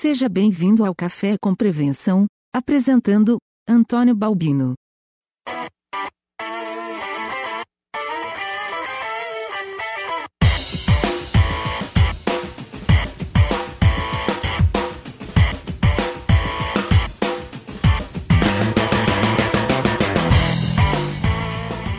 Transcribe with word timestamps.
Seja 0.00 0.30
bem-vindo 0.30 0.82
ao 0.82 0.94
Café 0.94 1.36
com 1.38 1.54
Prevenção, 1.54 2.24
apresentando 2.56 3.36
Antônio 3.68 4.14
Balbino. 4.14 4.72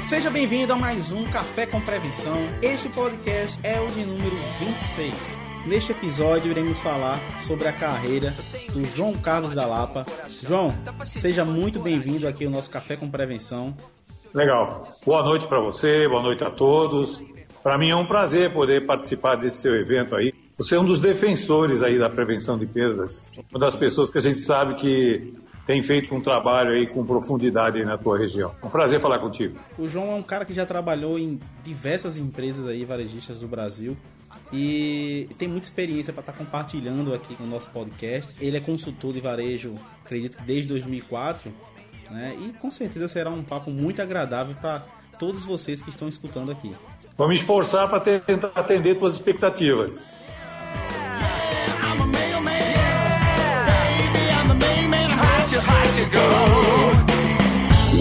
Seja 0.10 0.32
bem-vindo 0.32 0.74
a 0.74 0.76
mais 0.76 1.12
um 1.12 1.24
Café 1.26 1.68
com 1.68 1.80
Prevenção. 1.80 2.36
Este 2.64 2.90
podcast 2.90 3.60
é 3.64 3.80
o 3.80 3.86
de 3.90 4.04
número 4.06 4.38
26. 4.58 5.41
Neste 5.66 5.92
episódio 5.92 6.50
iremos 6.50 6.80
falar 6.80 7.20
sobre 7.46 7.68
a 7.68 7.72
carreira 7.72 8.34
do 8.74 8.84
João 8.96 9.14
Carlos 9.14 9.54
da 9.54 9.66
Lapa. 9.66 10.06
João, 10.28 10.74
seja 11.06 11.46
muito 11.46 11.80
bem-vindo 11.80 12.28
aqui 12.28 12.46
ao 12.46 12.52
nosso 12.52 12.70
Café 12.70 12.98
com 12.98 13.10
Prevenção. 13.10 13.76
Legal. 14.34 14.88
Boa 15.06 15.24
noite 15.24 15.48
para 15.48 15.62
você, 15.62 16.08
boa 16.08 16.24
noite 16.24 16.44
a 16.44 16.50
todos. 16.50 17.24
Para 17.62 17.78
mim 17.78 17.92
é 17.92 17.96
um 17.96 18.08
prazer 18.08 18.52
poder 18.52 18.88
participar 18.88 19.36
desse 19.36 19.62
seu 19.62 19.76
evento 19.76 20.16
aí. 20.16 20.34
Você 20.58 20.76
é 20.76 20.80
um 20.80 20.86
dos 20.86 21.00
defensores 21.00 21.84
aí 21.84 22.00
da 22.00 22.10
prevenção 22.10 22.58
de 22.58 22.66
perdas. 22.66 23.34
Uma 23.52 23.60
das 23.60 23.76
pessoas 23.76 24.10
que 24.10 24.18
a 24.18 24.22
gente 24.22 24.40
sabe 24.40 24.76
que 24.76 25.32
tem 25.64 25.80
feito 25.84 26.14
um 26.16 26.22
trabalho 26.22 26.72
aí 26.72 26.88
com 26.88 27.06
profundidade 27.06 27.78
aí 27.78 27.86
na 27.86 28.00
tua 28.00 28.18
região. 28.18 28.52
Um 28.64 28.70
prazer 28.70 29.00
falar 29.00 29.20
contigo. 29.20 29.60
O 29.78 29.88
João 29.88 30.14
é 30.14 30.16
um 30.16 30.24
cara 30.24 30.44
que 30.44 30.54
já 30.54 30.66
trabalhou 30.66 31.20
em 31.20 31.40
diversas 31.64 32.18
empresas 32.18 32.68
aí 32.68 32.84
varejistas 32.84 33.40
do 33.40 33.48
Brasil 33.48 33.96
e 34.54 35.30
tem 35.38 35.48
muita 35.48 35.66
experiência 35.66 36.12
para 36.12 36.22
estar 36.22 36.34
tá 36.34 36.38
compartilhando 36.38 37.14
aqui 37.14 37.36
com 37.36 37.44
o 37.44 37.48
nosso 37.48 37.70
podcast. 37.70 38.32
Ele 38.40 38.58
é 38.58 38.60
consultor 38.60 39.14
de 39.14 39.22
varejo, 39.22 39.76
acredito 40.04 40.38
que 40.38 40.44
desde 40.44 40.68
2004, 40.70 41.52
né? 42.10 42.36
E 42.42 42.54
com 42.54 42.70
certeza 42.70 43.08
será 43.08 43.30
um 43.30 43.44
papo 43.44 43.72
muito 43.72 44.02
agradável 44.02 44.56
para 44.56 44.86
todos 45.18 45.46
vocês 45.46 45.82
que 45.82 45.90
estão 45.90 46.08
escutando 46.08 46.52
aqui. 46.52 46.76
Vou 47.18 47.28
me 47.28 47.36
esforçar 47.36 47.88
para 47.90 48.20
tentar 48.20 48.52
atender 48.56 48.96
tuas 48.96 49.16
expectativas. 49.16 50.20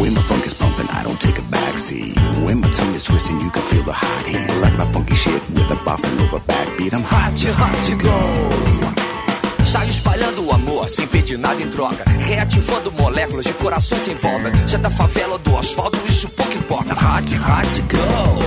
When 0.01 0.15
my 0.15 0.23
funk 0.23 0.47
is 0.47 0.55
pumping, 0.55 0.87
I 0.89 1.03
don't 1.03 1.21
take 1.21 1.39
a 1.39 1.60
backseat. 1.81 2.15
When 2.45 2.61
my 2.61 2.71
tongue 2.71 2.95
is 2.95 3.05
twisting, 3.05 3.41
you 3.41 3.51
can 3.51 3.63
feel 3.63 3.83
the 3.83 3.93
hot 3.93 4.27
heat. 4.27 4.49
Like 4.61 4.77
my 4.77 4.85
funky 4.93 5.15
shit 5.15 5.43
with 5.51 5.71
a 5.71 5.77
bossa 5.77 6.09
nova 6.17 6.41
backbeat. 6.41 6.93
I'm 6.93 7.03
hot, 7.03 7.43
you 7.43 7.53
hot 7.53 7.75
to 7.89 7.97
go. 7.97 9.65
Sai 9.65 9.89
espalhando 9.89 10.47
o 10.47 10.53
amor 10.53 10.89
sem 10.89 11.07
pedir 11.07 11.39
nada 11.39 11.63
em 11.63 11.71
troca. 11.71 12.05
Reativando 12.19 12.93
moléculas 12.93 13.47
de 13.47 13.53
corações 13.55 14.03
sem 14.03 14.15
volta. 14.17 14.51
Já 14.67 14.79
da 14.79 14.91
favela 14.91 15.39
do 15.39 15.57
asfalto, 15.57 15.99
isso 16.07 16.29
pouco 16.31 16.53
importa. 16.53 16.93
Hot, 16.93 17.37
hot 17.37 17.69
to 17.77 17.83
go. 17.97 18.43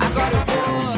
Agora 0.00 0.34
eu 0.34 0.44
vou. 0.44 0.94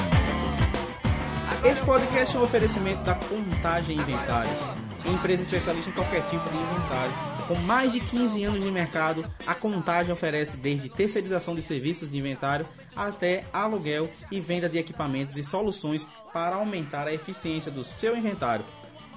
Este 1.71 1.85
podcast 1.85 2.37
é 2.37 2.39
um 2.39 2.43
oferecimento 2.43 3.03
da 3.03 3.15
Contagem 3.15 3.97
Inventários, 3.97 4.61
empresa 5.05 5.43
especialista 5.43 5.91
em 5.91 5.93
qualquer 5.93 6.23
tipo 6.23 6.49
de 6.51 6.57
inventário. 6.57 7.36
Com 7.47 7.55
mais 7.55 7.93
de 7.93 8.01
15 8.01 8.43
anos 8.43 8.61
de 8.61 8.71
mercado, 8.73 9.25
a 9.47 9.55
Contagem 9.55 10.13
oferece 10.13 10.57
desde 10.57 10.89
terceirização 10.89 11.55
de 11.55 11.63
serviços 11.63 12.11
de 12.11 12.19
inventário 12.19 12.67
até 12.95 13.45
aluguel 13.53 14.11
e 14.33 14.41
venda 14.41 14.69
de 14.69 14.79
equipamentos 14.79 15.37
e 15.37 15.45
soluções 15.45 16.05
para 16.33 16.57
aumentar 16.57 17.07
a 17.07 17.15
eficiência 17.15 17.71
do 17.71 17.85
seu 17.85 18.17
inventário. 18.17 18.65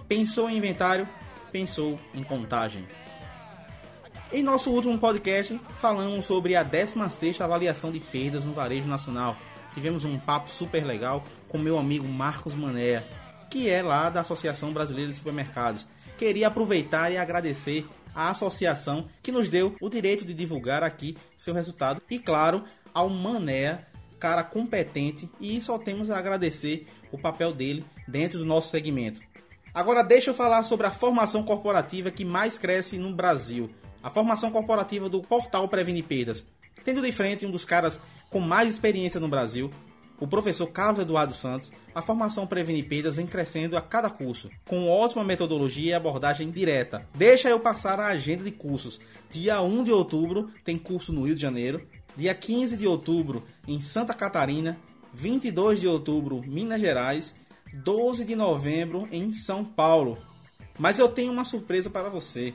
Pensou 0.07 0.47
em 0.47 0.57
inventário? 0.57 1.09
Pensou 1.51 1.99
em 2.13 2.21
Contagem. 2.23 2.87
Em 4.31 4.43
nosso 4.43 4.69
último 4.69 4.95
podcast, 4.99 5.59
falamos 5.79 6.23
sobre 6.25 6.55
a 6.55 6.63
16ª 6.63 7.41
avaliação 7.41 7.91
de 7.91 7.99
perdas 7.99 8.45
no 8.45 8.53
varejo 8.53 8.87
nacional. 8.87 9.35
Tivemos 9.73 10.05
um 10.05 10.19
papo 10.19 10.51
super 10.51 10.85
legal 10.85 11.23
com 11.47 11.57
meu 11.57 11.79
amigo 11.79 12.07
Marcos 12.07 12.53
Mané, 12.53 13.03
que 13.49 13.67
é 13.67 13.81
lá 13.81 14.11
da 14.11 14.21
Associação 14.21 14.71
Brasileira 14.71 15.09
de 15.09 15.17
Supermercados. 15.17 15.87
Queria 16.15 16.47
aproveitar 16.47 17.11
e 17.11 17.17
agradecer 17.17 17.87
à 18.13 18.29
associação 18.29 19.07
que 19.21 19.31
nos 19.31 19.49
deu 19.49 19.75
o 19.81 19.89
direito 19.89 20.25
de 20.25 20.33
divulgar 20.33 20.83
aqui 20.83 21.17
seu 21.37 21.53
resultado 21.53 22.01
e, 22.09 22.19
claro, 22.19 22.63
ao 22.93 23.09
Mané, 23.09 23.85
cara 24.19 24.43
competente, 24.43 25.29
e 25.39 25.61
só 25.61 25.77
temos 25.77 26.09
a 26.09 26.17
agradecer 26.17 26.87
o 27.11 27.17
papel 27.17 27.53
dele 27.53 27.85
dentro 28.07 28.37
do 28.39 28.45
nosso 28.45 28.69
segmento. 28.69 29.21
Agora 29.73 30.03
deixa 30.03 30.31
eu 30.31 30.33
falar 30.33 30.63
sobre 30.63 30.87
a 30.87 30.91
formação 30.91 31.43
corporativa 31.43 32.11
que 32.11 32.25
mais 32.25 32.57
cresce 32.57 32.97
no 32.97 33.13
Brasil. 33.13 33.69
A 34.01 34.09
formação 34.09 34.51
corporativa 34.51 35.07
do 35.07 35.21
portal 35.21 35.67
Previne 35.67 36.01
Perdas. 36.01 36.45
Tendo 36.83 37.01
de 37.01 37.11
frente 37.11 37.45
um 37.45 37.51
dos 37.51 37.65
caras 37.65 37.99
com 38.29 38.39
mais 38.39 38.69
experiência 38.69 39.19
no 39.19 39.27
Brasil, 39.27 39.69
o 40.19 40.27
professor 40.27 40.67
Carlos 40.67 41.01
Eduardo 41.01 41.33
Santos, 41.33 41.71
a 41.95 42.01
formação 42.01 42.45
Previne 42.45 42.83
Perdas 42.83 43.15
vem 43.15 43.25
crescendo 43.25 43.77
a 43.77 43.81
cada 43.81 44.09
curso, 44.09 44.49
com 44.67 44.89
ótima 44.89 45.23
metodologia 45.23 45.91
e 45.91 45.93
abordagem 45.93 46.51
direta. 46.51 47.07
Deixa 47.15 47.49
eu 47.49 47.59
passar 47.59 47.99
a 47.99 48.07
agenda 48.07 48.43
de 48.43 48.51
cursos. 48.51 48.99
Dia 49.31 49.61
1 49.61 49.83
de 49.83 49.91
outubro 49.91 50.49
tem 50.65 50.77
curso 50.77 51.13
no 51.13 51.23
Rio 51.23 51.35
de 51.35 51.41
Janeiro, 51.41 51.87
dia 52.17 52.33
15 52.33 52.75
de 52.75 52.85
outubro 52.85 53.43
em 53.67 53.79
Santa 53.79 54.13
Catarina, 54.13 54.77
22 55.13 55.79
de 55.79 55.87
outubro 55.87 56.41
Minas 56.45 56.81
Gerais, 56.81 57.35
12 57.73 58.25
de 58.25 58.35
novembro 58.35 59.07
em 59.11 59.31
São 59.31 59.63
Paulo. 59.63 60.17
Mas 60.77 60.99
eu 60.99 61.09
tenho 61.09 61.31
uma 61.31 61.45
surpresa 61.45 61.89
para 61.89 62.09
você. 62.09 62.53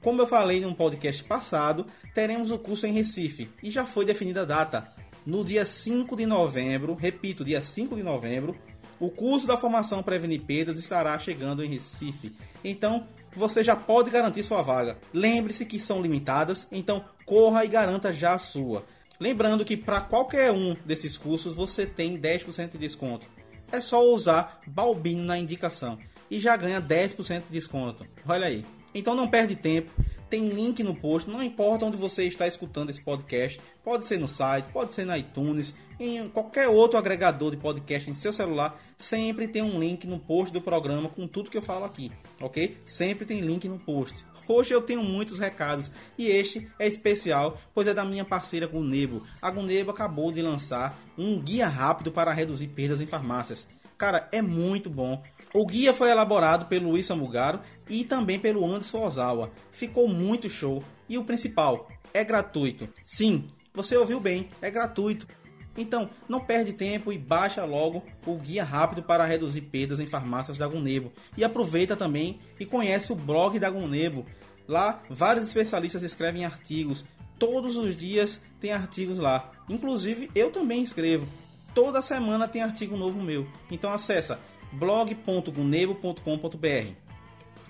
Como 0.00 0.20
eu 0.20 0.26
falei 0.26 0.60
no 0.60 0.74
podcast 0.74 1.24
passado, 1.24 1.86
teremos 2.14 2.50
o 2.50 2.58
curso 2.58 2.86
em 2.86 2.92
Recife 2.92 3.50
e 3.62 3.70
já 3.70 3.86
foi 3.86 4.04
definida 4.04 4.42
a 4.42 4.44
data, 4.44 4.92
no 5.26 5.44
dia 5.44 5.64
5 5.64 6.16
de 6.16 6.26
novembro, 6.26 6.94
repito, 6.94 7.44
dia 7.44 7.62
5 7.62 7.96
de 7.96 8.02
novembro, 8.02 8.54
o 9.00 9.10
curso 9.10 9.46
da 9.46 9.56
formação 9.56 10.02
Prevenir 10.02 10.42
Perdas 10.42 10.78
estará 10.78 11.18
chegando 11.18 11.64
em 11.64 11.68
Recife. 11.68 12.34
Então, 12.62 13.06
você 13.34 13.64
já 13.64 13.74
pode 13.74 14.10
garantir 14.10 14.44
sua 14.44 14.62
vaga. 14.62 14.98
Lembre-se 15.12 15.64
que 15.66 15.80
são 15.80 16.00
limitadas, 16.00 16.68
então 16.70 17.04
corra 17.24 17.64
e 17.64 17.68
garanta 17.68 18.12
já 18.12 18.34
a 18.34 18.38
sua. 18.38 18.84
Lembrando 19.18 19.64
que 19.64 19.76
para 19.76 20.00
qualquer 20.00 20.50
um 20.50 20.76
desses 20.84 21.16
cursos 21.16 21.52
você 21.52 21.86
tem 21.86 22.18
10% 22.18 22.72
de 22.72 22.78
desconto. 22.78 23.26
É 23.72 23.80
só 23.80 24.02
usar 24.12 24.60
Balbino 24.66 25.24
na 25.24 25.38
indicação 25.38 25.98
e 26.30 26.38
já 26.38 26.56
ganha 26.56 26.80
10% 26.80 27.44
de 27.46 27.52
desconto. 27.52 28.06
Olha 28.26 28.46
aí. 28.46 28.64
Então 28.94 29.14
não 29.14 29.28
perde 29.28 29.56
tempo 29.56 29.90
tem 30.34 30.48
link 30.48 30.82
no 30.82 30.96
post, 30.96 31.30
não 31.30 31.40
importa 31.40 31.84
onde 31.84 31.96
você 31.96 32.24
está 32.24 32.44
escutando 32.44 32.90
esse 32.90 33.00
podcast, 33.00 33.60
pode 33.84 34.04
ser 34.04 34.18
no 34.18 34.26
site, 34.26 34.66
pode 34.72 34.92
ser 34.92 35.04
na 35.04 35.16
iTunes, 35.16 35.72
em 36.00 36.28
qualquer 36.28 36.66
outro 36.66 36.98
agregador 36.98 37.52
de 37.52 37.56
podcast 37.56 38.10
em 38.10 38.16
seu 38.16 38.32
celular, 38.32 38.76
sempre 38.98 39.46
tem 39.46 39.62
um 39.62 39.78
link 39.78 40.08
no 40.08 40.18
post 40.18 40.52
do 40.52 40.60
programa 40.60 41.08
com 41.08 41.28
tudo 41.28 41.48
que 41.48 41.56
eu 41.56 41.62
falo 41.62 41.84
aqui, 41.84 42.10
ok? 42.42 42.76
Sempre 42.84 43.24
tem 43.24 43.42
link 43.42 43.68
no 43.68 43.78
post. 43.78 44.26
Hoje 44.48 44.74
eu 44.74 44.82
tenho 44.82 45.04
muitos 45.04 45.38
recados 45.38 45.92
e 46.18 46.26
este 46.26 46.68
é 46.80 46.88
especial, 46.88 47.56
pois 47.72 47.86
é 47.86 47.94
da 47.94 48.04
minha 48.04 48.24
parceira 48.24 48.66
Gunebo. 48.66 49.22
A 49.40 49.52
Gunebo 49.52 49.92
acabou 49.92 50.32
de 50.32 50.42
lançar 50.42 50.98
um 51.16 51.38
guia 51.38 51.68
rápido 51.68 52.10
para 52.10 52.32
reduzir 52.32 52.66
perdas 52.66 53.00
em 53.00 53.06
farmácias. 53.06 53.68
Cara, 53.96 54.28
é 54.32 54.42
muito 54.42 54.90
bom. 54.90 55.22
O 55.56 55.64
guia 55.64 55.94
foi 55.94 56.10
elaborado 56.10 56.66
pelo 56.66 56.90
Luiz 56.90 57.06
Samugaro 57.06 57.60
e 57.88 58.02
também 58.02 58.40
pelo 58.40 58.66
Anderson 58.66 59.06
Ozawa. 59.06 59.52
Ficou 59.70 60.08
muito 60.08 60.48
show. 60.48 60.82
E 61.08 61.16
o 61.16 61.22
principal, 61.22 61.88
é 62.12 62.24
gratuito. 62.24 62.88
Sim, 63.04 63.48
você 63.72 63.96
ouviu 63.96 64.18
bem, 64.18 64.48
é 64.60 64.68
gratuito. 64.68 65.28
Então, 65.76 66.10
não 66.28 66.40
perde 66.40 66.72
tempo 66.72 67.12
e 67.12 67.18
baixa 67.18 67.64
logo 67.64 68.02
o 68.26 68.36
guia 68.36 68.64
rápido 68.64 69.04
para 69.04 69.24
reduzir 69.24 69.60
perdas 69.60 70.00
em 70.00 70.06
farmácias 70.06 70.58
da 70.58 70.66
Gunebo. 70.66 71.12
E 71.36 71.44
aproveita 71.44 71.94
também 71.94 72.40
e 72.58 72.66
conhece 72.66 73.12
o 73.12 73.16
blog 73.16 73.56
da 73.60 73.70
Gunebo. 73.70 74.26
Lá, 74.66 75.04
vários 75.08 75.46
especialistas 75.46 76.02
escrevem 76.02 76.44
artigos. 76.44 77.04
Todos 77.38 77.76
os 77.76 77.96
dias 77.96 78.40
tem 78.60 78.72
artigos 78.72 79.18
lá. 79.18 79.52
Inclusive, 79.68 80.28
eu 80.34 80.50
também 80.50 80.82
escrevo. 80.82 81.28
Toda 81.74 82.02
semana 82.02 82.48
tem 82.48 82.62
artigo 82.62 82.96
novo 82.96 83.20
meu. 83.20 83.46
Então 83.70 83.92
acessa 83.92 84.40
blog.gunebo.com.br. 84.74 87.04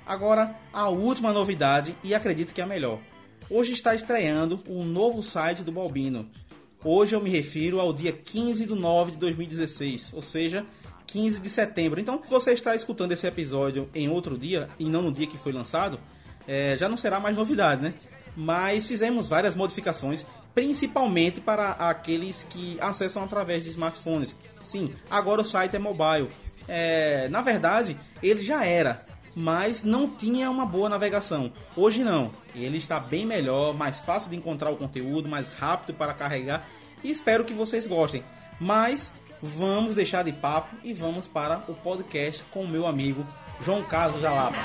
Agora, 0.06 0.56
a 0.73 0.89
última 0.89 1.33
novidade 1.33 1.97
e 2.03 2.15
acredito 2.15 2.53
que 2.53 2.61
é 2.61 2.65
a 2.65 2.67
melhor. 2.67 2.99
Hoje 3.49 3.73
está 3.73 3.95
estreando 3.95 4.62
o 4.69 4.81
um 4.81 4.85
novo 4.85 5.23
site 5.23 5.62
do 5.62 5.73
Balbino. 5.73 6.29
Hoje 6.83 7.15
eu 7.15 7.23
me 7.23 7.31
refiro 7.31 7.81
ao 7.81 7.93
dia 7.93 8.12
15 8.12 8.67
de 8.67 8.75
9 8.75 9.12
de 9.12 9.17
2016, 9.19 10.12
ou 10.15 10.23
seja, 10.23 10.67
15 11.06 11.41
de 11.41 11.49
setembro. 11.49 12.01
Então, 12.01 12.21
se 12.23 12.31
você 12.31 12.53
está 12.53 12.75
escutando 12.75 13.12
esse 13.12 13.27
episódio 13.27 13.89
em 13.95 14.09
outro 14.09 14.37
dia 14.37 14.69
e 14.79 14.87
não 14.87 15.03
no 15.03 15.12
dia 15.12 15.27
que 15.27 15.39
foi 15.39 15.53
lançado, 15.53 15.99
é, 16.47 16.77
já 16.77 16.89
não 16.89 16.97
será 16.97 17.19
mais 17.19 17.37
novidade, 17.37 17.83
né? 17.83 17.95
Mas 18.37 18.87
fizemos 18.87 19.27
várias 19.27 19.55
modificações, 19.55 20.27
principalmente 20.55 21.41
para 21.41 21.73
aqueles 21.73 22.45
que 22.45 22.79
acessam 22.81 23.25
através 23.25 23.65
de 23.65 23.71
smartphones. 23.71 24.37
Sim, 24.62 24.93
agora 25.11 25.41
o 25.41 25.45
site 25.45 25.77
é 25.77 25.79
mobile 25.79 26.29
é, 26.69 27.29
na 27.29 27.41
verdade, 27.41 27.97
ele 28.23 28.43
já 28.43 28.65
era, 28.65 29.03
mas 29.35 29.83
não 29.83 30.09
tinha 30.09 30.51
uma 30.51 30.67
boa 30.67 30.89
navegação. 30.89 31.53
Hoje 31.77 32.03
não. 32.03 32.31
Ele 32.55 32.79
está 32.79 33.01
bem 33.01 33.27
melhor, 33.27 33.75
mais 33.75 34.01
fácil 34.01 34.31
de 34.31 34.37
encontrar 34.37 34.71
o 34.71 34.77
conteúdo, 34.77 35.29
mais 35.29 35.49
rápido 35.49 35.97
para 35.97 36.15
carregar 36.15 36.67
e 37.05 37.11
espero 37.11 37.45
que 37.45 37.53
vocês 37.53 37.87
gostem. 37.87 38.25
Mas 38.59 39.13
vamos 39.43 39.95
deixar 39.95 40.25
de 40.25 40.33
papo 40.33 40.75
e 40.83 40.95
vamos 40.95 41.29
para 41.29 41.59
o 41.69 41.75
podcast 41.75 42.43
com 42.51 42.63
o 42.63 42.69
meu 42.69 42.87
amigo 42.87 43.27
João 43.61 43.83
Carlos 43.83 44.23
Jalapa. 44.23 44.57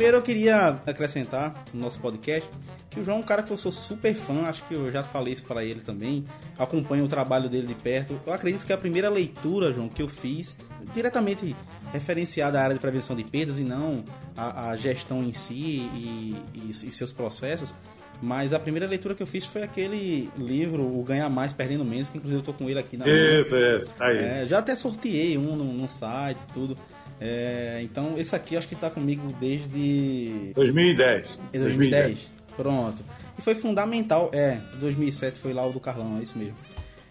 Primeiro 0.00 0.16
eu 0.16 0.22
queria 0.22 0.80
acrescentar 0.86 1.62
no 1.74 1.80
nosso 1.82 2.00
podcast 2.00 2.48
que 2.88 2.98
o 2.98 3.04
João 3.04 3.18
é 3.18 3.20
um 3.20 3.22
cara 3.22 3.42
que 3.42 3.50
eu 3.50 3.56
sou 3.58 3.70
super 3.70 4.14
fã, 4.14 4.46
acho 4.46 4.66
que 4.66 4.72
eu 4.72 4.90
já 4.90 5.02
falei 5.02 5.34
isso 5.34 5.44
para 5.44 5.62
ele 5.62 5.80
também, 5.80 6.24
acompanho 6.58 7.04
o 7.04 7.08
trabalho 7.08 7.50
dele 7.50 7.66
de 7.66 7.74
perto. 7.74 8.18
Eu 8.26 8.32
acredito 8.32 8.64
que 8.64 8.72
a 8.72 8.78
primeira 8.78 9.10
leitura, 9.10 9.74
João, 9.74 9.90
que 9.90 10.00
eu 10.00 10.08
fiz, 10.08 10.56
diretamente 10.94 11.54
referenciada 11.92 12.58
à 12.58 12.62
área 12.62 12.74
de 12.74 12.80
prevenção 12.80 13.14
de 13.14 13.24
perdas 13.24 13.58
e 13.58 13.62
não 13.62 14.02
a, 14.34 14.70
a 14.70 14.76
gestão 14.76 15.22
em 15.22 15.34
si 15.34 15.52
e, 15.52 16.36
e, 16.54 16.70
e, 16.70 16.92
seus 16.92 17.12
processos, 17.12 17.74
mas 18.22 18.54
a 18.54 18.58
primeira 18.58 18.86
leitura 18.86 19.14
que 19.14 19.22
eu 19.22 19.26
fiz 19.26 19.44
foi 19.44 19.62
aquele 19.62 20.30
livro, 20.38 20.82
O 20.82 21.04
Ganhar 21.04 21.28
Mais 21.28 21.52
Perdendo 21.52 21.84
Menos, 21.84 22.08
que 22.08 22.16
inclusive 22.16 22.40
eu 22.40 22.44
tô 22.44 22.54
com 22.54 22.70
ele 22.70 22.78
aqui 22.78 22.96
na 22.96 23.04
Isso, 23.06 23.54
é, 23.54 23.80
tá 23.98 24.06
aí. 24.06 24.16
É, 24.16 24.46
já 24.48 24.60
até 24.60 24.74
sorteei 24.74 25.36
um 25.36 25.54
no, 25.54 25.64
no 25.64 25.86
site 25.86 26.40
tudo. 26.54 26.74
É, 27.20 27.80
então 27.82 28.14
esse 28.16 28.34
aqui 28.34 28.56
acho 28.56 28.66
que 28.66 28.74
está 28.74 28.88
comigo 28.88 29.22
desde 29.38 30.52
2010. 30.54 31.38
2010. 31.52 31.52
2010. 31.52 32.34
Pronto. 32.56 33.04
E 33.38 33.42
foi 33.42 33.54
fundamental, 33.54 34.30
é, 34.32 34.58
2007 34.74 35.38
foi 35.38 35.52
lá 35.52 35.66
o 35.66 35.72
do 35.72 35.80
Carlão, 35.80 36.16
é 36.18 36.22
isso 36.22 36.36
mesmo. 36.38 36.56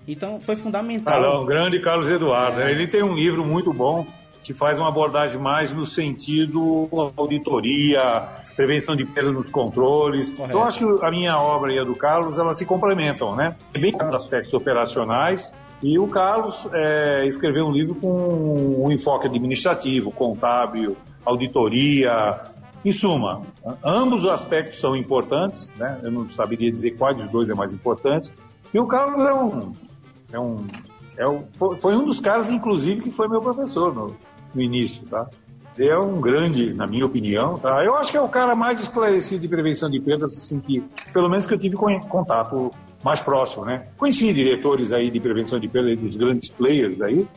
Então 0.07 0.39
foi 0.41 0.55
fundamental. 0.55 1.13
Carlão, 1.13 1.45
grande 1.45 1.79
Carlos 1.79 2.09
Eduardo. 2.09 2.61
É. 2.61 2.71
Ele 2.71 2.87
tem 2.87 3.03
um 3.03 3.13
livro 3.13 3.45
muito 3.45 3.71
bom 3.71 4.07
que 4.43 4.53
faz 4.53 4.79
uma 4.79 4.87
abordagem 4.87 5.39
mais 5.39 5.71
no 5.71 5.85
sentido 5.85 6.89
auditoria, 7.15 8.27
prevenção 8.55 8.95
de 8.95 9.05
perda 9.05 9.31
nos 9.31 9.49
controles. 9.49 10.31
Correto. 10.31 10.51
Então 10.51 10.63
acho 10.63 10.79
que 10.79 11.05
a 11.05 11.11
minha 11.11 11.37
obra 11.37 11.71
e 11.71 11.77
a 11.77 11.83
do 11.83 11.95
Carlos 11.95 12.37
elas 12.39 12.57
se 12.57 12.65
complementam, 12.65 13.35
né? 13.35 13.55
Bem 13.71 13.93
aspectos 14.13 14.53
operacionais 14.55 15.53
e 15.81 15.97
o 15.97 16.07
Carlos 16.07 16.67
é, 16.73 17.25
escreveu 17.27 17.65
um 17.65 17.71
livro 17.71 17.95
com 17.95 18.85
um 18.85 18.91
enfoque 18.91 19.27
administrativo, 19.27 20.11
contábil, 20.11 20.97
auditoria. 21.25 22.41
Em 22.83 22.91
suma, 22.93 23.41
ambos 23.83 24.23
os 24.23 24.29
aspectos 24.29 24.79
são 24.79 24.95
importantes, 24.95 25.73
né? 25.77 25.99
eu 26.01 26.11
não 26.11 26.29
saberia 26.29 26.71
dizer 26.71 26.91
qual 26.91 27.13
dos 27.13 27.27
dois 27.27 27.49
é 27.49 27.53
mais 27.53 27.73
importante. 27.73 28.31
E 28.73 28.79
o 28.79 28.85
Carlos 28.85 29.19
é 29.19 29.33
um. 29.33 29.73
É 30.31 30.39
um, 30.39 30.67
é 31.17 31.27
um 31.27 31.43
foi, 31.77 31.95
um 31.95 32.05
dos 32.05 32.19
caras, 32.19 32.49
inclusive, 32.49 33.01
que 33.01 33.11
foi 33.11 33.27
meu 33.27 33.41
professor 33.41 33.93
no, 33.93 34.15
no 34.53 34.61
início. 34.61 35.05
Tá? 35.07 35.27
Ele 35.77 35.89
é 35.89 35.97
um 35.97 36.21
grande, 36.21 36.73
na 36.73 36.87
minha 36.87 37.05
opinião. 37.05 37.57
Tá? 37.57 37.83
Eu 37.83 37.95
acho 37.95 38.11
que 38.11 38.17
é 38.17 38.21
o 38.21 38.29
cara 38.29 38.55
mais 38.55 38.79
esclarecido 38.79 39.41
de 39.41 39.47
prevenção 39.47 39.89
de 39.89 39.99
perdas, 39.99 40.37
assim, 40.37 40.59
que, 40.59 40.81
pelo 41.11 41.29
menos 41.29 41.45
que 41.45 41.53
eu 41.53 41.59
tive 41.59 41.75
contato 41.75 42.71
mais 43.03 43.19
próximo, 43.21 43.65
né? 43.65 43.87
Conheci 43.97 44.33
diretores 44.33 44.91
aí 44.91 45.09
de 45.09 45.19
prevenção 45.19 45.59
de 45.59 45.67
perda 45.67 45.95
dos 45.95 46.15
grandes 46.15 46.49
players 46.49 47.01
aí, 47.01 47.27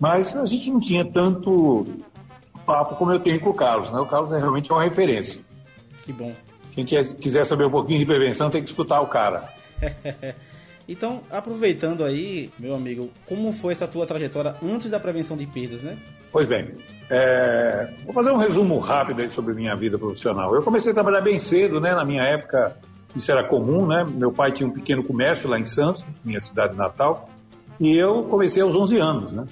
mas 0.00 0.36
a 0.36 0.44
gente 0.44 0.70
não 0.70 0.80
tinha 0.80 1.04
tanto 1.04 1.86
papo 2.66 2.96
como 2.96 3.12
eu 3.12 3.20
tenho 3.20 3.38
com 3.40 3.50
o 3.50 3.54
Carlos, 3.54 3.90
né? 3.92 3.98
O 3.98 4.06
Carlos 4.06 4.32
é 4.32 4.38
realmente 4.38 4.72
uma 4.72 4.82
referência. 4.82 5.40
Que 6.04 6.12
bom. 6.12 6.32
Quem 6.72 6.84
quer, 6.84 7.04
quiser 7.16 7.44
saber 7.44 7.64
um 7.64 7.70
pouquinho 7.70 8.00
de 8.00 8.06
prevenção 8.06 8.50
tem 8.50 8.62
que 8.62 8.68
escutar 8.68 9.00
o 9.00 9.06
cara. 9.06 9.48
então, 10.88 11.20
aproveitando 11.30 12.04
aí, 12.04 12.50
meu 12.58 12.74
amigo, 12.74 13.10
como 13.26 13.52
foi 13.52 13.72
essa 13.72 13.86
tua 13.86 14.06
trajetória 14.06 14.56
antes 14.62 14.90
da 14.90 14.98
prevenção 14.98 15.36
de 15.36 15.46
perdas, 15.46 15.82
né? 15.82 15.96
Pois 16.32 16.48
bem, 16.48 16.74
é... 17.08 17.88
vou 18.04 18.12
fazer 18.12 18.32
um 18.32 18.36
resumo 18.36 18.80
rápido 18.80 19.22
aí 19.22 19.30
sobre 19.30 19.54
minha 19.54 19.76
vida 19.76 19.96
profissional. 19.96 20.52
Eu 20.52 20.62
comecei 20.62 20.90
a 20.90 20.94
trabalhar 20.94 21.20
bem 21.20 21.38
cedo, 21.38 21.80
né? 21.80 21.94
Na 21.94 22.04
minha 22.04 22.24
época, 22.24 22.76
isso 23.14 23.30
era 23.30 23.46
comum, 23.46 23.86
né? 23.86 24.04
Meu 24.04 24.32
pai 24.32 24.52
tinha 24.52 24.68
um 24.68 24.72
pequeno 24.72 25.02
comércio 25.02 25.48
lá 25.48 25.58
em 25.58 25.64
Santos, 25.64 26.04
minha 26.24 26.40
cidade 26.40 26.76
natal, 26.76 27.28
e 27.78 27.96
eu 27.96 28.24
comecei 28.24 28.62
aos 28.62 28.74
11 28.74 28.98
anos, 28.98 29.32
né? 29.32 29.46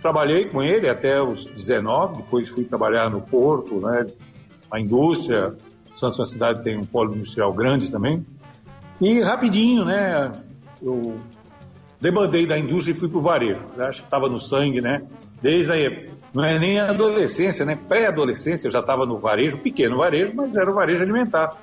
Trabalhei 0.00 0.46
com 0.46 0.62
ele 0.62 0.88
até 0.88 1.20
os 1.20 1.44
19, 1.44 2.22
depois 2.22 2.48
fui 2.48 2.64
trabalhar 2.64 3.10
no 3.10 3.20
porto, 3.20 3.80
né? 3.80 4.06
A 4.70 4.80
indústria, 4.80 5.54
Santos 5.94 6.18
é 6.18 6.22
uma 6.22 6.26
cidade 6.26 6.62
tem 6.62 6.76
um 6.76 6.86
polo 6.86 7.14
industrial 7.14 7.52
grande 7.52 7.90
também. 7.90 8.24
E 9.00 9.20
rapidinho, 9.20 9.84
né? 9.84 10.32
Eu 10.82 11.18
debandei 12.00 12.46
da 12.46 12.58
indústria 12.58 12.92
e 12.92 12.96
fui 12.96 13.08
para 13.08 13.18
o 13.18 13.22
varejo. 13.22 13.66
Eu 13.76 13.84
acho 13.84 14.00
que 14.00 14.06
estava 14.06 14.28
no 14.28 14.38
sangue, 14.38 14.80
né? 14.80 15.02
Desde 15.40 15.72
a 15.72 15.76
não 16.34 16.44
é 16.44 16.58
nem 16.58 16.78
adolescência, 16.78 17.64
né? 17.64 17.76
Pré-adolescência 17.88 18.66
eu 18.66 18.70
já 18.70 18.80
estava 18.80 19.06
no 19.06 19.16
varejo, 19.16 19.58
pequeno 19.58 19.96
varejo, 19.96 20.32
mas 20.34 20.54
era 20.54 20.70
o 20.70 20.74
varejo 20.74 21.02
alimentar. 21.02 21.56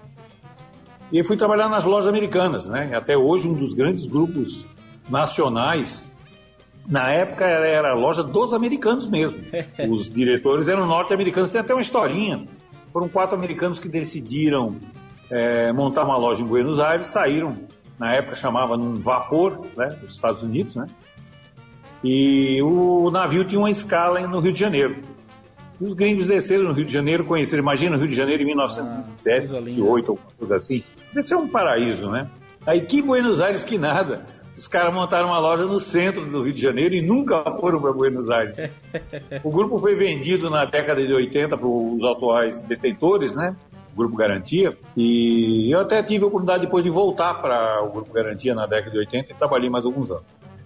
E 1.14 1.24
fui 1.24 1.38
trabalhar 1.38 1.70
nas 1.70 1.84
lojas 1.84 2.10
americanas, 2.10 2.68
né? 2.68 2.90
Até 2.96 3.16
hoje 3.16 3.48
um 3.48 3.54
dos 3.54 3.76
grandes 3.76 4.08
grupos 4.08 4.66
nacionais. 5.08 6.12
Na 6.90 7.12
época 7.12 7.46
era, 7.46 7.92
a 7.92 7.94
loja 7.94 8.24
dos 8.24 8.52
americanos 8.52 9.08
mesmo. 9.08 9.38
Os 9.88 10.10
diretores 10.10 10.68
eram 10.68 10.88
norte-americanos. 10.88 11.52
Tem 11.52 11.62
até 11.62 11.72
uma 11.72 11.82
historinha. 11.82 12.48
Foram 12.92 13.08
quatro 13.08 13.38
americanos 13.38 13.80
que 13.80 13.88
decidiram 13.88 14.78
é, 15.30 15.72
montar 15.72 16.04
uma 16.04 16.18
loja 16.18 16.42
em 16.42 16.46
Buenos 16.46 16.80
Aires, 16.80 17.06
saíram, 17.08 17.58
na 18.00 18.14
época 18.16 18.36
chamava 18.36 18.76
num 18.76 19.00
vapor, 19.00 19.68
né, 19.78 19.90
dos 20.02 20.16
Estados 20.16 20.42
Unidos, 20.42 20.76
né? 20.76 20.88
E 22.04 22.60
o 22.64 23.10
navio 23.12 23.46
tinha 23.46 23.60
uma 23.60 23.70
escala 23.70 24.20
no 24.28 24.40
Rio 24.40 24.52
de 24.52 24.60
Janeiro. 24.60 24.98
E 25.80 25.86
os 25.86 25.94
gringos 25.94 26.28
desceram 26.28 26.66
no 26.66 26.74
Rio 26.74 26.86
de 26.86 26.92
Janeiro, 26.92 27.24
conheceram, 27.24 27.62
imagina 27.62 27.96
o 27.96 28.00
Rio 28.00 28.08
de 28.08 28.16
Janeiro 28.16 28.44
em 28.44 28.48
1927, 28.48 29.56
ah, 29.56 29.62
28, 29.62 30.12
alguma 30.12 30.32
coisa 30.38 30.56
assim. 30.56 30.84
Deve 31.14 31.24
ser 31.24 31.36
um 31.36 31.48
paraíso, 31.48 32.10
né? 32.10 32.28
Aí 32.66 32.82
que 32.82 33.02
Buenos 33.02 33.40
Aires 33.40 33.64
que 33.64 33.78
nada. 33.78 34.26
Os 34.56 34.68
caras 34.68 34.94
montaram 34.94 35.30
uma 35.30 35.40
loja 35.40 35.66
no 35.66 35.80
centro 35.80 36.30
do 36.30 36.44
Rio 36.44 36.54
de 36.54 36.62
Janeiro 36.62 36.94
e 36.94 37.02
nunca 37.02 37.44
foram 37.60 37.82
para 37.82 37.92
Buenos 37.92 38.30
Aires. 38.30 38.58
o 39.44 39.52
grupo 39.52 39.80
foi 39.80 39.96
vendido 39.96 40.50
na 40.50 40.66
década 40.66 41.06
de 41.06 41.14
80 41.14 41.58
para 41.58 41.68
os 41.68 42.04
atuais 42.04 42.62
detentores, 42.62 43.36
né? 43.36 43.56
O 43.94 43.98
Grupo 43.98 44.16
Garantia. 44.16 44.78
E 44.96 45.74
eu 45.74 45.80
até 45.80 46.02
tive 46.04 46.24
a 46.24 46.28
oportunidade 46.28 46.66
depois 46.66 46.84
de 46.84 46.90
voltar 46.90 47.36
para 47.36 47.84
o 47.84 47.92
Grupo 47.92 48.14
Garantia 48.14 48.56
na 48.56 48.66
década 48.66 48.92
de 48.92 48.98
80 49.00 49.32
e 49.32 49.36
trabalhei 49.36 49.70
mais 49.70 49.86
alguns 49.86 50.12
anos. 50.12 50.24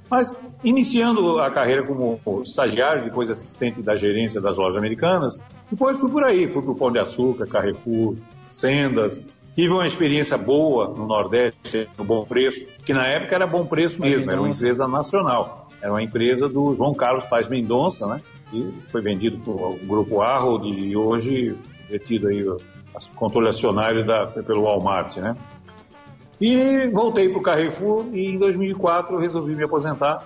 Mas 0.09 0.37
iniciando 0.63 1.39
a 1.39 1.51
carreira 1.51 1.83
como 1.83 2.19
estagiário, 2.41 3.03
depois 3.03 3.29
assistente 3.29 3.81
da 3.81 3.95
gerência 3.95 4.39
das 4.39 4.57
lojas 4.57 4.77
americanas, 4.77 5.41
depois 5.69 5.99
fui 5.99 6.09
por 6.09 6.23
aí, 6.23 6.49
fui 6.49 6.61
para 6.61 6.71
o 6.71 6.75
Pão 6.75 6.91
de 6.91 6.99
Açúcar, 6.99 7.45
Carrefour, 7.45 8.15
Sendas, 8.47 9.21
Tive 9.57 9.73
uma 9.73 9.87
experiência 9.87 10.37
boa 10.37 10.89
no 10.89 11.07
Nordeste, 11.07 11.89
no 11.97 12.03
Bom 12.05 12.23
Preço, 12.23 12.63
que 12.85 12.93
na 12.93 13.07
época 13.07 13.33
era 13.33 13.47
Bom 13.47 13.65
Preço 13.65 13.99
mesmo, 13.99 14.29
era 14.29 14.39
uma 14.39 14.51
empresa 14.51 14.87
nacional. 14.87 15.67
Era 15.81 15.91
uma 15.91 16.03
empresa 16.03 16.47
do 16.47 16.75
João 16.75 16.93
Carlos 16.93 17.25
Paz 17.25 17.47
Mendonça, 17.47 18.05
né? 18.05 18.21
E 18.53 18.71
foi 18.91 19.01
vendido 19.01 19.39
para 19.39 19.51
o 19.51 19.79
Grupo 19.81 20.21
Arrold 20.21 20.69
e 20.69 20.95
hoje 20.95 21.57
detido 21.89 22.27
aí 22.27 22.47
o 22.47 22.61
controle 23.15 23.49
acionário 23.49 24.05
da, 24.05 24.27
pelo 24.27 24.61
Walmart, 24.61 25.17
né? 25.17 25.35
E 26.39 26.87
voltei 26.93 27.27
para 27.27 27.39
o 27.39 27.41
Carrefour 27.41 28.05
e 28.13 28.27
em 28.27 28.37
2004 28.37 29.17
resolvi 29.17 29.55
me 29.55 29.63
aposentar, 29.63 30.23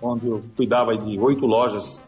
onde 0.00 0.28
eu 0.28 0.44
cuidava 0.56 0.96
de 0.96 1.18
oito 1.18 1.44
lojas, 1.44 2.00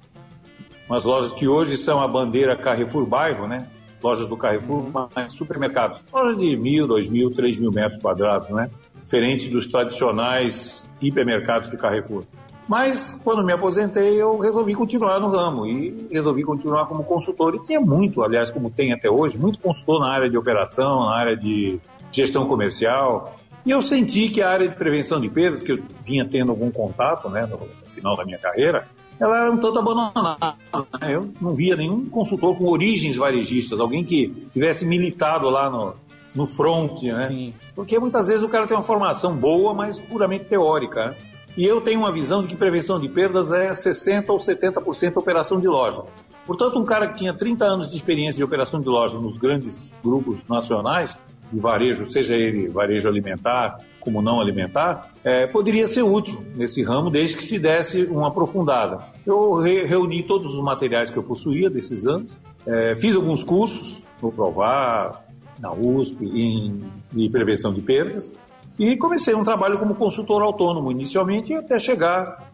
umas 0.89 1.03
lojas 1.03 1.33
que 1.33 1.49
hoje 1.49 1.77
são 1.77 2.01
a 2.01 2.07
bandeira 2.07 2.57
Carrefour 2.57 3.05
Bairro, 3.05 3.49
né? 3.49 3.67
Lojas 4.03 4.29
do 4.29 4.37
Carrefour, 4.37 4.85
mas 5.15 5.33
supermercados. 5.33 6.01
Lojas 6.13 6.37
de 6.39 6.57
mil, 6.57 6.87
dois 6.87 7.07
mil, 7.07 7.31
três 7.31 7.57
mil 7.57 7.71
metros 7.71 8.01
quadrados, 8.01 8.51
né? 8.51 8.71
Diferente 9.03 9.49
dos 9.49 9.67
tradicionais 9.67 10.91
hipermercados 11.01 11.69
do 11.69 11.77
Carrefour. 11.77 12.25
Mas 12.69 13.21
quando 13.25 13.45
me 13.45 13.53
aposentei, 13.53 14.21
eu 14.21 14.39
resolvi 14.39 14.75
continuar 14.75 15.19
no 15.21 15.29
ramo 15.29 15.67
e 15.67 16.09
resolvi 16.11 16.45
continuar 16.45 16.87
como 16.87 17.03
consultor. 17.05 17.55
E 17.55 17.63
tinha 17.63 17.81
muito, 17.81 18.23
aliás, 18.23 18.51
como 18.51 18.71
tem 18.71 18.93
até 18.93 19.11
hoje, 19.11 19.37
muito 19.37 19.59
consultor 19.59 20.01
na 20.01 20.13
área 20.13 20.31
de 20.31 20.39
operação, 20.39 21.07
na 21.07 21.17
área 21.17 21.37
de 21.37 21.81
gestão 22.11 22.47
comercial. 22.47 23.37
E 23.67 23.71
eu 23.71 23.81
senti 23.81 24.29
que 24.29 24.43
a 24.43 24.49
área 24.49 24.69
de 24.69 24.75
prevenção 24.77 25.21
de 25.21 25.29
perdas, 25.29 25.63
que 25.63 25.73
eu 25.73 25.79
vinha 26.05 26.25
tendo 26.25 26.51
algum 26.51 26.71
contato 26.71 27.29
né, 27.29 27.47
no 27.47 27.59
final 27.91 28.17
da 28.17 28.25
minha 28.25 28.39
carreira, 28.39 28.87
ela 29.23 29.39
era 29.39 29.53
um 29.53 29.57
tanto 29.57 29.79
abandonada. 29.79 30.57
Né? 31.01 31.15
Eu 31.15 31.33
não 31.41 31.55
via 31.55 31.77
nenhum 31.77 32.07
consultor 32.07 32.57
com 32.59 32.67
origens 32.67 33.17
varejistas, 33.17 33.79
alguém 33.79 34.05
que 34.05 34.49
tivesse 34.53 34.85
militado 34.85 35.49
lá 35.49 35.71
no, 35.71 35.95
no 36.35 36.45
front, 36.45 37.01
né? 37.05 37.29
Sim. 37.29 37.55
Porque 37.73 37.97
muitas 38.01 38.27
vezes 38.27 38.43
o 38.43 38.49
cara 38.49 38.67
tem 38.67 38.77
uma 38.77 38.83
formação 38.83 39.37
boa, 39.37 39.73
mas 39.73 40.01
puramente 40.01 40.47
teórica. 40.47 41.11
Né? 41.11 41.15
E 41.57 41.65
eu 41.65 41.81
tenho 41.81 42.01
uma 42.01 42.11
visão 42.11 42.43
de 42.43 42.49
que 42.49 42.57
prevenção 42.57 42.99
de 42.99 43.09
perdas 43.09 43.53
é 43.53 43.71
60% 43.71 44.25
ou 44.29 44.39
70% 44.39 45.17
operação 45.17 45.61
de 45.61 45.69
loja. 45.69 46.03
Portanto, 46.45 46.77
um 46.77 46.85
cara 46.85 47.07
que 47.07 47.15
tinha 47.15 47.33
30 47.33 47.65
anos 47.65 47.91
de 47.91 47.97
experiência 47.97 48.39
de 48.39 48.43
operação 48.43 48.81
de 48.81 48.89
loja 48.89 49.21
nos 49.21 49.39
grandes 49.39 49.97
grupos 50.03 50.45
nacionais, 50.49 51.17
de 51.53 51.61
varejo, 51.61 52.11
seja 52.11 52.35
ele 52.35 52.69
varejo 52.69 53.09
alimentar 53.09 53.79
como 54.03 54.21
não 54.21 54.41
alimentar, 54.41 55.11
é, 55.25 55.47
poderia 55.47 55.87
ser 55.89 56.03
útil 56.03 56.45
nesse 56.55 56.83
ramo 56.83 57.11
desde 57.11 57.37
que 57.37 57.45
se 57.45 57.59
desse 57.59 58.05
uma 58.05 58.29
aprofundada. 58.29 58.99
Eu 59.25 59.55
re 59.55 59.85
reuni 59.85 60.23
todos 60.23 60.55
os 60.55 60.63
materiais 60.63 61.11
que 61.11 61.17
eu 61.17 61.23
possuía 61.23 61.71
desses 61.71 62.07
anos, 62.07 62.37
é, 62.67 62.95
fiz 62.95 63.17
alguns 63.17 63.43
cursos 63.43 64.03
no 64.21 64.31
Provar, 64.31 65.25
na 65.59 65.73
USP, 65.73 66.25
em, 66.25 66.81
em 67.17 67.31
prevenção 67.31 67.73
de 67.73 67.81
perdas, 67.81 68.37
e 68.79 68.97
comecei 68.97 69.35
um 69.35 69.43
trabalho 69.43 69.79
como 69.79 69.95
consultor 69.95 70.43
autônomo 70.43 70.91
inicialmente 70.91 71.55
até 71.55 71.79
chegar, 71.79 72.51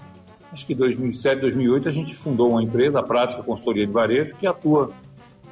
acho 0.53 0.67
que 0.67 0.75
2007, 0.75 1.41
2008, 1.41 1.89
a 1.89 1.91
gente 1.91 2.15
fundou 2.15 2.51
uma 2.51 2.63
empresa, 2.63 3.01
a 3.01 3.03
Prática 3.03 3.43
Consultoria 3.43 3.87
de 3.87 3.93
Varejo, 3.93 4.35
que 4.37 4.47
atua 4.47 4.91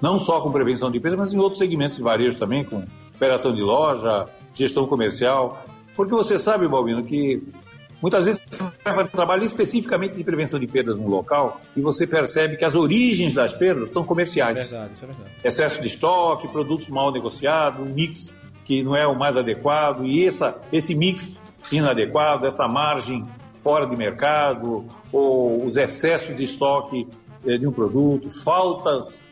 não 0.00 0.18
só 0.18 0.40
com 0.40 0.50
prevenção 0.50 0.90
de 0.90 1.00
perdas, 1.00 1.18
mas 1.18 1.34
em 1.34 1.38
outros 1.38 1.58
segmentos 1.58 1.96
de 1.96 2.02
varejo 2.02 2.38
também, 2.38 2.64
com 2.64 2.84
operação 3.14 3.54
de 3.54 3.62
loja, 3.62 4.26
gestão 4.52 4.86
comercial. 4.86 5.64
Porque 5.96 6.12
você 6.12 6.38
sabe, 6.38 6.68
Balbino, 6.68 7.02
que 7.04 7.42
muitas 8.02 8.26
vezes 8.26 8.42
você 8.48 8.62
vai 8.84 8.94
fazer 8.94 9.10
trabalho 9.10 9.42
especificamente 9.42 10.14
de 10.16 10.22
prevenção 10.22 10.60
de 10.60 10.66
perdas 10.66 10.98
no 10.98 11.08
local 11.08 11.60
e 11.76 11.80
você 11.80 12.06
percebe 12.06 12.56
que 12.56 12.64
as 12.64 12.74
origens 12.74 13.34
das 13.34 13.52
perdas 13.52 13.90
são 13.90 14.04
comerciais. 14.04 14.60
É 14.60 14.64
verdade, 14.64 14.92
isso 14.92 15.04
é 15.04 15.08
verdade. 15.08 15.30
Excesso 15.42 15.80
de 15.80 15.86
estoque, 15.88 16.48
produtos 16.48 16.88
mal 16.88 17.10
negociados, 17.10 17.86
mix 17.88 18.36
que 18.64 18.82
não 18.82 18.96
é 18.96 19.06
o 19.06 19.16
mais 19.16 19.36
adequado 19.36 20.04
e 20.04 20.26
essa, 20.26 20.60
esse 20.72 20.94
mix 20.94 21.34
inadequado, 21.70 22.46
essa 22.46 22.66
margem 22.66 23.24
fora 23.54 23.86
de 23.86 23.96
mercado 23.96 24.84
ou 25.12 25.64
os 25.64 25.76
excessos 25.76 26.36
de 26.36 26.44
estoque 26.44 27.06
eh, 27.46 27.56
de 27.56 27.66
um 27.66 27.72
produto, 27.72 28.28
faltas 28.42 29.24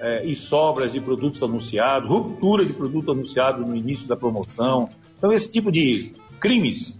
é, 0.00 0.24
e 0.24 0.34
sobras 0.34 0.92
de 0.92 1.00
produtos 1.00 1.42
anunciados, 1.42 2.08
ruptura 2.08 2.64
de 2.64 2.72
produto 2.72 3.12
anunciado 3.12 3.64
no 3.64 3.74
início 3.74 4.06
da 4.06 4.16
promoção. 4.16 4.90
Então, 5.18 5.32
esse 5.32 5.50
tipo 5.50 5.72
de 5.72 6.14
crimes, 6.38 6.98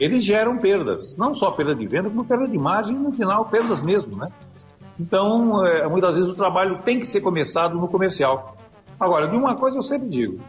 eles 0.00 0.24
geram 0.24 0.58
perdas. 0.58 1.16
Não 1.16 1.34
só 1.34 1.50
perda 1.50 1.74
de 1.74 1.86
venda, 1.86 2.08
como 2.08 2.24
perda 2.24 2.46
de 2.46 2.58
margem 2.58 2.96
e, 2.96 2.98
no 2.98 3.12
final, 3.12 3.46
perdas 3.46 3.80
mesmo, 3.80 4.16
né? 4.16 4.28
Então, 4.98 5.64
é, 5.66 5.86
muitas 5.86 6.16
vezes 6.16 6.30
o 6.30 6.34
trabalho 6.34 6.80
tem 6.82 6.98
que 6.98 7.06
ser 7.06 7.20
começado 7.20 7.78
no 7.78 7.88
comercial. 7.88 8.56
Agora, 8.98 9.28
de 9.28 9.36
uma 9.36 9.54
coisa 9.54 9.78
eu 9.78 9.82
sempre 9.82 10.08
digo, 10.08 10.40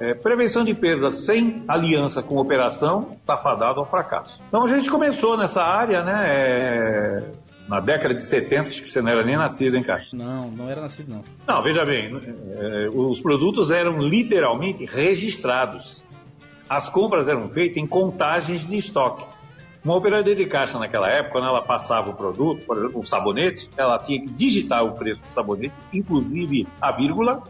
é, 0.00 0.14
prevenção 0.14 0.64
de 0.64 0.74
perdas 0.74 1.24
sem 1.24 1.62
aliança 1.68 2.22
com 2.22 2.36
operação 2.38 3.16
está 3.20 3.36
fadado 3.36 3.78
ao 3.78 3.86
fracasso. 3.86 4.42
Então 4.48 4.64
a 4.64 4.66
gente 4.66 4.90
começou 4.90 5.36
nessa 5.36 5.62
área, 5.62 6.02
né? 6.02 6.24
É, 6.26 7.22
na 7.68 7.80
década 7.80 8.14
de 8.14 8.22
70, 8.22 8.68
acho 8.68 8.82
que 8.82 8.90
você 8.90 9.00
não 9.00 9.10
era 9.10 9.24
nem 9.24 9.36
nascido, 9.36 9.76
hein, 9.76 9.82
cara? 9.82 10.04
Não, 10.12 10.50
não 10.50 10.68
era 10.68 10.82
nascido, 10.82 11.08
não. 11.10 11.24
Não, 11.46 11.62
veja 11.62 11.84
bem, 11.84 12.14
é, 12.58 12.88
os 12.92 13.20
produtos 13.20 13.70
eram 13.70 13.98
literalmente 13.98 14.84
registrados. 14.84 16.03
As 16.74 16.88
compras 16.88 17.28
eram 17.28 17.48
feitas 17.48 17.76
em 17.76 17.86
contagens 17.86 18.66
de 18.66 18.74
estoque. 18.74 19.24
Uma 19.84 19.94
operadora 19.94 20.34
de 20.34 20.44
caixa 20.44 20.76
naquela 20.76 21.08
época, 21.08 21.34
quando 21.34 21.46
ela 21.46 21.62
passava 21.62 22.10
o 22.10 22.14
produto, 22.14 22.66
por 22.66 22.76
exemplo, 22.76 22.98
um 22.98 23.04
sabonete, 23.04 23.70
ela 23.76 23.96
tinha 24.00 24.20
que 24.20 24.26
digitar 24.26 24.82
o 24.84 24.92
preço 24.92 25.20
do 25.20 25.32
sabonete, 25.32 25.72
inclusive 25.92 26.66
a 26.80 26.90
vírgula, 26.90 27.44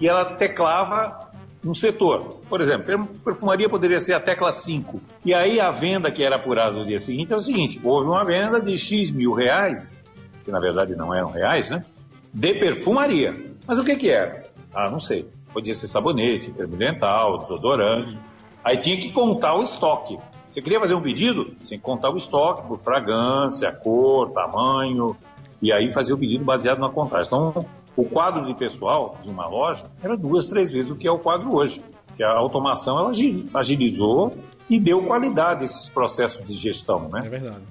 e 0.00 0.06
ela 0.06 0.36
teclava 0.36 1.32
um 1.64 1.74
setor. 1.74 2.38
Por 2.48 2.60
exemplo, 2.60 3.08
perfumaria 3.24 3.68
poderia 3.68 3.98
ser 3.98 4.14
a 4.14 4.20
tecla 4.20 4.52
5. 4.52 5.00
E 5.24 5.34
aí 5.34 5.58
a 5.58 5.72
venda 5.72 6.08
que 6.12 6.22
era 6.22 6.36
apurada 6.36 6.78
no 6.78 6.86
dia 6.86 7.00
seguinte 7.00 7.32
é 7.32 7.36
o 7.36 7.40
seguinte: 7.40 7.80
houve 7.82 8.06
uma 8.06 8.24
venda 8.24 8.60
de 8.60 8.76
X 8.76 9.10
mil 9.10 9.32
reais, 9.32 9.96
que 10.44 10.52
na 10.52 10.60
verdade 10.60 10.94
não 10.94 11.12
eram 11.12 11.32
reais, 11.32 11.70
né? 11.70 11.84
De 12.32 12.54
perfumaria. 12.54 13.34
Mas 13.66 13.78
o 13.78 13.84
que 13.84 13.96
que 13.96 14.10
era? 14.10 14.44
Ah, 14.72 14.88
não 14.88 15.00
sei. 15.00 15.28
Podia 15.52 15.74
ser 15.74 15.88
sabonete, 15.88 16.52
termo 16.52 16.76
dental, 16.76 17.38
desodorante. 17.38 18.16
Aí 18.64 18.76
tinha 18.78 18.98
que 18.98 19.12
contar 19.12 19.56
o 19.56 19.62
estoque. 19.62 20.18
Você 20.46 20.60
queria 20.60 20.80
fazer 20.80 20.94
um 20.94 21.02
pedido? 21.02 21.54
Que 21.60 21.78
contar 21.78 22.10
o 22.10 22.16
estoque 22.16 22.66
por 22.66 22.76
fragrância, 22.78 23.70
cor, 23.72 24.30
tamanho. 24.30 25.16
E 25.62 25.72
aí 25.72 25.92
fazer 25.92 26.12
o 26.12 26.18
pedido 26.18 26.44
baseado 26.44 26.78
na 26.78 26.88
contagem. 26.88 27.26
Então, 27.26 27.64
o 27.96 28.04
quadro 28.04 28.44
de 28.44 28.54
pessoal 28.54 29.16
de 29.22 29.30
uma 29.30 29.46
loja 29.46 29.84
era 30.02 30.16
duas, 30.16 30.46
três 30.46 30.72
vezes 30.72 30.90
o 30.90 30.96
que 30.96 31.06
é 31.06 31.10
o 31.10 31.18
quadro 31.18 31.54
hoje. 31.54 31.82
Que 32.16 32.22
a 32.22 32.32
automação 32.32 32.98
ela 32.98 33.12
agilizou 33.54 34.36
e 34.68 34.78
deu 34.78 35.02
qualidade 35.02 35.62
a 35.62 35.64
esses 35.64 35.88
processos 35.88 36.44
de 36.44 36.54
gestão, 36.54 37.08
né? 37.08 37.22
É 37.24 37.28
verdade. 37.28 37.62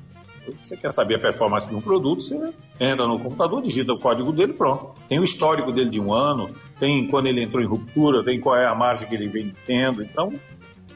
Você 0.61 0.75
quer 0.75 0.91
saber 0.91 1.15
a 1.15 1.19
performance 1.19 1.67
de 1.67 1.75
um 1.75 1.81
produto, 1.81 2.21
você 2.21 2.53
entra 2.79 3.05
no 3.07 3.19
computador, 3.19 3.61
digita 3.61 3.93
o 3.93 3.99
código 3.99 4.31
dele, 4.31 4.53
pronto. 4.53 4.91
Tem 5.07 5.19
o 5.19 5.23
histórico 5.23 5.71
dele 5.71 5.89
de 5.89 5.99
um 5.99 6.13
ano, 6.13 6.49
tem 6.79 7.07
quando 7.07 7.27
ele 7.27 7.43
entrou 7.43 7.61
em 7.61 7.67
ruptura, 7.67 8.23
tem 8.23 8.39
qual 8.39 8.55
é 8.55 8.67
a 8.67 8.73
margem 8.73 9.07
que 9.07 9.15
ele 9.15 9.27
vem 9.27 9.53
tendo. 9.65 10.01
Então, 10.01 10.33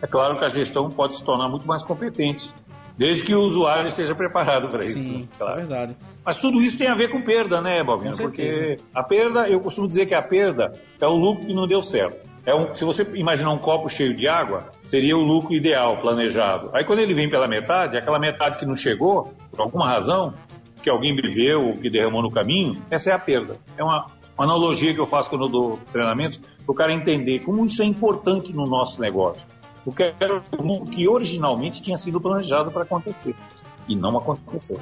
é 0.03 0.07
claro 0.07 0.38
que 0.38 0.45
a 0.45 0.50
gestão 0.50 0.91
pode 0.91 1.15
se 1.15 1.24
tornar 1.24 1.48
muito 1.48 1.65
mais 1.65 1.81
competente 1.81 2.53
Desde 2.98 3.24
que 3.24 3.33
o 3.33 3.41
usuário 3.41 3.88
esteja 3.88 4.13
preparado 4.13 4.69
para 4.69 4.86
isso. 4.86 5.00
Sim, 5.00 5.27
claro. 5.38 5.53
é 5.53 5.57
verdade. 5.57 5.95
Mas 6.24 6.39
tudo 6.39 6.62
isso 6.62 6.77
tem 6.77 6.88
a 6.88 6.95
ver 6.95 7.10
com 7.10 7.22
perda, 7.22 7.60
né, 7.60 7.83
Balvino? 7.83 8.15
Porque 8.15 8.77
a 8.93 9.03
perda, 9.03 9.50
eu 9.50 9.60
costumo 9.60 9.88
dizer 9.88 10.05
que 10.05 10.15
a 10.15 10.22
perda 10.22 10.74
é 11.01 11.07
o 11.07 11.15
lucro 11.15 11.45
que 11.45 11.53
não 11.53 11.67
deu 11.67 11.81
certo. 11.81 12.17
É 12.45 12.53
um, 12.53 12.74
se 12.75 12.86
você 12.86 13.03
imaginar 13.15 13.51
um 13.51 13.57
copo 13.57 13.89
cheio 13.89 14.15
de 14.15 14.27
água, 14.27 14.69
seria 14.83 15.17
o 15.17 15.22
lucro 15.22 15.53
ideal, 15.53 15.98
planejado. 15.98 16.69
Aí 16.74 16.86
quando 16.86 17.00
ele 17.00 17.13
vem 17.13 17.29
pela 17.29 17.48
metade, 17.48 17.98
aquela 17.98 18.19
metade 18.19 18.57
que 18.60 18.65
não 18.65 18.75
chegou, 18.75 19.33
por 19.50 19.62
alguma 19.62 19.89
razão, 19.89 20.33
que 20.81 20.89
alguém 20.89 21.15
bebeu 21.15 21.69
ou 21.69 21.77
que 21.77 21.89
derramou 21.89 22.22
no 22.22 22.29
caminho, 22.29 22.79
essa 22.91 23.10
é 23.10 23.13
a 23.13 23.19
perda. 23.19 23.57
É 23.77 23.83
uma, 23.83 24.07
uma 24.38 24.45
analogia 24.45 24.93
que 24.93 25.00
eu 25.00 25.05
faço 25.05 25.29
quando 25.29 25.45
eu 25.45 25.50
dou 25.50 25.79
treinamento, 25.91 26.39
para 26.39 26.72
o 26.72 26.75
cara 26.75 26.93
entender 26.93 27.39
como 27.39 27.65
isso 27.65 27.81
é 27.81 27.86
importante 27.86 28.53
no 28.53 28.65
nosso 28.65 29.01
negócio 29.01 29.48
o 29.86 29.92
que 29.92 30.04
era 30.04 30.44
o 30.58 30.86
que 30.86 31.08
originalmente 31.08 31.82
tinha 31.82 31.98
sido 31.98 32.20
planejado 32.20 32.72
para 32.72 32.84
acontecer. 32.84 33.36
E 33.88 33.96
não 33.96 34.18
aconteceu. 34.18 34.80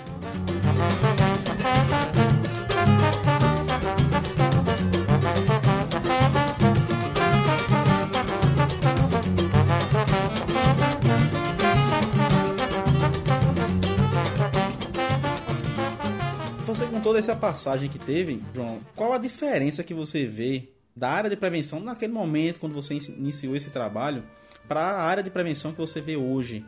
Você 16.65 16.85
com 16.85 17.01
toda 17.01 17.17
essa 17.17 17.35
passagem 17.35 17.89
que 17.89 17.97
teve, 17.97 18.41
João, 18.53 18.79
qual 18.95 19.13
a 19.13 19.17
diferença 19.17 19.83
que 19.83 19.93
você 19.93 20.25
vê 20.25 20.69
da 20.95 21.09
área 21.09 21.29
de 21.29 21.35
prevenção 21.35 21.79
naquele 21.79 22.13
momento, 22.13 22.59
quando 22.59 22.73
você 22.73 22.93
iniciou 22.93 23.55
esse 23.55 23.71
trabalho, 23.71 24.23
para 24.71 24.83
a 24.83 25.01
área 25.01 25.21
de 25.21 25.29
prevenção 25.29 25.73
que 25.73 25.79
você 25.79 25.99
vê 25.99 26.15
hoje? 26.15 26.65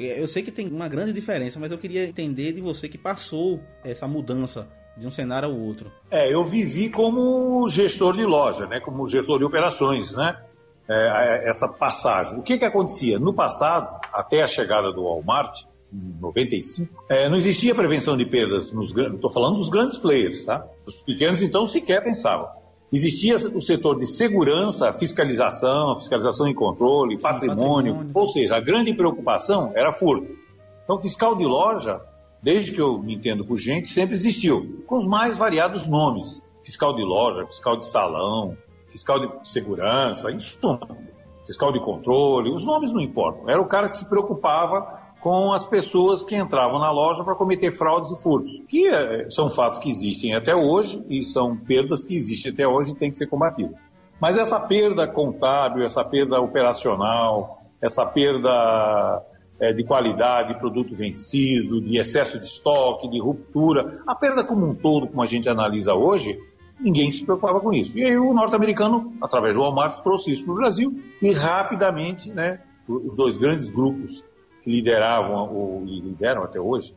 Eu 0.00 0.26
sei 0.26 0.42
que 0.42 0.50
tem 0.50 0.68
uma 0.68 0.88
grande 0.88 1.12
diferença, 1.12 1.60
mas 1.60 1.70
eu 1.70 1.76
queria 1.76 2.06
entender 2.06 2.52
de 2.52 2.62
você 2.62 2.88
que 2.88 2.96
passou 2.96 3.60
essa 3.84 4.08
mudança 4.08 4.66
de 4.96 5.06
um 5.06 5.10
cenário 5.10 5.50
ao 5.50 5.54
outro. 5.54 5.92
É, 6.10 6.32
eu 6.32 6.42
vivi 6.42 6.88
como 6.88 7.68
gestor 7.68 8.16
de 8.16 8.24
loja, 8.24 8.66
né, 8.66 8.80
como 8.80 9.06
gestor 9.06 9.38
de 9.38 9.44
operações, 9.44 10.12
né, 10.12 10.42
é, 10.88 11.46
essa 11.46 11.68
passagem. 11.68 12.38
O 12.38 12.42
que 12.42 12.56
que 12.56 12.64
acontecia? 12.64 13.18
No 13.18 13.34
passado, 13.34 14.00
até 14.14 14.42
a 14.42 14.46
chegada 14.46 14.90
do 14.90 15.02
Walmart, 15.02 15.64
em 15.92 16.18
95, 16.22 17.04
é, 17.10 17.28
não 17.28 17.36
existia 17.36 17.74
prevenção 17.74 18.16
de 18.16 18.24
perdas 18.24 18.72
estou 18.72 19.30
falando 19.30 19.58
dos 19.58 19.68
grandes 19.68 19.98
players, 19.98 20.46
tá? 20.46 20.66
Os 20.86 21.02
pequenos, 21.02 21.42
então, 21.42 21.66
sequer 21.66 22.02
pensavam. 22.02 22.48
Existia 22.92 23.36
o 23.36 23.60
setor 23.60 23.98
de 23.98 24.06
segurança, 24.06 24.92
fiscalização, 24.92 25.96
fiscalização 25.96 26.46
e 26.46 26.54
controle, 26.54 27.18
patrimônio, 27.18 27.94
patrimônio, 27.94 28.10
ou 28.12 28.28
seja, 28.28 28.56
a 28.56 28.60
grande 28.60 28.92
preocupação 28.92 29.72
era 29.74 29.90
furto. 29.90 30.28
Então, 30.84 30.98
fiscal 30.98 31.34
de 31.34 31.44
loja, 31.44 32.02
desde 32.42 32.70
que 32.70 32.80
eu 32.80 32.98
me 32.98 33.14
entendo 33.14 33.46
por 33.46 33.56
gente, 33.56 33.88
sempre 33.88 34.14
existiu, 34.14 34.84
com 34.86 34.96
os 34.96 35.06
mais 35.06 35.38
variados 35.38 35.86
nomes. 35.86 36.42
Fiscal 36.62 36.94
de 36.94 37.02
loja, 37.02 37.46
fiscal 37.46 37.78
de 37.78 37.86
salão, 37.86 38.58
fiscal 38.88 39.18
de 39.18 39.48
segurança, 39.48 40.30
isso 40.30 40.58
tudo. 40.60 40.86
Fiscal 41.46 41.72
de 41.72 41.80
controle, 41.80 42.52
os 42.52 42.66
nomes 42.66 42.92
não 42.92 43.00
importam. 43.00 43.48
Era 43.48 43.60
o 43.60 43.66
cara 43.66 43.88
que 43.88 43.96
se 43.96 44.08
preocupava 44.08 45.01
com 45.22 45.52
as 45.52 45.64
pessoas 45.64 46.24
que 46.24 46.34
entravam 46.34 46.80
na 46.80 46.90
loja 46.90 47.22
para 47.22 47.36
cometer 47.36 47.70
fraudes 47.70 48.10
e 48.10 48.20
furtos, 48.20 48.60
que 48.68 48.88
é, 48.88 49.30
são 49.30 49.48
fatos 49.48 49.78
que 49.78 49.88
existem 49.88 50.34
até 50.34 50.52
hoje 50.52 51.02
e 51.08 51.22
são 51.22 51.56
perdas 51.56 52.04
que 52.04 52.16
existem 52.16 52.52
até 52.52 52.66
hoje 52.66 52.90
e 52.90 52.94
têm 52.96 53.08
que 53.08 53.16
ser 53.16 53.28
combatidas. 53.28 53.84
Mas 54.20 54.36
essa 54.36 54.58
perda 54.58 55.06
contábil, 55.06 55.84
essa 55.84 56.04
perda 56.04 56.40
operacional, 56.40 57.62
essa 57.80 58.04
perda 58.04 59.22
é, 59.60 59.72
de 59.72 59.84
qualidade, 59.84 60.54
de 60.54 60.58
produto 60.58 60.96
vencido, 60.96 61.80
de 61.80 62.00
excesso 62.00 62.40
de 62.40 62.46
estoque, 62.46 63.08
de 63.08 63.20
ruptura, 63.20 64.02
a 64.04 64.16
perda 64.16 64.44
como 64.44 64.66
um 64.66 64.74
todo, 64.74 65.06
como 65.06 65.22
a 65.22 65.26
gente 65.26 65.48
analisa 65.48 65.94
hoje, 65.94 66.36
ninguém 66.80 67.12
se 67.12 67.24
preocupava 67.24 67.60
com 67.60 67.72
isso. 67.72 67.96
E 67.96 68.04
aí 68.04 68.16
o 68.16 68.34
norte-americano, 68.34 69.12
através 69.22 69.54
do 69.54 69.62
Walmart, 69.62 70.02
trouxe 70.02 70.32
isso 70.32 70.44
para 70.44 70.52
o 70.52 70.56
Brasil 70.56 71.00
e 71.22 71.32
rapidamente, 71.32 72.28
né, 72.32 72.58
os 72.88 73.14
dois 73.14 73.38
grandes 73.38 73.70
grupos 73.70 74.24
que 74.62 74.70
lideravam, 74.70 75.52
ou 75.54 75.84
lideram 75.84 76.42
até 76.42 76.60
hoje, 76.60 76.94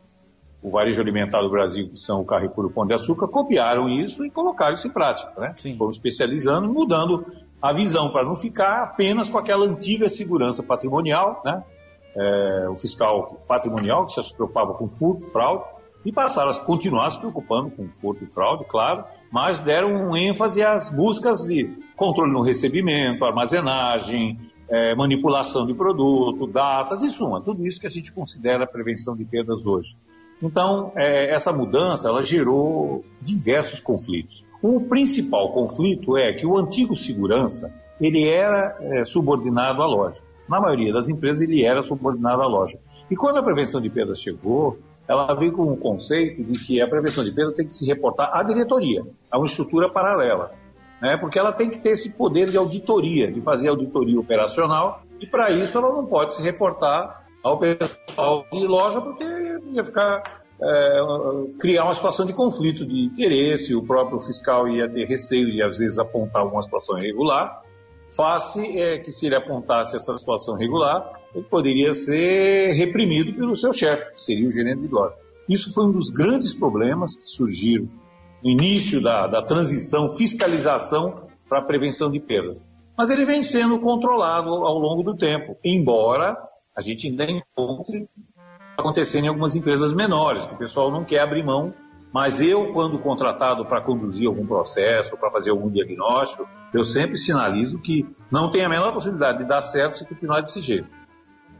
o 0.62 0.70
varejo 0.70 1.00
alimentar 1.00 1.42
do 1.42 1.50
Brasil, 1.50 1.88
que 1.88 1.98
são 1.98 2.20
o 2.20 2.24
Carrefour 2.24 2.64
e 2.64 2.68
o 2.68 2.70
Pão 2.72 2.86
de 2.86 2.94
Açúcar, 2.94 3.28
copiaram 3.28 3.88
isso 3.88 4.24
e 4.24 4.30
colocaram 4.30 4.74
isso 4.74 4.88
em 4.88 4.90
prática. 4.90 5.32
Né? 5.38 5.52
Sim. 5.56 5.76
Foram 5.76 5.90
especializando, 5.90 6.68
mudando 6.68 7.26
a 7.60 7.72
visão 7.72 8.10
para 8.10 8.24
não 8.24 8.34
ficar 8.34 8.82
apenas 8.82 9.28
com 9.28 9.38
aquela 9.38 9.66
antiga 9.66 10.08
segurança 10.08 10.62
patrimonial, 10.62 11.42
né? 11.44 11.62
É, 12.18 12.68
o 12.70 12.76
fiscal 12.76 13.42
patrimonial 13.46 14.06
que 14.06 14.22
se 14.22 14.34
preocupava 14.34 14.72
com 14.72 14.88
furto, 14.88 15.30
fraude, 15.30 15.64
e 16.04 16.12
passaram 16.12 16.50
a 16.50 16.58
continuar 16.60 17.10
se 17.10 17.18
preocupando 17.18 17.70
com 17.70 17.88
furto 17.90 18.24
e 18.24 18.26
fraude, 18.26 18.64
claro, 18.64 19.04
mas 19.30 19.60
deram 19.60 19.88
um 19.88 20.16
ênfase 20.16 20.62
às 20.62 20.90
buscas 20.90 21.40
de 21.40 21.68
controle 21.94 22.32
no 22.32 22.42
recebimento, 22.42 23.24
armazenagem, 23.24 24.38
é, 24.68 24.94
manipulação 24.94 25.66
de 25.66 25.74
produto, 25.74 26.46
datas, 26.46 27.02
em 27.02 27.08
suma, 27.08 27.40
tudo 27.40 27.66
isso 27.66 27.80
que 27.80 27.86
a 27.86 27.90
gente 27.90 28.12
considera 28.12 28.66
prevenção 28.66 29.16
de 29.16 29.24
perdas 29.24 29.66
hoje. 29.66 29.96
Então, 30.42 30.92
é, 30.96 31.34
essa 31.34 31.52
mudança, 31.52 32.08
ela 32.08 32.22
gerou 32.22 33.04
diversos 33.22 33.80
conflitos. 33.80 34.44
O 34.62 34.80
principal 34.80 35.52
conflito 35.52 36.16
é 36.16 36.32
que 36.34 36.46
o 36.46 36.58
antigo 36.58 36.94
segurança, 36.94 37.72
ele 38.00 38.28
era 38.28 38.76
é, 38.80 39.04
subordinado 39.04 39.82
à 39.82 39.86
loja. 39.86 40.20
Na 40.48 40.60
maioria 40.60 40.92
das 40.92 41.08
empresas, 41.08 41.40
ele 41.40 41.64
era 41.64 41.82
subordinado 41.82 42.42
à 42.42 42.46
loja. 42.46 42.78
E 43.10 43.16
quando 43.16 43.38
a 43.38 43.42
prevenção 43.42 43.80
de 43.80 43.88
perdas 43.88 44.20
chegou, 44.20 44.78
ela 45.08 45.34
veio 45.34 45.52
com 45.52 45.72
o 45.72 45.76
conceito 45.76 46.42
de 46.44 46.58
que 46.64 46.80
a 46.80 46.88
prevenção 46.88 47.24
de 47.24 47.32
perdas 47.32 47.54
tem 47.54 47.66
que 47.66 47.74
se 47.74 47.86
reportar 47.86 48.30
à 48.32 48.42
diretoria, 48.42 49.04
a 49.30 49.38
uma 49.38 49.46
estrutura 49.46 49.88
paralela 49.88 50.52
né? 51.00 51.16
porque 51.16 51.38
ela 51.38 51.52
tem 51.52 51.70
que 51.70 51.80
ter 51.80 51.90
esse 51.90 52.16
poder 52.16 52.48
de 52.48 52.56
auditoria, 52.56 53.30
de 53.30 53.40
fazer 53.42 53.68
auditoria 53.68 54.18
operacional, 54.18 55.02
e 55.20 55.26
para 55.26 55.50
isso 55.50 55.76
ela 55.78 55.92
não 55.92 56.06
pode 56.06 56.34
se 56.34 56.42
reportar 56.42 57.26
ao 57.42 57.58
pessoal 57.58 58.44
de 58.52 58.66
loja, 58.66 59.00
porque 59.00 59.24
ia 59.72 59.84
ficar 59.84 60.42
é, 60.60 61.00
criar 61.60 61.84
uma 61.84 61.94
situação 61.94 62.26
de 62.26 62.32
conflito 62.32 62.86
de 62.86 63.04
interesse, 63.04 63.74
o 63.74 63.82
próprio 63.82 64.20
fiscal 64.20 64.68
ia 64.68 64.88
ter 64.90 65.06
receio 65.06 65.50
de 65.50 65.62
às 65.62 65.78
vezes 65.78 65.98
apontar 65.98 66.42
alguma 66.42 66.62
situação 66.62 66.98
irregular, 66.98 67.62
face 68.14 68.60
é, 68.78 68.98
que 68.98 69.12
se 69.12 69.26
ele 69.26 69.36
apontasse 69.36 69.94
essa 69.94 70.16
situação 70.16 70.56
irregular, 70.56 71.12
ele 71.34 71.44
poderia 71.44 71.92
ser 71.92 72.72
reprimido 72.72 73.34
pelo 73.34 73.54
seu 73.54 73.72
chefe, 73.72 74.14
que 74.14 74.20
seria 74.20 74.48
o 74.48 74.52
gerente 74.52 74.80
de 74.80 74.88
loja. 74.88 75.14
Isso 75.48 75.72
foi 75.72 75.84
um 75.84 75.92
dos 75.92 76.10
grandes 76.10 76.54
problemas 76.54 77.14
que 77.14 77.28
surgiram 77.28 77.88
no 78.46 78.52
início 78.52 79.02
da, 79.02 79.26
da 79.26 79.42
transição, 79.42 80.08
fiscalização 80.08 81.26
para 81.48 81.60
prevenção 81.62 82.08
de 82.08 82.20
perdas. 82.20 82.64
Mas 82.96 83.10
ele 83.10 83.24
vem 83.24 83.42
sendo 83.42 83.80
controlado 83.80 84.48
ao 84.48 84.78
longo 84.78 85.02
do 85.02 85.16
tempo, 85.16 85.56
embora 85.64 86.36
a 86.76 86.80
gente 86.80 87.08
ainda 87.08 87.24
encontre 87.24 88.08
acontecendo 88.78 89.24
em 89.24 89.28
algumas 89.28 89.56
empresas 89.56 89.92
menores, 89.92 90.46
que 90.46 90.54
o 90.54 90.58
pessoal 90.58 90.92
não 90.92 91.04
quer 91.04 91.22
abrir 91.22 91.42
mão, 91.42 91.74
mas 92.12 92.40
eu, 92.40 92.72
quando 92.72 93.00
contratado 93.00 93.66
para 93.66 93.80
conduzir 93.80 94.28
algum 94.28 94.46
processo, 94.46 95.16
para 95.16 95.30
fazer 95.32 95.50
algum 95.50 95.68
diagnóstico, 95.68 96.48
eu 96.72 96.84
sempre 96.84 97.18
sinalizo 97.18 97.80
que 97.80 98.06
não 98.30 98.48
tem 98.48 98.64
a 98.64 98.68
menor 98.68 98.92
possibilidade 98.92 99.38
de 99.38 99.44
dar 99.44 99.60
certo 99.60 99.96
se 99.96 100.06
continuar 100.06 100.40
desse 100.42 100.62
jeito. 100.62 100.88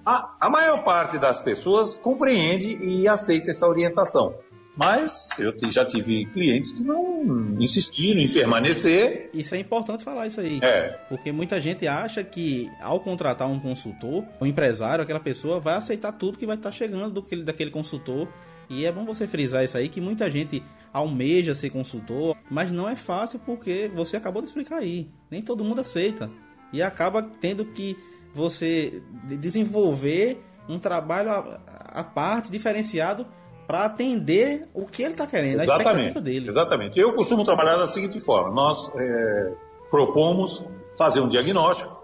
A, 0.05 0.37
a 0.41 0.49
maior 0.49 0.85
parte 0.85 1.19
das 1.19 1.41
pessoas 1.41 1.99
compreende 1.99 2.77
e 2.77 3.09
aceita 3.09 3.51
essa 3.51 3.67
orientação. 3.67 4.35
Mas 4.77 5.31
eu 5.39 5.55
já 5.71 5.87
tive 5.87 6.27
clientes 6.27 6.71
que 6.71 6.85
não 6.85 7.57
insistiram 7.59 8.21
em 8.21 8.29
permanecer. 8.29 9.31
Isso 9.33 9.55
é 9.55 9.59
importante 9.59 10.05
falar 10.05 10.27
isso 10.27 10.39
aí. 10.39 10.61
É. 10.63 10.99
Porque 11.09 11.33
muita 11.33 11.59
gente 11.59 11.89
acha 11.89 12.23
que 12.23 12.71
ao 12.81 13.01
contratar 13.01 13.49
um 13.49 13.59
consultor, 13.59 14.25
o 14.39 14.45
um 14.45 14.47
empresário, 14.47 15.03
aquela 15.03 15.19
pessoa 15.19 15.59
vai 15.59 15.77
aceitar 15.77 16.13
tudo 16.13 16.39
que 16.39 16.47
vai 16.47 16.57
estar 16.57 16.71
chegando 16.73 17.23
do, 17.23 17.45
daquele 17.45 17.71
consultor. 17.71 18.29
E 18.69 18.85
é 18.85 18.93
bom 18.93 19.05
você 19.05 19.27
frisar 19.27 19.65
isso 19.65 19.79
aí, 19.79 19.89
que 19.89 20.01
muita 20.01 20.31
gente 20.31 20.63
almeja 20.93 21.55
ser 21.55 21.71
consultor, 21.71 22.37
mas 22.51 22.71
não 22.71 22.89
é 22.89 22.97
fácil 22.97 23.39
porque 23.39 23.91
você 23.95 24.17
acabou 24.17 24.43
de 24.43 24.49
explicar 24.49 24.77
aí. 24.79 25.09
Nem 25.31 25.41
todo 25.41 25.65
mundo 25.65 25.81
aceita. 25.81 26.31
E 26.73 26.83
acaba 26.83 27.23
tendo 27.23 27.65
que 27.65 27.97
você 28.35 29.03
desenvolver 29.25 30.43
um 30.69 30.79
trabalho 30.79 31.31
à 31.67 32.05
parte, 32.05 32.51
diferenciado, 32.51 33.27
para 33.67 33.85
atender 33.85 34.69
o 34.73 34.87
que 34.87 35.03
ele 35.03 35.13
está 35.13 35.27
querendo, 35.27 35.61
exatamente, 35.61 35.87
a 35.87 35.91
expectativa 35.91 36.21
dele. 36.21 36.49
Exatamente. 36.49 36.99
Eu 36.99 37.13
costumo 37.15 37.45
trabalhar 37.45 37.77
da 37.77 37.87
seguinte 37.87 38.21
forma: 38.21 38.51
nós 38.55 38.91
é, 38.97 39.53
propomos 39.91 40.65
fazer 40.97 41.21
um 41.21 41.29
diagnóstico, 41.29 41.95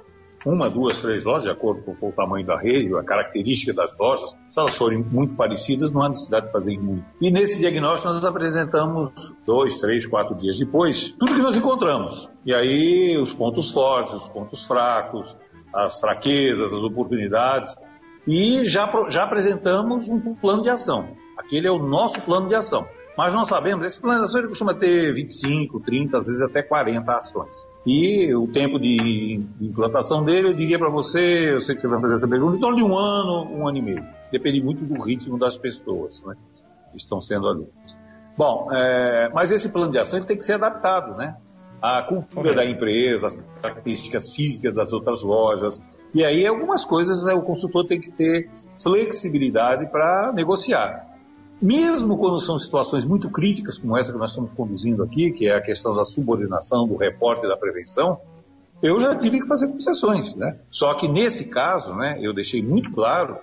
uma, 0.44 0.68
duas, 0.68 1.01
três 1.01 1.25
lojas, 1.25 1.44
de 1.44 1.51
acordo 1.51 1.83
com 1.83 2.09
o 2.09 2.12
tamanho 2.12 2.44
da 2.44 2.59
rede, 2.59 2.92
a 2.96 3.05
característica 3.05 3.72
das 3.72 3.96
lojas. 3.96 4.37
Se 4.51 4.61
elas 4.61 4.77
forem 4.77 4.98
muito 4.98 5.37
parecidas, 5.37 5.92
não 5.92 6.03
há 6.03 6.09
necessidade 6.09 6.46
de 6.46 6.53
fazer 6.53 6.77
muito. 6.79 7.05
E 7.20 7.31
nesse 7.31 7.61
diagnóstico 7.61 8.12
nós 8.12 8.25
apresentamos 8.25 9.12
dois, 9.46 9.79
três, 9.79 10.05
quatro 10.05 10.35
dias 10.35 10.59
depois 10.59 11.12
tudo 11.18 11.35
que 11.35 11.42
nós 11.42 11.57
encontramos. 11.57 12.29
E 12.44 12.53
aí 12.53 13.16
os 13.18 13.33
pontos 13.33 13.70
fortes, 13.70 14.14
os 14.14 14.29
pontos 14.29 14.66
fracos, 14.66 15.37
as 15.72 16.01
fraquezas, 16.01 16.72
as 16.72 16.83
oportunidades. 16.83 17.75
E 18.27 18.64
já, 18.66 18.90
já 19.09 19.25
apresentamos 19.25 20.09
um 20.09 20.35
plano 20.35 20.62
de 20.62 20.70
ação. 20.70 21.21
Aquele 21.44 21.66
é 21.66 21.70
o 21.70 21.78
nosso 21.78 22.22
plano 22.22 22.48
de 22.48 22.55
ação. 22.55 22.87
Mas 23.16 23.35
nós 23.35 23.48
sabemos, 23.48 23.85
esse 23.85 24.00
plano 24.00 24.20
de 24.20 24.24
ação 24.24 24.40
ele 24.40 24.48
costuma 24.48 24.72
ter 24.72 25.12
25, 25.12 25.81
30, 25.81 26.16
às 26.16 26.26
vezes 26.26 26.40
até 26.40 26.62
40 26.62 27.12
ações. 27.12 27.66
E 27.87 28.35
o 28.35 28.46
tempo 28.46 28.78
de 28.78 29.44
implantação 29.61 30.24
dele, 30.24 30.48
eu 30.48 30.55
diria 30.55 30.78
para 30.78 30.88
você, 30.88 31.52
eu 31.52 31.61
sei 31.61 31.74
que 31.74 31.83
você 31.83 31.88
vai 31.88 32.00
fazer 32.00 32.14
essa 32.14 32.28
pergunta, 32.28 32.57
em 32.57 32.61
torno 32.61 32.76
de 32.76 32.83
um 32.83 32.96
ano, 32.96 33.50
um 33.52 33.68
ano 33.68 33.78
e 33.78 33.83
meio. 33.83 34.05
Depende 34.31 34.62
muito 34.62 34.85
do 34.85 35.02
ritmo 35.02 35.38
das 35.38 35.59
pessoas 35.59 36.24
né, 36.24 36.35
que 36.90 36.96
estão 36.96 37.20
sendo 37.20 37.48
ali. 37.48 37.66
Bom, 38.37 38.68
é, 38.72 39.31
mas 39.35 39.50
esse 39.50 39.70
plano 39.70 39.92
de 39.92 39.98
ação 39.98 40.18
ele 40.18 40.26
tem 40.26 40.38
que 40.38 40.44
ser 40.44 40.55
adaptado, 40.55 41.14
né? 41.16 41.37
A 41.83 42.02
cultura 42.02 42.55
da 42.55 42.64
empresa, 42.64 43.26
as 43.26 43.37
características 43.61 44.35
físicas 44.35 44.72
das 44.72 44.92
outras 44.92 45.22
lojas. 45.22 45.83
E 46.14 46.24
aí 46.24 46.46
algumas 46.46 46.85
coisas 46.85 47.24
né, 47.24 47.35
o 47.35 47.42
consultor 47.42 47.87
tem 47.87 48.00
que 48.00 48.11
ter 48.12 48.48
flexibilidade 48.81 49.90
para 49.90 50.33
negociar 50.33 51.12
mesmo 51.62 52.18
quando 52.18 52.40
são 52.40 52.59
situações 52.59 53.07
muito 53.07 53.31
críticas, 53.31 53.79
como 53.79 53.96
essa 53.96 54.12
que 54.12 54.18
nós 54.18 54.31
estamos 54.31 54.51
conduzindo 54.53 55.03
aqui, 55.03 55.31
que 55.31 55.46
é 55.46 55.55
a 55.55 55.61
questão 55.61 55.94
da 55.94 56.05
subordinação, 56.05 56.87
do 56.87 56.96
repórter 56.96 57.48
da 57.48 57.57
prevenção, 57.57 58.18
eu 58.83 58.98
já 58.98 59.14
tive 59.14 59.40
que 59.40 59.46
fazer 59.46 59.68
concessões, 59.68 60.35
né? 60.35 60.59
Só 60.70 60.92
que 60.94 61.07
nesse 61.07 61.48
caso, 61.48 61.94
né, 61.94 62.18
eu 62.20 62.35
deixei 62.35 62.61
muito 62.61 62.90
claro 62.90 63.38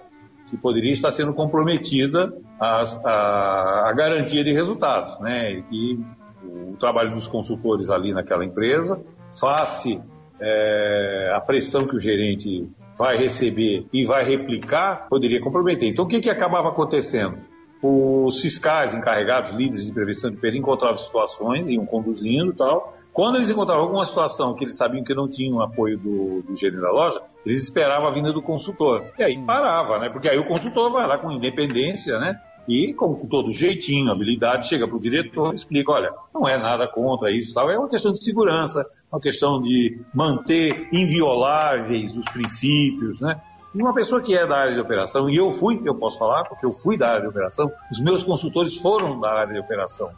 que 0.48 0.58
poderia 0.58 0.92
estar 0.92 1.12
sendo 1.12 1.34
comprometida 1.34 2.34
a, 2.60 2.84
a, 3.06 3.90
a 3.90 3.94
garantia 3.94 4.44
de 4.44 4.52
resultados, 4.52 5.20
né? 5.22 5.64
E 5.72 5.98
o 6.44 6.76
trabalho 6.78 7.14
dos 7.14 7.28
consultores 7.28 7.90
ali 7.90 8.12
naquela 8.12 8.44
empresa, 8.44 9.00
face 9.40 10.02
é, 10.42 11.32
a 11.36 11.40
pressão 11.40 11.88
que 11.88 11.96
o 11.96 12.00
gerente 12.00 12.68
vai 12.98 13.16
receber 13.16 13.86
e 13.94 14.06
vai 14.06 14.24
replicar, 14.24 15.08
poderia 15.10 15.40
comprometer. 15.42 15.88
Então, 15.88 16.04
o 16.04 16.08
que, 16.08 16.20
que 16.20 16.30
acabava 16.30 16.68
acontecendo? 16.68 17.38
Os 17.82 18.42
fiscais 18.42 18.94
encarregados, 18.94 19.56
líderes 19.56 19.86
de 19.86 19.94
prevenção 19.94 20.30
de 20.30 20.38
perda, 20.38 20.58
encontravam 20.58 20.98
situações, 20.98 21.68
iam 21.68 21.86
conduzindo 21.86 22.52
e 22.52 22.56
tal. 22.56 22.94
Quando 23.14 23.36
eles 23.36 23.50
encontravam 23.50 23.84
alguma 23.84 24.06
situação 24.06 24.54
que 24.54 24.64
eles 24.64 24.78
sabiam 24.78 25.04
que 25.04 25.14
não 25.14 25.28
tinham 25.28 25.62
apoio 25.62 25.98
do, 25.98 26.42
do 26.42 26.82
da 26.82 26.92
loja, 26.92 27.22
eles 27.46 27.64
esperavam 27.64 28.08
a 28.08 28.12
vinda 28.12 28.32
do 28.32 28.42
consultor. 28.42 29.06
E 29.18 29.24
aí 29.24 29.38
parava, 29.46 30.00
né? 30.00 30.10
Porque 30.10 30.30
aí 30.30 30.38
o 30.38 30.46
consultor 30.46 30.92
vai 30.92 31.08
lá 31.08 31.18
com 31.18 31.32
independência, 31.32 32.20
né? 32.20 32.40
E 32.68 32.94
com, 32.94 33.16
com 33.16 33.28
todo 33.28 33.52
jeitinho, 33.52 34.12
habilidade, 34.12 34.68
chega 34.68 34.88
para 34.88 34.96
o 34.96 35.02
diretor 35.02 35.54
e 35.54 35.56
explica, 35.56 35.92
olha, 35.92 36.12
não 36.34 36.48
é 36.48 36.58
nada 36.58 36.88
contra 36.88 37.32
isso, 37.32 37.54
tal. 37.54 37.70
é 37.70 37.80
uma 37.80 37.90
questão 37.90 38.14
de 38.14 38.24
segurança, 38.24 38.86
uma 39.12 39.20
questão 39.20 39.62
de 39.62 40.00
manter 40.14 40.88
invioláveis 40.94 42.16
os 42.16 42.26
princípios, 42.30 43.20
né? 43.20 43.42
E 43.74 43.82
uma 43.82 43.94
pessoa 43.94 44.22
que 44.22 44.36
é 44.36 44.48
da 44.48 44.58
área 44.58 44.74
de 44.74 44.80
operação, 44.80 45.30
e 45.30 45.36
eu 45.36 45.52
fui, 45.52 45.82
eu 45.86 45.96
posso 45.96 46.18
falar, 46.18 46.44
porque 46.46 46.66
eu 46.66 46.74
fui 46.74 46.98
da 46.98 47.10
área 47.10 47.22
de 47.22 47.28
operação, 47.28 47.72
os 47.92 48.00
meus 48.02 48.24
consultores 48.24 48.78
foram 48.78 49.20
da 49.20 49.32
área 49.32 49.54
de 49.54 49.60
operação, 49.60 50.10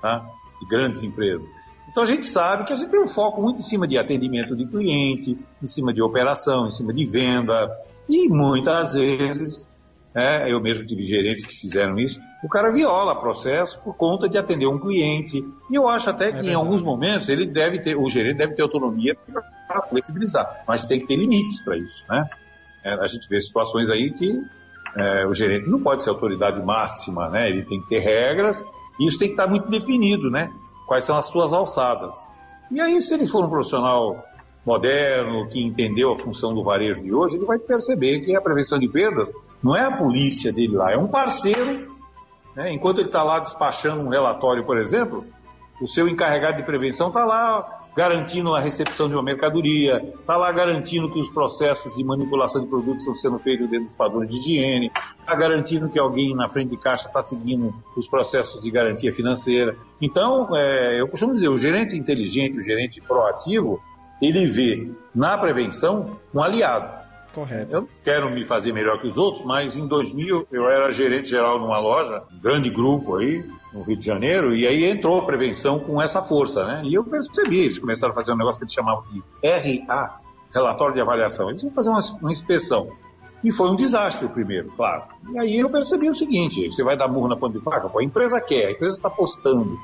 tá? 0.00 0.24
de 0.60 0.66
grandes 0.66 1.02
empresas. 1.02 1.46
Então 1.90 2.02
a 2.02 2.06
gente 2.06 2.26
sabe 2.26 2.64
que 2.64 2.72
a 2.72 2.76
gente 2.76 2.90
tem 2.90 3.00
um 3.00 3.06
foco 3.06 3.42
muito 3.42 3.58
em 3.58 3.62
cima 3.62 3.86
de 3.86 3.98
atendimento 3.98 4.56
de 4.56 4.66
cliente, 4.66 5.38
em 5.62 5.66
cima 5.66 5.92
de 5.92 6.02
operação, 6.02 6.66
em 6.66 6.70
cima 6.70 6.92
de 6.94 7.04
venda, 7.04 7.70
e 8.08 8.28
muitas 8.28 8.94
vezes 8.94 9.70
é, 10.14 10.50
eu 10.50 10.60
mesmo 10.60 10.86
tive 10.86 11.04
gerentes 11.04 11.44
que 11.44 11.54
fizeram 11.56 11.98
isso, 11.98 12.20
o 12.42 12.48
cara 12.48 12.70
viola 12.70 13.20
processo 13.20 13.80
por 13.82 13.96
conta 13.96 14.28
de 14.28 14.38
atender 14.38 14.66
um 14.66 14.78
cliente. 14.78 15.44
E 15.70 15.74
eu 15.74 15.88
acho 15.88 16.08
até 16.08 16.28
é 16.28 16.32
que 16.32 16.48
é 16.48 16.52
em 16.52 16.54
alguns 16.54 16.82
momentos 16.82 17.28
ele 17.28 17.46
deve 17.46 17.80
ter, 17.80 17.96
o 17.96 18.08
gerente 18.08 18.38
deve 18.38 18.54
ter 18.54 18.62
autonomia 18.62 19.16
para 19.66 19.82
flexibilizar, 19.82 20.62
mas 20.66 20.84
tem 20.84 21.00
que 21.00 21.06
ter 21.06 21.16
limites 21.16 21.62
para 21.64 21.76
isso, 21.76 22.04
né? 22.08 22.28
É, 22.84 22.92
a 22.94 23.06
gente 23.06 23.28
vê 23.28 23.40
situações 23.40 23.90
aí 23.90 24.12
que 24.12 24.40
é, 24.96 25.26
o 25.26 25.34
gerente 25.34 25.68
não 25.68 25.82
pode 25.82 26.02
ser 26.02 26.10
autoridade 26.10 26.62
máxima, 26.62 27.28
né? 27.28 27.48
Ele 27.48 27.64
tem 27.64 27.80
que 27.80 27.88
ter 27.88 28.00
regras 28.00 28.64
e 28.98 29.06
isso 29.06 29.18
tem 29.18 29.28
que 29.28 29.34
estar 29.34 29.48
muito 29.48 29.68
definido, 29.68 30.30
né? 30.30 30.50
Quais 30.86 31.04
são 31.04 31.16
as 31.16 31.26
suas 31.26 31.52
alçadas. 31.52 32.14
E 32.70 32.80
aí, 32.80 33.00
se 33.00 33.14
ele 33.14 33.26
for 33.26 33.44
um 33.44 33.48
profissional 33.48 34.22
moderno, 34.64 35.48
que 35.48 35.62
entendeu 35.62 36.12
a 36.12 36.18
função 36.18 36.54
do 36.54 36.62
varejo 36.62 37.02
de 37.02 37.12
hoje, 37.12 37.36
ele 37.36 37.44
vai 37.44 37.58
perceber 37.58 38.20
que 38.20 38.34
a 38.34 38.40
prevenção 38.40 38.78
de 38.78 38.88
perdas 38.88 39.30
não 39.62 39.76
é 39.76 39.84
a 39.84 39.96
polícia 39.96 40.52
dele 40.52 40.76
lá, 40.76 40.92
é 40.92 40.96
um 40.96 41.08
parceiro. 41.08 41.92
Né? 42.54 42.72
Enquanto 42.72 42.98
ele 42.98 43.08
está 43.08 43.22
lá 43.22 43.40
despachando 43.40 44.02
um 44.02 44.08
relatório, 44.08 44.64
por 44.64 44.78
exemplo, 44.78 45.24
o 45.80 45.88
seu 45.88 46.08
encarregado 46.08 46.56
de 46.56 46.62
prevenção 46.62 47.08
está 47.08 47.24
lá 47.24 47.83
garantindo 47.96 48.54
a 48.54 48.60
recepção 48.60 49.08
de 49.08 49.14
uma 49.14 49.22
mercadoria, 49.22 50.02
está 50.18 50.36
lá 50.36 50.50
garantindo 50.50 51.10
que 51.10 51.18
os 51.18 51.28
processos 51.30 51.94
de 51.96 52.02
manipulação 52.02 52.60
de 52.62 52.66
produtos 52.66 52.98
estão 52.98 53.14
sendo 53.14 53.38
feitos 53.38 53.68
dentro 53.68 53.84
dos 53.84 53.94
padrões 53.94 54.28
de 54.28 54.36
higiene, 54.36 54.90
está 55.20 55.34
garantindo 55.36 55.88
que 55.88 55.98
alguém 55.98 56.34
na 56.34 56.48
frente 56.48 56.70
de 56.70 56.76
caixa 56.76 57.06
está 57.06 57.22
seguindo 57.22 57.72
os 57.96 58.08
processos 58.08 58.60
de 58.60 58.70
garantia 58.70 59.12
financeira. 59.12 59.76
Então, 60.00 60.48
é, 60.56 61.00
eu 61.00 61.08
costumo 61.08 61.34
dizer, 61.34 61.48
o 61.48 61.56
gerente 61.56 61.96
inteligente, 61.96 62.58
o 62.58 62.62
gerente 62.62 63.00
proativo, 63.00 63.80
ele 64.20 64.46
vê 64.46 64.90
na 65.14 65.38
prevenção 65.38 66.18
um 66.34 66.42
aliado. 66.42 67.04
Correto. 67.32 67.74
Eu 67.74 67.88
quero 68.04 68.30
me 68.30 68.44
fazer 68.44 68.72
melhor 68.72 69.00
que 69.00 69.08
os 69.08 69.16
outros, 69.16 69.44
mas 69.44 69.76
em 69.76 69.86
2000 69.86 70.46
eu 70.52 70.68
era 70.68 70.90
gerente 70.92 71.28
geral 71.28 71.58
numa 71.58 71.80
loja, 71.80 72.22
um 72.32 72.40
grande 72.40 72.70
grupo 72.70 73.16
aí, 73.16 73.44
no 73.74 73.82
Rio 73.82 73.96
de 73.96 74.04
Janeiro, 74.04 74.54
e 74.54 74.66
aí 74.66 74.84
entrou 74.84 75.18
a 75.18 75.26
prevenção 75.26 75.80
com 75.80 76.00
essa 76.00 76.22
força, 76.22 76.64
né? 76.64 76.82
E 76.84 76.94
eu 76.94 77.02
percebi, 77.02 77.62
eles 77.62 77.78
começaram 77.78 78.12
a 78.12 78.14
fazer 78.14 78.32
um 78.32 78.36
negócio 78.36 78.60
que 78.60 78.64
eles 78.64 78.72
chamavam 78.72 79.04
de 79.10 79.22
RA, 79.42 80.20
Relatório 80.54 80.94
de 80.94 81.00
Avaliação. 81.00 81.50
Eles 81.50 81.64
iam 81.64 81.72
fazer 81.72 81.90
uma, 81.90 81.98
uma 82.22 82.30
inspeção. 82.30 82.88
E 83.42 83.52
foi 83.52 83.68
um 83.68 83.74
desastre 83.74 84.24
o 84.24 84.30
primeiro, 84.30 84.70
claro. 84.76 85.02
E 85.32 85.38
aí 85.38 85.58
eu 85.58 85.68
percebi 85.68 86.08
o 86.08 86.14
seguinte, 86.14 86.70
você 86.70 86.84
vai 86.84 86.96
dar 86.96 87.08
murro 87.08 87.28
na 87.28 87.36
ponta 87.36 87.58
de 87.58 87.64
faca? 87.64 87.88
Pô, 87.88 87.98
a 87.98 88.04
empresa 88.04 88.40
quer, 88.40 88.68
a 88.68 88.70
empresa 88.70 88.94
está 88.94 89.10
postando. 89.10 89.76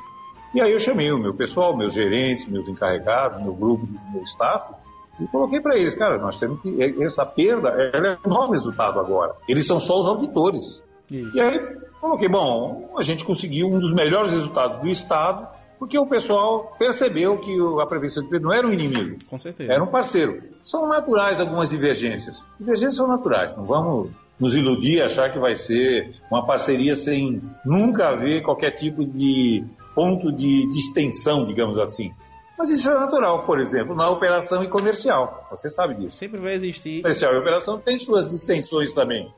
E 0.54 0.60
aí 0.60 0.72
eu 0.72 0.78
chamei 0.78 1.10
o 1.12 1.18
meu 1.18 1.34
pessoal, 1.34 1.76
meus 1.76 1.92
gerentes, 1.92 2.46
meus 2.46 2.68
encarregados, 2.68 3.42
meu 3.42 3.52
grupo, 3.52 3.86
meu 4.12 4.22
staff, 4.22 4.72
e 5.20 5.26
coloquei 5.26 5.60
para 5.60 5.76
eles, 5.76 5.94
cara, 5.94 6.16
nós 6.16 6.38
temos 6.38 6.60
que. 6.62 7.02
Essa 7.02 7.26
perda 7.26 7.68
ela 7.68 8.08
é 8.14 8.18
o 8.24 8.28
nosso 8.28 8.52
resultado 8.52 8.98
agora. 8.98 9.34
Eles 9.46 9.66
são 9.66 9.78
só 9.78 9.98
os 9.98 10.06
auditores. 10.06 10.82
Isso. 11.10 11.36
E 11.36 11.40
aí 11.40 11.60
coloquei, 12.00 12.28
bom, 12.28 12.92
a 12.96 13.02
gente 13.02 13.24
conseguiu 13.24 13.68
um 13.68 13.78
dos 13.78 13.92
melhores 13.92 14.32
resultados 14.32 14.80
do 14.80 14.88
Estado, 14.88 15.46
porque 15.78 15.98
o 15.98 16.06
pessoal 16.06 16.76
percebeu 16.78 17.38
que 17.38 17.56
a 17.80 17.86
prevenção 17.86 18.22
de 18.22 18.28
perda 18.28 18.46
não 18.46 18.52
era 18.52 18.66
um 18.66 18.72
inimigo. 18.72 19.18
Com 19.28 19.38
certeza. 19.38 19.72
Era 19.72 19.82
um 19.82 19.86
parceiro. 19.86 20.42
São 20.62 20.86
naturais 20.86 21.40
algumas 21.40 21.70
divergências. 21.70 22.44
Divergências 22.58 22.96
são 22.96 23.06
naturais, 23.06 23.56
não 23.56 23.64
vamos 23.64 24.10
nos 24.38 24.54
iludir, 24.56 25.02
achar 25.02 25.30
que 25.30 25.38
vai 25.38 25.54
ser 25.54 26.14
uma 26.30 26.46
parceria 26.46 26.94
sem 26.94 27.42
nunca 27.64 28.08
haver 28.08 28.42
qualquer 28.42 28.72
tipo 28.72 29.04
de 29.04 29.64
ponto 29.94 30.32
de 30.32 30.66
distensão, 30.70 31.44
digamos 31.44 31.78
assim. 31.78 32.10
Mas 32.58 32.70
isso 32.70 32.90
é 32.90 32.94
natural, 32.94 33.46
por 33.46 33.58
exemplo, 33.58 33.94
na 33.94 34.10
operação 34.10 34.62
e 34.62 34.68
comercial. 34.68 35.46
Você 35.50 35.70
sabe 35.70 35.94
disso. 35.94 36.18
Sempre 36.18 36.40
vai 36.40 36.52
existir. 36.52 37.00
Comercial 37.00 37.34
e 37.34 37.38
operação 37.38 37.78
tem 37.78 37.98
suas 37.98 38.30
distensões 38.30 38.92
também. 38.92 39.32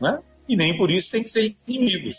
Né? 0.00 0.18
E 0.48 0.56
nem 0.56 0.76
por 0.76 0.90
isso 0.90 1.10
tem 1.10 1.22
que 1.22 1.30
ser 1.30 1.56
inimigos. 1.66 2.16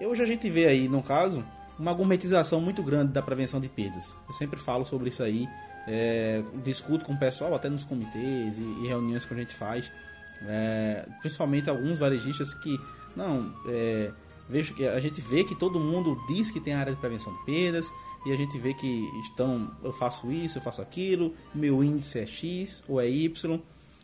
Hoje 0.00 0.22
a 0.22 0.26
gente 0.26 0.48
vê 0.48 0.66
aí, 0.66 0.88
no 0.88 1.02
caso, 1.02 1.44
uma 1.78 1.92
gourmetização 1.92 2.60
muito 2.60 2.82
grande 2.82 3.12
da 3.12 3.22
prevenção 3.22 3.60
de 3.60 3.68
perdas. 3.68 4.06
Eu 4.28 4.34
sempre 4.34 4.58
falo 4.58 4.84
sobre 4.84 5.10
isso 5.10 5.22
aí, 5.22 5.46
é, 5.86 6.42
discuto 6.64 7.04
com 7.04 7.12
o 7.12 7.18
pessoal, 7.18 7.54
até 7.54 7.68
nos 7.68 7.84
comitês 7.84 8.56
e, 8.56 8.84
e 8.84 8.86
reuniões 8.86 9.24
que 9.24 9.34
a 9.34 9.36
gente 9.36 9.54
faz. 9.54 9.90
É, 10.42 11.06
principalmente 11.20 11.68
alguns 11.68 11.98
varejistas 11.98 12.54
que, 12.54 12.78
não, 13.14 13.52
é, 13.68 14.10
vejo 14.48 14.74
que 14.74 14.86
a 14.86 14.98
gente 15.00 15.20
vê 15.20 15.44
que 15.44 15.54
todo 15.54 15.78
mundo 15.78 16.18
diz 16.28 16.50
que 16.50 16.60
tem 16.60 16.74
área 16.74 16.94
de 16.94 16.98
prevenção 16.98 17.32
de 17.34 17.44
perdas 17.44 17.86
e 18.26 18.32
a 18.32 18.36
gente 18.36 18.58
vê 18.58 18.74
que 18.74 19.08
estão 19.22 19.70
eu 19.82 19.92
faço 19.92 20.30
isso, 20.30 20.58
eu 20.58 20.62
faço 20.62 20.82
aquilo, 20.82 21.34
meu 21.54 21.82
índice 21.84 22.18
é 22.18 22.26
X 22.26 22.82
ou 22.88 23.00
é 23.00 23.08
Y. 23.08 23.60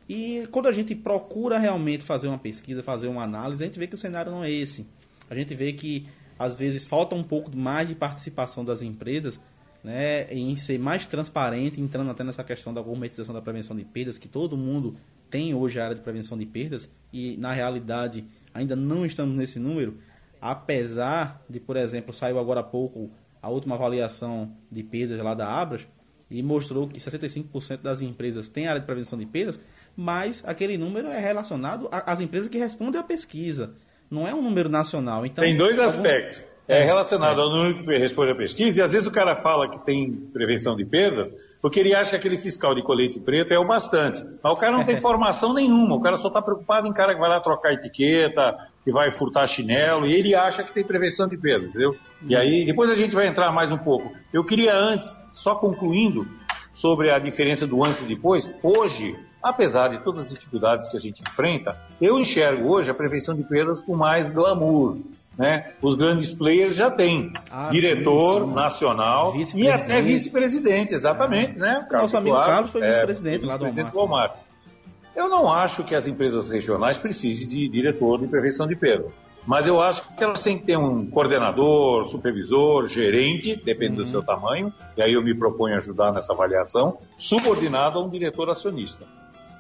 E 0.09 0.47
quando 0.51 0.67
a 0.67 0.73
gente 0.73 0.95
procura 0.95 1.59
realmente 1.59 2.05
fazer 2.05 2.29
uma 2.29 2.39
pesquisa, 2.39 2.83
fazer 2.83 3.09
uma 3.09 3.23
análise, 3.23 3.63
a 3.63 3.67
gente 3.67 3.79
vê 3.79 3.87
que 3.87 3.95
o 3.95 3.99
cenário 3.99 4.31
não 4.31 4.45
é 4.45 4.51
esse. 4.51 4.87
A 5.29 5.35
gente 5.35 5.55
vê 5.55 5.73
que 5.73 6.07
às 6.39 6.55
vezes 6.55 6.85
falta 6.85 7.15
um 7.15 7.23
pouco 7.23 7.57
mais 7.57 7.89
de 7.89 7.95
participação 7.95 8.65
das 8.65 8.83
empresas, 8.83 9.41
né, 9.83 10.33
em 10.33 10.55
ser 10.57 10.79
mais 10.79 11.07
transparente, 11.07 11.81
entrando 11.81 12.11
até 12.11 12.23
nessa 12.23 12.45
questão 12.45 12.73
da 12.73 12.81
gourmetização 12.83 13.35
da 13.35 13.43
prevenção 13.43 13.77
de 13.77 13.85
perdas, 13.85 14.19
que 14.19 14.29
todo 14.29 14.57
mundo 14.57 14.97
tem 15.31 15.55
hoje 15.55 15.81
a 15.81 15.85
área 15.85 15.97
de 15.97 16.03
prevenção 16.03 16.39
de 16.39 16.47
perdas 16.47 16.89
e 17.13 17.37
na 17.37 17.53
realidade 17.53 18.25
ainda 18.55 18.77
não 18.77 19.05
estamos 19.05 19.37
nesse 19.37 19.59
número 19.59 19.99
apesar 20.41 21.43
de, 21.49 21.59
por 21.59 21.77
exemplo, 21.77 22.13
saiu 22.13 22.39
agora 22.39 22.61
há 22.61 22.63
pouco 22.63 23.11
a 23.43 23.49
última 23.49 23.75
avaliação 23.75 24.53
de 24.71 24.83
perdas 24.83 25.21
lá 25.23 25.35
da 25.35 25.49
Abras 25.49 25.87
e 26.31 26.43
mostrou 26.43 26.89
que 26.89 26.99
65% 26.99 27.83
das 27.83 28.03
empresas 28.03 28.49
têm 28.49 28.67
área 28.67 28.81
de 28.81 28.87
prevenção 28.87 29.19
de 29.19 29.27
perdas, 29.27 29.59
mas 29.97 30.45
aquele 30.47 30.77
número 30.77 31.09
é 31.09 31.19
relacionado 31.19 31.89
às 31.91 32.21
empresas 32.21 32.49
que 32.49 32.59
respondem 32.59 33.01
à 33.01 33.05
pesquisa, 33.05 33.75
não 34.11 34.29
é 34.29 34.35
um 34.35 34.43
número 34.43 34.69
nacional. 34.69 35.25
Então, 35.25 35.43
Tem 35.43 35.57
dois 35.57 35.79
alguns... 35.79 35.97
aspectos. 35.97 36.57
É, 36.69 36.81
é 36.81 36.85
relacionado 36.85 37.41
é. 37.41 37.45
ao 37.45 37.51
número 37.51 37.85
que 37.85 37.99
responde 37.99 38.33
à 38.33 38.35
pesquisa, 38.35 38.81
e 38.81 38.85
às 38.85 38.93
vezes 38.93 39.07
o 39.07 39.13
cara 39.13 39.37
fala 39.37 39.71
que 39.71 39.87
tem 39.87 40.13
prevenção 40.33 40.75
de 40.75 40.85
perdas, 40.85 41.33
porque 41.63 41.79
ele 41.79 41.95
acha 41.95 42.11
que 42.11 42.17
aquele 42.17 42.37
fiscal 42.37 42.75
de 42.75 42.83
colete 42.83 43.21
preto 43.21 43.55
é 43.55 43.59
o 43.59 43.67
bastante. 43.67 44.25
Mas 44.43 44.53
o 44.53 44.61
cara 44.61 44.77
não 44.77 44.85
tem 44.85 44.97
formação 45.01 45.55
nenhuma, 45.55 45.95
o 45.95 46.01
cara 46.01 46.17
só 46.17 46.29
está 46.29 46.43
preocupado 46.43 46.89
em 46.89 46.93
cara 46.93 47.15
que 47.15 47.21
vai 47.21 47.31
lá 47.31 47.41
trocar 47.41 47.73
etiqueta, 47.73 48.57
que 48.85 48.91
vai 48.91 49.13
furtar 49.13 49.47
chinelo, 49.47 50.07
e 50.07 50.15
ele 50.15 50.35
acha 50.35 50.65
que 50.65 50.75
tem 50.75 50.85
prevenção 50.85 51.29
de 51.29 51.37
perdas, 51.37 51.69
entendeu? 51.69 51.95
E 52.27 52.35
aí, 52.35 52.65
depois 52.65 52.91
a 52.91 52.95
gente 52.95 53.15
vai 53.15 53.29
entrar 53.29 53.53
mais 53.53 53.71
um 53.71 53.79
pouco. 53.79 54.13
Eu 54.33 54.45
queria 54.45 54.77
antes, 54.77 55.09
só 55.35 55.55
concluindo, 55.55 56.27
sobre 56.73 57.11
a 57.11 57.19
diferença 57.19 57.67
do 57.67 57.83
antes 57.83 58.03
e 58.03 58.07
depois, 58.07 58.51
hoje, 58.63 59.17
apesar 59.49 59.89
de 59.89 59.99
todas 60.03 60.25
as 60.25 60.35
dificuldades 60.35 60.89
que 60.89 60.97
a 60.97 61.01
gente 61.01 61.23
enfrenta, 61.23 61.77
eu 62.01 62.19
enxergo 62.19 62.69
hoje 62.69 62.91
a 62.91 62.95
prevenção 62.95 63.35
de 63.35 63.43
perdas 63.43 63.83
com 63.83 63.95
mais 63.95 64.29
glamour 64.29 64.99
né? 65.39 65.73
Os 65.83 65.95
grandes 65.95 66.33
players 66.33 66.75
já 66.75 66.91
têm 66.91 67.33
ah, 67.51 67.69
diretor 67.71 68.41
sim, 68.41 68.49
sim. 68.49 68.55
nacional 68.55 69.35
e 69.55 69.69
até 69.69 70.01
vice-presidente, 70.01 70.95
exatamente, 70.95 71.59
né? 71.59 71.87
O 71.91 71.93
Nosso 71.93 72.17
amigo 72.17 72.37
Carlos 72.37 72.71
foi 72.71 72.81
vice-presidente 72.81 73.45
é, 73.45 73.49
lá 73.49 73.57
do 73.57 73.65
Walmart. 73.65 73.93
do 73.93 73.99
Walmart. 73.99 74.37
Eu 75.15 75.29
não 75.29 75.51
acho 75.51 75.83
que 75.85 75.95
as 75.95 76.07
empresas 76.07 76.51
regionais 76.51 76.99
precisem 76.99 77.49
de 77.49 77.69
diretor 77.69 78.19
de 78.19 78.27
prevenção 78.27 78.67
de 78.67 78.77
perdas. 78.77 79.21
Mas 79.47 79.67
eu 79.67 79.81
acho 79.81 80.03
que 80.15 80.25
elas 80.25 80.43
têm 80.43 80.59
que 80.59 80.67
ter 80.67 80.77
um 80.77 81.09
coordenador, 81.09 82.05
supervisor, 82.07 82.87
gerente, 82.87 83.57
depende 83.65 83.93
uhum. 83.93 84.03
do 84.03 84.07
seu 84.07 84.23
tamanho, 84.23 84.73
e 84.97 85.03
aí 85.03 85.13
eu 85.13 85.23
me 85.23 85.35
proponho 85.35 85.77
ajudar 85.77 86.13
nessa 86.13 86.33
avaliação, 86.33 86.99
subordinado 87.17 87.99
a 87.99 88.05
um 88.05 88.11
diretor 88.11 88.51
acionista. 88.51 89.07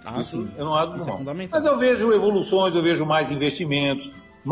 Ah, 0.07 0.21
Isso 0.21 0.41
sim. 0.41 0.51
eu 0.57 0.65
não 0.65 0.75
acho 0.75 0.99
Isso 0.99 1.07
não. 1.09 1.33
É 1.33 1.49
Mas 1.51 1.65
eu 1.65 1.77
vejo 1.77 2.13
evoluções, 2.13 2.77
eu 2.77 2.83
vejo 2.83 3.05
mais 3.05 3.33
investimentos, 3.33 4.09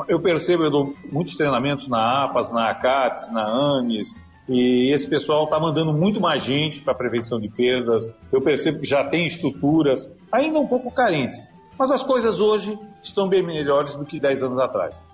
eu 0.08 0.20
percebo, 0.20 0.64
eu 0.64 0.70
dou 0.70 0.94
muitos 1.12 1.36
treinamentos 1.36 1.86
na 1.86 2.24
APAS, 2.24 2.52
na 2.52 2.70
ACATS, 2.70 3.30
na 3.30 3.46
ANES, 3.46 4.16
e 4.48 4.92
esse 4.92 5.06
pessoal 5.06 5.44
está 5.44 5.60
mandando 5.60 5.92
muito 5.92 6.20
mais 6.20 6.42
gente 6.42 6.80
para 6.80 6.92
prevenção 6.92 7.40
de 7.40 7.48
perdas. 7.48 8.12
Eu 8.32 8.42
percebo 8.42 8.80
que 8.80 8.86
já 8.86 9.04
tem 9.04 9.26
estruturas, 9.26 10.12
ainda 10.32 10.58
um 10.58 10.66
pouco 10.66 10.90
carentes, 10.90 11.46
mas 11.78 11.92
as 11.92 12.02
coisas 12.02 12.40
hoje 12.40 12.76
estão 13.00 13.28
bem 13.28 13.44
melhores 13.44 13.94
do 13.94 14.04
que 14.04 14.18
10 14.18 14.42
anos 14.42 14.58
atrás. 14.58 15.04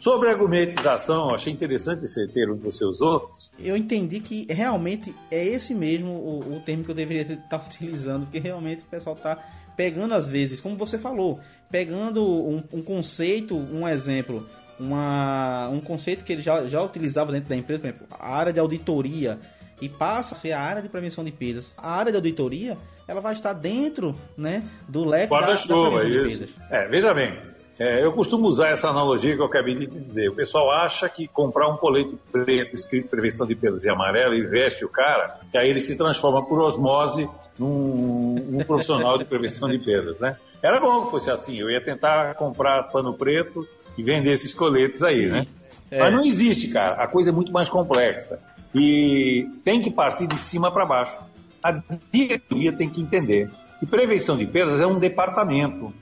Sobre 0.00 0.28
a 0.28 0.32
argumentização, 0.32 1.34
achei 1.34 1.52
interessante 1.52 2.04
esse 2.04 2.26
termo 2.28 2.56
que 2.56 2.64
você 2.64 2.84
usou. 2.86 3.30
Eu 3.58 3.76
entendi 3.76 4.18
que 4.18 4.46
realmente 4.48 5.14
é 5.30 5.44
esse 5.44 5.74
mesmo 5.74 6.10
o, 6.10 6.56
o 6.56 6.60
termo 6.60 6.82
que 6.82 6.90
eu 6.90 6.94
deveria 6.94 7.34
estar 7.34 7.58
utilizando, 7.68 8.22
porque 8.22 8.38
realmente 8.38 8.82
o 8.82 8.86
pessoal 8.86 9.14
está 9.14 9.38
pegando 9.80 10.12
às 10.12 10.28
vezes, 10.28 10.60
como 10.60 10.76
você 10.76 10.98
falou, 10.98 11.40
pegando 11.70 12.22
um, 12.22 12.62
um 12.70 12.82
conceito, 12.82 13.56
um 13.56 13.88
exemplo, 13.88 14.46
uma, 14.78 15.70
um 15.70 15.80
conceito 15.80 16.22
que 16.22 16.34
ele 16.34 16.42
já, 16.42 16.66
já 16.66 16.82
utilizava 16.82 17.32
dentro 17.32 17.48
da 17.48 17.56
empresa, 17.56 17.80
por 17.80 17.86
exemplo, 17.86 18.06
a 18.10 18.36
área 18.36 18.52
de 18.52 18.60
auditoria, 18.60 19.38
e 19.80 19.88
passa 19.88 20.34
a 20.34 20.36
ser 20.36 20.52
a 20.52 20.60
área 20.60 20.82
de 20.82 20.88
prevenção 20.90 21.24
de 21.24 21.32
perdas. 21.32 21.72
A 21.78 21.92
área 21.92 22.12
de 22.12 22.16
auditoria, 22.16 22.76
ela 23.08 23.22
vai 23.22 23.32
estar 23.32 23.54
dentro 23.54 24.14
né, 24.36 24.62
do 24.86 25.02
leque 25.02 25.30
da, 25.30 25.40
da 25.40 25.46
prevenção 25.46 25.98
de 25.98 26.28
perdas. 26.28 26.50
É, 26.70 26.86
veja 26.86 27.14
bem, 27.14 27.40
é, 27.80 28.04
eu 28.04 28.12
costumo 28.12 28.46
usar 28.46 28.68
essa 28.68 28.90
analogia 28.90 29.34
que 29.34 29.40
eu 29.40 29.46
acabei 29.46 29.74
de 29.74 29.86
dizer. 29.86 30.28
O 30.28 30.34
pessoal 30.34 30.70
acha 30.70 31.08
que 31.08 31.26
comprar 31.26 31.66
um 31.66 31.78
colete 31.78 32.14
preto 32.30 32.76
escrito 32.76 33.08
prevenção 33.08 33.46
de 33.46 33.54
perdas 33.54 33.84
e 33.84 33.88
amarelo 33.88 34.34
e 34.34 34.46
veste 34.46 34.84
o 34.84 34.88
cara, 34.90 35.40
que 35.50 35.56
aí 35.56 35.70
ele 35.70 35.80
se 35.80 35.96
transforma 35.96 36.46
por 36.46 36.60
osmose 36.60 37.26
num, 37.58 38.34
num 38.50 38.64
profissional 38.64 39.16
de 39.16 39.24
prevenção 39.24 39.66
de 39.66 39.78
perdas, 39.78 40.18
né? 40.18 40.36
Era 40.62 40.78
bom 40.78 41.06
que 41.06 41.10
fosse 41.10 41.30
assim. 41.30 41.58
Eu 41.58 41.70
ia 41.70 41.82
tentar 41.82 42.34
comprar 42.34 42.82
pano 42.92 43.14
preto 43.14 43.66
e 43.96 44.02
vender 44.02 44.32
esses 44.34 44.52
coletes 44.52 45.02
aí, 45.02 45.26
né? 45.26 45.46
É. 45.90 46.00
Mas 46.00 46.12
não 46.12 46.22
existe, 46.22 46.68
cara. 46.68 47.02
A 47.02 47.08
coisa 47.08 47.30
é 47.30 47.32
muito 47.32 47.50
mais 47.50 47.70
complexa. 47.70 48.38
E 48.74 49.48
tem 49.64 49.80
que 49.80 49.90
partir 49.90 50.26
de 50.26 50.36
cima 50.36 50.70
para 50.70 50.84
baixo. 50.84 51.18
A 51.62 51.80
diretoria 52.12 52.74
tem 52.74 52.90
que 52.90 53.00
entender 53.00 53.50
que 53.78 53.86
prevenção 53.86 54.36
de 54.36 54.46
perdas 54.46 54.82
é 54.82 54.86
um 54.86 54.98
departamento, 54.98 55.94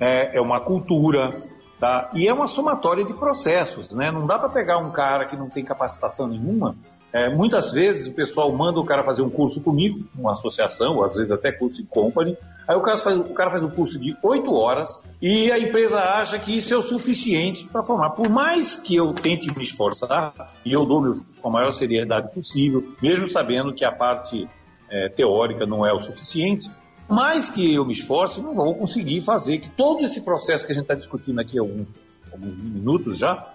é, 0.00 0.36
é 0.36 0.40
uma 0.40 0.60
cultura, 0.60 1.42
tá? 1.78 2.10
E 2.14 2.28
é 2.28 2.32
uma 2.32 2.46
somatória 2.46 3.04
de 3.04 3.14
processos, 3.14 3.90
né? 3.90 4.10
Não 4.10 4.26
dá 4.26 4.38
para 4.38 4.48
pegar 4.48 4.78
um 4.78 4.90
cara 4.90 5.26
que 5.26 5.36
não 5.36 5.48
tem 5.48 5.64
capacitação 5.64 6.26
nenhuma 6.26 6.76
é, 7.16 7.34
muitas 7.34 7.72
vezes 7.72 8.06
o 8.06 8.12
pessoal 8.12 8.52
manda 8.52 8.78
o 8.78 8.84
cara 8.84 9.02
fazer 9.02 9.22
um 9.22 9.30
curso 9.30 9.58
comigo, 9.62 10.04
uma 10.14 10.32
associação, 10.32 10.96
ou 10.96 11.04
às 11.04 11.14
vezes 11.14 11.32
até 11.32 11.50
curso 11.50 11.80
em 11.80 11.86
company. 11.86 12.36
Aí 12.68 12.76
o 12.76 12.82
cara 12.82 12.98
faz, 12.98 13.16
o 13.16 13.32
cara 13.32 13.50
faz 13.50 13.62
um 13.62 13.70
curso 13.70 13.98
de 13.98 14.14
8 14.22 14.52
horas 14.52 15.02
e 15.22 15.50
a 15.50 15.58
empresa 15.58 15.98
acha 15.98 16.38
que 16.38 16.54
isso 16.54 16.74
é 16.74 16.76
o 16.76 16.82
suficiente 16.82 17.64
para 17.72 17.82
formar. 17.82 18.10
Por 18.10 18.28
mais 18.28 18.76
que 18.76 18.94
eu 18.96 19.14
tente 19.14 19.46
me 19.56 19.62
esforçar, 19.62 20.34
e 20.62 20.70
eu 20.70 20.84
dou 20.84 21.00
meus 21.00 21.18
cursos 21.20 21.38
com 21.38 21.48
a 21.48 21.52
maior 21.52 21.72
seriedade 21.72 22.34
possível, 22.34 22.84
mesmo 23.00 23.26
sabendo 23.30 23.72
que 23.72 23.84
a 23.84 23.92
parte 23.92 24.46
é, 24.90 25.08
teórica 25.08 25.64
não 25.64 25.86
é 25.86 25.94
o 25.94 26.00
suficiente, 26.00 26.68
mais 27.08 27.50
que 27.50 27.74
eu 27.74 27.84
me 27.84 27.92
esforce, 27.92 28.40
não 28.40 28.54
vou 28.54 28.74
conseguir 28.74 29.20
fazer 29.20 29.58
que 29.58 29.68
todo 29.68 30.04
esse 30.04 30.20
processo 30.22 30.66
que 30.66 30.72
a 30.72 30.74
gente 30.74 30.84
está 30.84 30.94
discutindo 30.94 31.40
aqui 31.40 31.58
há 31.58 31.62
alguns, 31.62 31.86
alguns 32.32 32.56
minutos 32.56 33.18
já, 33.18 33.54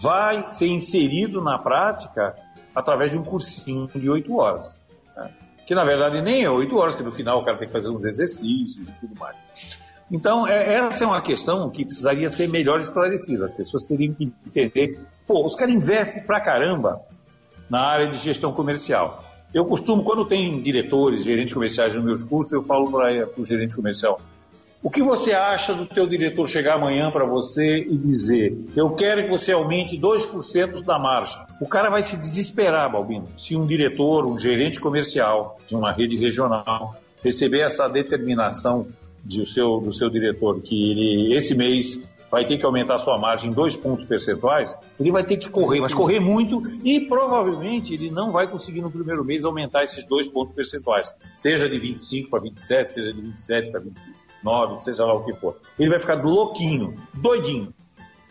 vai 0.00 0.48
ser 0.50 0.68
inserido 0.68 1.42
na 1.42 1.58
prática 1.58 2.34
através 2.74 3.10
de 3.10 3.18
um 3.18 3.22
cursinho 3.22 3.88
de 3.94 4.08
oito 4.08 4.36
horas. 4.36 4.80
Né? 5.16 5.30
Que 5.66 5.74
na 5.74 5.84
verdade 5.84 6.20
nem 6.22 6.44
é 6.44 6.50
oito 6.50 6.76
horas, 6.76 6.94
que 6.94 7.02
no 7.02 7.12
final 7.12 7.40
o 7.40 7.44
cara 7.44 7.58
tem 7.58 7.68
que 7.68 7.72
fazer 7.72 7.88
uns 7.88 8.04
exercícios 8.04 8.88
e 8.88 8.92
tudo 9.00 9.18
mais. 9.18 9.36
Então, 10.10 10.46
é, 10.46 10.74
essa 10.74 11.04
é 11.04 11.06
uma 11.06 11.22
questão 11.22 11.70
que 11.70 11.86
precisaria 11.86 12.28
ser 12.28 12.46
melhor 12.46 12.78
esclarecida. 12.80 13.46
As 13.46 13.54
pessoas 13.54 13.84
teriam 13.84 14.12
que 14.12 14.30
entender. 14.46 15.00
Pô, 15.26 15.44
os 15.44 15.54
caras 15.54 15.74
investem 15.74 16.22
pra 16.24 16.38
caramba 16.38 17.00
na 17.70 17.80
área 17.80 18.10
de 18.10 18.18
gestão 18.18 18.52
comercial. 18.52 19.24
Eu 19.54 19.64
costumo, 19.66 20.02
quando 20.02 20.24
tem 20.24 20.60
diretores, 20.62 21.24
gerentes 21.24 21.52
comerciais 21.52 21.94
nos 21.94 22.04
meus 22.04 22.24
cursos, 22.24 22.52
eu 22.52 22.62
falo 22.62 22.90
para 22.90 23.28
o 23.36 23.44
gerente 23.44 23.74
comercial: 23.74 24.20
o 24.82 24.90
que 24.90 25.02
você 25.02 25.32
acha 25.32 25.72
do 25.72 25.86
teu 25.86 26.08
diretor 26.08 26.48
chegar 26.48 26.74
amanhã 26.74 27.10
para 27.10 27.24
você 27.24 27.78
e 27.78 27.96
dizer 27.96 28.58
eu 28.74 28.90
quero 28.90 29.22
que 29.22 29.30
você 29.30 29.52
aumente 29.52 29.96
2% 29.96 30.82
da 30.82 30.98
margem? 30.98 31.40
O 31.60 31.68
cara 31.68 31.88
vai 31.88 32.02
se 32.02 32.18
desesperar, 32.18 32.90
Balbino. 32.90 33.28
Se 33.36 33.56
um 33.56 33.64
diretor, 33.64 34.26
um 34.26 34.36
gerente 34.36 34.80
comercial 34.80 35.56
de 35.68 35.76
uma 35.76 35.92
rede 35.92 36.16
regional 36.16 36.96
receber 37.22 37.60
essa 37.60 37.88
determinação 37.88 38.86
do 39.22 39.46
seu, 39.46 39.78
do 39.78 39.92
seu 39.92 40.10
diretor 40.10 40.60
que 40.60 40.90
ele, 40.90 41.36
esse 41.36 41.54
mês 41.54 42.02
vai 42.32 42.46
ter 42.46 42.56
que 42.56 42.64
aumentar 42.64 42.98
sua 42.98 43.18
margem 43.18 43.50
em 43.50 43.52
dois 43.52 43.76
pontos 43.76 44.06
percentuais, 44.06 44.74
ele 44.98 45.12
vai 45.12 45.22
ter 45.22 45.36
que 45.36 45.50
correr, 45.50 45.82
mas 45.82 45.92
correr 45.92 46.18
muito 46.18 46.62
e 46.82 47.00
provavelmente 47.00 47.92
ele 47.92 48.10
não 48.10 48.32
vai 48.32 48.48
conseguir 48.48 48.80
no 48.80 48.90
primeiro 48.90 49.22
mês 49.22 49.44
aumentar 49.44 49.84
esses 49.84 50.06
dois 50.06 50.26
pontos 50.26 50.54
percentuais, 50.54 51.14
seja 51.36 51.68
de 51.68 51.78
25 51.78 52.30
para 52.30 52.40
27, 52.40 52.92
seja 52.92 53.12
de 53.12 53.20
27 53.20 53.70
para 53.70 53.80
25. 53.80 54.22
9, 54.42 54.80
seja 54.80 55.04
lá 55.04 55.14
o 55.14 55.24
que 55.24 55.32
for. 55.34 55.56
Ele 55.78 55.90
vai 55.90 56.00
ficar 56.00 56.20
louquinho, 56.20 56.94
doidinho. 57.14 57.72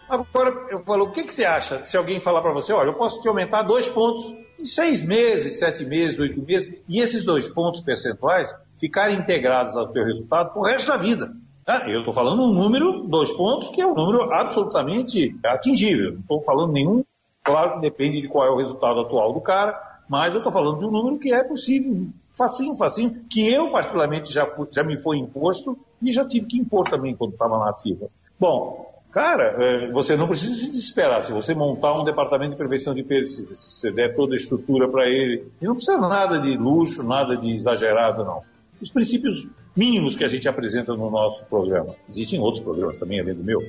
Agora, 0.09 0.67
eu 0.69 0.79
falo, 0.83 1.05
o 1.05 1.11
que, 1.11 1.23
que 1.23 1.33
você 1.33 1.45
acha 1.45 1.85
se 1.85 1.95
alguém 1.95 2.19
falar 2.19 2.41
para 2.41 2.51
você, 2.51 2.73
olha, 2.73 2.89
eu 2.89 2.93
posso 2.95 3.21
te 3.21 3.29
aumentar 3.29 3.63
dois 3.63 3.87
pontos 3.87 4.25
em 4.59 4.65
seis 4.65 5.01
meses, 5.01 5.57
sete 5.57 5.85
meses, 5.85 6.19
oito 6.19 6.41
meses, 6.45 6.83
e 6.89 6.99
esses 6.99 7.23
dois 7.23 7.47
pontos 7.47 7.79
percentuais 7.79 8.53
ficarem 8.77 9.19
integrados 9.19 9.73
ao 9.75 9.87
teu 9.93 10.03
resultado 10.03 10.51
pro 10.51 10.63
resto 10.63 10.87
da 10.87 10.97
vida. 10.97 11.31
Ah, 11.71 11.89
eu 11.89 11.99
estou 11.99 12.13
falando 12.13 12.43
um 12.43 12.53
número, 12.53 13.03
dois 13.07 13.31
pontos, 13.31 13.69
que 13.69 13.79
é 13.79 13.87
um 13.87 13.93
número 13.93 14.29
absolutamente 14.33 15.33
atingível. 15.45 16.11
Não 16.11 16.19
estou 16.19 16.41
falando 16.41 16.73
nenhum, 16.73 17.01
claro 17.41 17.75
que 17.75 17.79
depende 17.79 18.21
de 18.21 18.27
qual 18.27 18.45
é 18.45 18.49
o 18.49 18.57
resultado 18.57 18.99
atual 18.99 19.31
do 19.31 19.39
cara, 19.39 19.81
mas 20.09 20.33
eu 20.33 20.39
estou 20.39 20.51
falando 20.51 20.79
de 20.79 20.85
um 20.85 20.91
número 20.91 21.17
que 21.17 21.33
é 21.33 21.41
possível, 21.45 22.07
facinho, 22.37 22.75
facinho, 22.75 23.23
que 23.29 23.49
eu 23.49 23.71
particularmente 23.71 24.33
já, 24.33 24.45
fui, 24.45 24.67
já 24.69 24.83
me 24.83 24.99
foi 24.99 25.17
imposto 25.17 25.79
e 26.01 26.11
já 26.11 26.27
tive 26.27 26.45
que 26.45 26.57
impor 26.57 26.89
também 26.89 27.15
quando 27.15 27.31
estava 27.31 27.57
na 27.57 27.69
ativa. 27.69 28.09
Bom, 28.37 28.93
cara, 29.09 29.55
é, 29.57 29.91
você 29.93 30.17
não 30.17 30.27
precisa 30.27 30.53
se 30.53 30.69
desesperar. 30.71 31.21
Se 31.21 31.31
você 31.31 31.55
montar 31.55 31.93
um 31.93 32.03
departamento 32.03 32.51
de 32.51 32.57
prevenção 32.57 32.93
de 32.93 33.01
perdas, 33.01 33.47
você 33.49 33.89
der 33.93 34.13
toda 34.13 34.33
a 34.33 34.35
estrutura 34.35 34.89
para 34.89 35.07
ele, 35.07 35.49
e 35.61 35.65
não 35.65 35.75
precisa 35.75 35.97
nada 35.97 36.37
de 36.37 36.57
luxo, 36.57 37.01
nada 37.01 37.37
de 37.37 37.49
exagerado, 37.49 38.25
não. 38.25 38.41
Os 38.81 38.89
princípios 38.89 39.47
mínimos 39.75 40.15
que 40.15 40.23
a 40.23 40.27
gente 40.27 40.47
apresenta 40.49 40.93
no 40.95 41.09
nosso 41.09 41.45
programa. 41.45 41.95
Existem 42.09 42.39
outros 42.39 42.63
programas 42.63 42.97
também, 42.97 43.19
além 43.19 43.35
do 43.35 43.43
meu. 43.43 43.59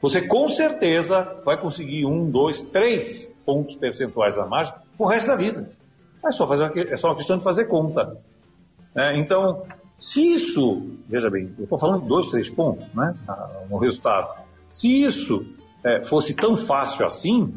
Você 0.00 0.26
com 0.26 0.48
certeza 0.48 1.40
vai 1.44 1.58
conseguir 1.58 2.04
um, 2.04 2.30
dois, 2.30 2.62
três 2.62 3.34
pontos 3.44 3.74
percentuais 3.74 4.36
a 4.38 4.46
mais 4.46 4.72
o 4.98 5.06
resto 5.06 5.28
da 5.28 5.36
vida. 5.36 5.70
É 6.24 6.32
só, 6.32 6.46
fazer 6.46 6.64
uma, 6.64 6.80
é 6.80 6.96
só 6.96 7.08
uma 7.08 7.16
questão 7.16 7.38
de 7.38 7.44
fazer 7.44 7.64
conta. 7.66 8.18
É, 8.94 9.18
então, 9.18 9.64
se 9.96 10.32
isso, 10.32 10.82
veja 11.08 11.30
bem, 11.30 11.52
eu 11.56 11.64
estou 11.64 11.78
falando 11.78 12.06
dois, 12.06 12.28
três 12.28 12.50
pontos, 12.50 12.86
né, 12.94 13.14
no 13.70 13.78
resultado. 13.78 14.44
Se 14.70 15.02
isso 15.02 15.46
é, 15.84 16.02
fosse 16.04 16.34
tão 16.34 16.56
fácil 16.56 17.06
assim, 17.06 17.52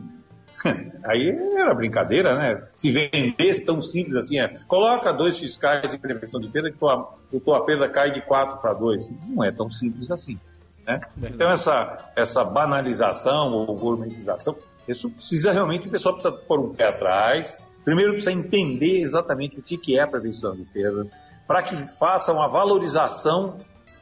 aí 1.04 1.30
era 1.56 1.74
brincadeira, 1.74 2.36
né? 2.36 2.64
Se 2.76 2.92
vendesse 2.92 3.64
tão 3.64 3.82
simples 3.82 4.16
assim, 4.16 4.40
é, 4.40 4.48
coloca 4.68 5.12
dois 5.12 5.40
fiscais 5.40 5.92
de 5.92 5.98
prevenção 5.98 6.40
de 6.40 6.50
perda 6.50 6.72
que 6.72 6.78
tua, 6.78 7.16
tua 7.44 7.66
perda 7.66 7.90
cai 7.90 8.12
de 8.12 8.22
4 8.22 8.62
para 8.62 8.74
2. 8.74 9.10
Não 9.28 9.44
é 9.44 9.52
tão 9.52 9.72
simples 9.72 10.12
assim. 10.12 10.38
Né? 10.86 11.00
Então 11.18 11.52
essa, 11.52 12.12
essa 12.16 12.44
banalização 12.44 13.52
ou 13.54 13.76
gourmetização, 13.76 14.56
isso 14.88 15.10
precisa 15.10 15.52
realmente, 15.52 15.88
o 15.88 15.92
pessoal 15.92 16.16
precisa 16.16 16.36
pôr 16.36 16.60
um 16.60 16.74
pé 16.74 16.88
atrás, 16.88 17.58
primeiro 17.84 18.14
precisa 18.14 18.32
entender 18.32 19.02
exatamente 19.02 19.60
o 19.60 19.64
que, 19.64 19.78
que 19.78 19.98
é 19.98 20.04
a 20.04 20.08
prevenção 20.08 20.56
de 20.56 20.64
perdas, 20.66 21.10
para 21.48 21.64
que 21.64 21.76
faça 22.00 22.32
uma 22.32 22.48
valorização 22.48 23.58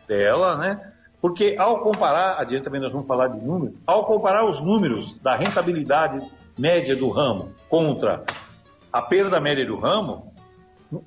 dela, 0.07 0.55
né? 0.55 0.93
Porque 1.21 1.55
ao 1.59 1.81
comparar, 1.81 2.39
adiante 2.39 2.63
também 2.63 2.79
nós 2.79 2.93
vamos 2.93 3.07
falar 3.07 3.27
de 3.27 3.45
números, 3.45 3.75
ao 3.85 4.05
comparar 4.05 4.47
os 4.47 4.63
números 4.63 5.19
da 5.21 5.35
rentabilidade 5.35 6.25
média 6.59 6.95
do 6.95 7.09
ramo 7.09 7.51
contra 7.69 8.23
a 8.91 9.01
perda 9.01 9.39
média 9.39 9.65
do 9.65 9.77
ramo, 9.77 10.33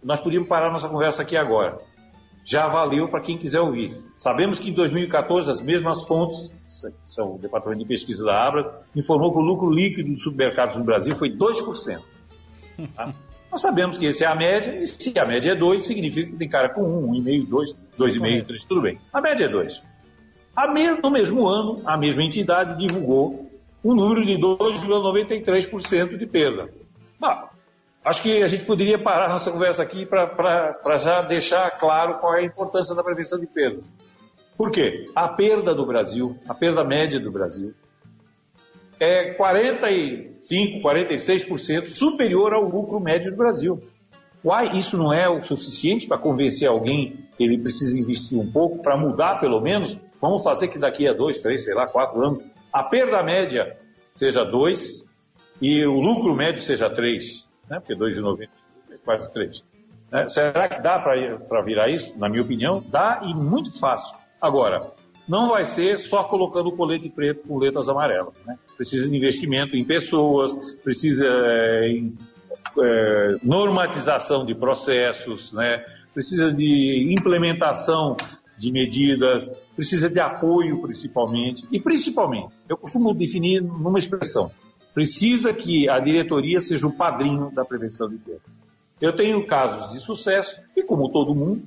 nós 0.02 0.20
podíamos 0.20 0.48
parar 0.48 0.72
nossa 0.72 0.88
conversa 0.88 1.22
aqui 1.22 1.36
agora. 1.36 1.78
Já 2.44 2.66
valeu 2.66 3.08
para 3.08 3.20
quem 3.20 3.38
quiser 3.38 3.60
ouvir. 3.60 3.94
Sabemos 4.16 4.58
que 4.58 4.70
em 4.70 4.74
2014 4.74 5.50
as 5.50 5.60
mesmas 5.60 6.04
fontes, 6.06 6.56
são 7.06 7.34
o 7.34 7.38
Departamento 7.38 7.82
de 7.82 7.88
Pesquisa 7.88 8.24
da 8.24 8.46
Abra, 8.46 8.78
informou 8.96 9.32
que 9.32 9.38
o 9.38 9.42
lucro 9.42 9.70
líquido 9.70 10.10
dos 10.10 10.22
supermercados 10.22 10.76
no 10.76 10.84
Brasil 10.84 11.14
foi 11.14 11.30
2%. 11.30 12.00
Tá? 12.96 13.12
Nós 13.50 13.60
sabemos 13.60 13.98
que 13.98 14.06
essa 14.06 14.24
é 14.24 14.26
a 14.26 14.34
média, 14.34 14.74
e 14.82 14.86
se 14.86 15.16
a 15.18 15.26
média 15.26 15.52
é 15.52 15.54
2, 15.54 15.84
significa 15.84 16.30
que 16.30 16.36
tem 16.38 16.48
cara 16.48 16.70
com 16.70 16.82
1, 16.82 17.12
1,5, 17.22 17.48
2, 17.48 17.76
2,5, 17.98 18.46
3, 18.46 18.64
tudo 18.64 18.80
bem. 18.80 18.98
A 19.12 19.20
média 19.20 19.44
é 19.44 19.48
2. 19.48 19.82
No 21.02 21.10
mesmo 21.10 21.46
ano, 21.46 21.82
a 21.84 21.98
mesma 21.98 22.24
entidade 22.24 22.78
divulgou 22.78 23.51
um 23.84 23.94
número 23.94 24.24
de 24.24 24.34
2,93% 24.34 26.16
de 26.16 26.26
perda. 26.26 26.72
Bah, 27.18 27.50
acho 28.04 28.22
que 28.22 28.42
a 28.42 28.46
gente 28.46 28.64
poderia 28.64 28.98
parar 29.02 29.28
nossa 29.28 29.50
conversa 29.50 29.82
aqui 29.82 30.06
para 30.06 30.96
já 30.98 31.22
deixar 31.22 31.70
claro 31.78 32.18
qual 32.18 32.36
é 32.36 32.40
a 32.40 32.44
importância 32.44 32.94
da 32.94 33.02
prevenção 33.02 33.38
de 33.38 33.46
perdas. 33.46 33.92
Por 34.56 34.70
quê? 34.70 35.10
A 35.14 35.28
perda 35.28 35.74
do 35.74 35.84
Brasil, 35.84 36.36
a 36.48 36.54
perda 36.54 36.84
média 36.84 37.18
do 37.18 37.32
Brasil, 37.32 37.74
é 39.00 39.34
45, 39.34 40.80
46% 40.80 41.88
superior 41.88 42.54
ao 42.54 42.62
lucro 42.62 43.00
médio 43.00 43.32
do 43.32 43.36
Brasil. 43.36 43.82
Uai, 44.44 44.76
isso 44.76 44.96
não 44.96 45.12
é 45.12 45.28
o 45.28 45.42
suficiente 45.42 46.06
para 46.06 46.18
convencer 46.18 46.68
alguém 46.68 47.26
que 47.36 47.42
ele 47.42 47.58
precisa 47.58 47.98
investir 47.98 48.38
um 48.38 48.50
pouco 48.50 48.82
para 48.82 48.96
mudar 48.96 49.40
pelo 49.40 49.60
menos? 49.60 49.98
Vamos 50.20 50.42
fazer 50.42 50.68
que 50.68 50.78
daqui 50.78 51.08
a 51.08 51.12
dois, 51.12 51.38
três, 51.40 51.64
sei 51.64 51.74
lá, 51.74 51.86
quatro 51.86 52.20
anos, 52.24 52.46
a 52.72 52.82
perda 52.82 53.22
média 53.22 53.76
seja 54.10 54.44
2 54.44 55.06
e 55.60 55.84
o 55.86 56.00
lucro 56.00 56.34
médio 56.34 56.62
seja 56.62 56.88
3, 56.88 57.48
né? 57.68 57.78
porque 57.78 57.94
2,90 57.94 58.48
é 58.90 58.96
quase 59.04 59.32
3. 59.32 59.64
Né? 60.10 60.28
Será 60.28 60.68
que 60.68 60.80
dá 60.80 60.98
para 60.98 61.62
virar 61.62 61.90
isso? 61.90 62.16
Na 62.18 62.28
minha 62.28 62.42
opinião, 62.42 62.82
dá 62.88 63.20
e 63.24 63.34
muito 63.34 63.78
fácil. 63.78 64.16
Agora, 64.40 64.92
não 65.28 65.50
vai 65.50 65.64
ser 65.64 65.98
só 65.98 66.24
colocando 66.24 66.68
o 66.68 66.76
colete 66.76 67.08
preto 67.08 67.46
com 67.46 67.58
letras 67.58 67.88
amarelas. 67.88 68.34
Né? 68.44 68.58
Precisa 68.76 69.08
de 69.08 69.16
investimento 69.16 69.76
em 69.76 69.84
pessoas, 69.84 70.54
precisa 70.82 71.24
é, 71.24 71.88
em 71.88 72.18
é, 72.82 73.36
normatização 73.42 74.44
de 74.44 74.54
processos, 74.54 75.52
né? 75.52 75.84
precisa 76.12 76.52
de 76.52 77.14
implementação 77.16 78.16
de 78.58 78.70
medidas, 78.70 79.48
precisa 79.74 80.10
de 80.10 80.20
apoio 80.20 80.80
principalmente, 80.82 81.66
e 81.72 81.80
principalmente, 81.80 82.52
eu 82.72 82.76
costumo 82.76 83.12
definir 83.14 83.62
numa 83.62 83.98
expressão, 83.98 84.50
precisa 84.94 85.52
que 85.52 85.88
a 85.88 85.98
diretoria 85.98 86.60
seja 86.60 86.86
o 86.86 86.92
padrinho 86.92 87.50
da 87.50 87.64
prevenção 87.64 88.08
de 88.08 88.16
perda. 88.16 88.42
Eu 89.00 89.14
tenho 89.14 89.46
casos 89.46 89.92
de 89.92 90.00
sucesso, 90.00 90.60
e 90.76 90.82
como 90.82 91.10
todo 91.10 91.34
mundo, 91.34 91.62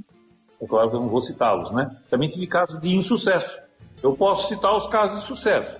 é 0.61 0.65
claro 0.65 0.89
que 0.89 0.95
eu 0.95 1.01
não 1.01 1.09
vou 1.09 1.21
citá-los, 1.21 1.71
né? 1.71 1.89
Também 2.09 2.29
tive 2.29 2.47
casos 2.47 2.79
de 2.79 2.95
insucesso. 2.95 3.59
Eu 4.01 4.15
posso 4.15 4.47
citar 4.47 4.75
os 4.75 4.87
casos 4.87 5.21
de 5.21 5.27
sucesso. 5.27 5.75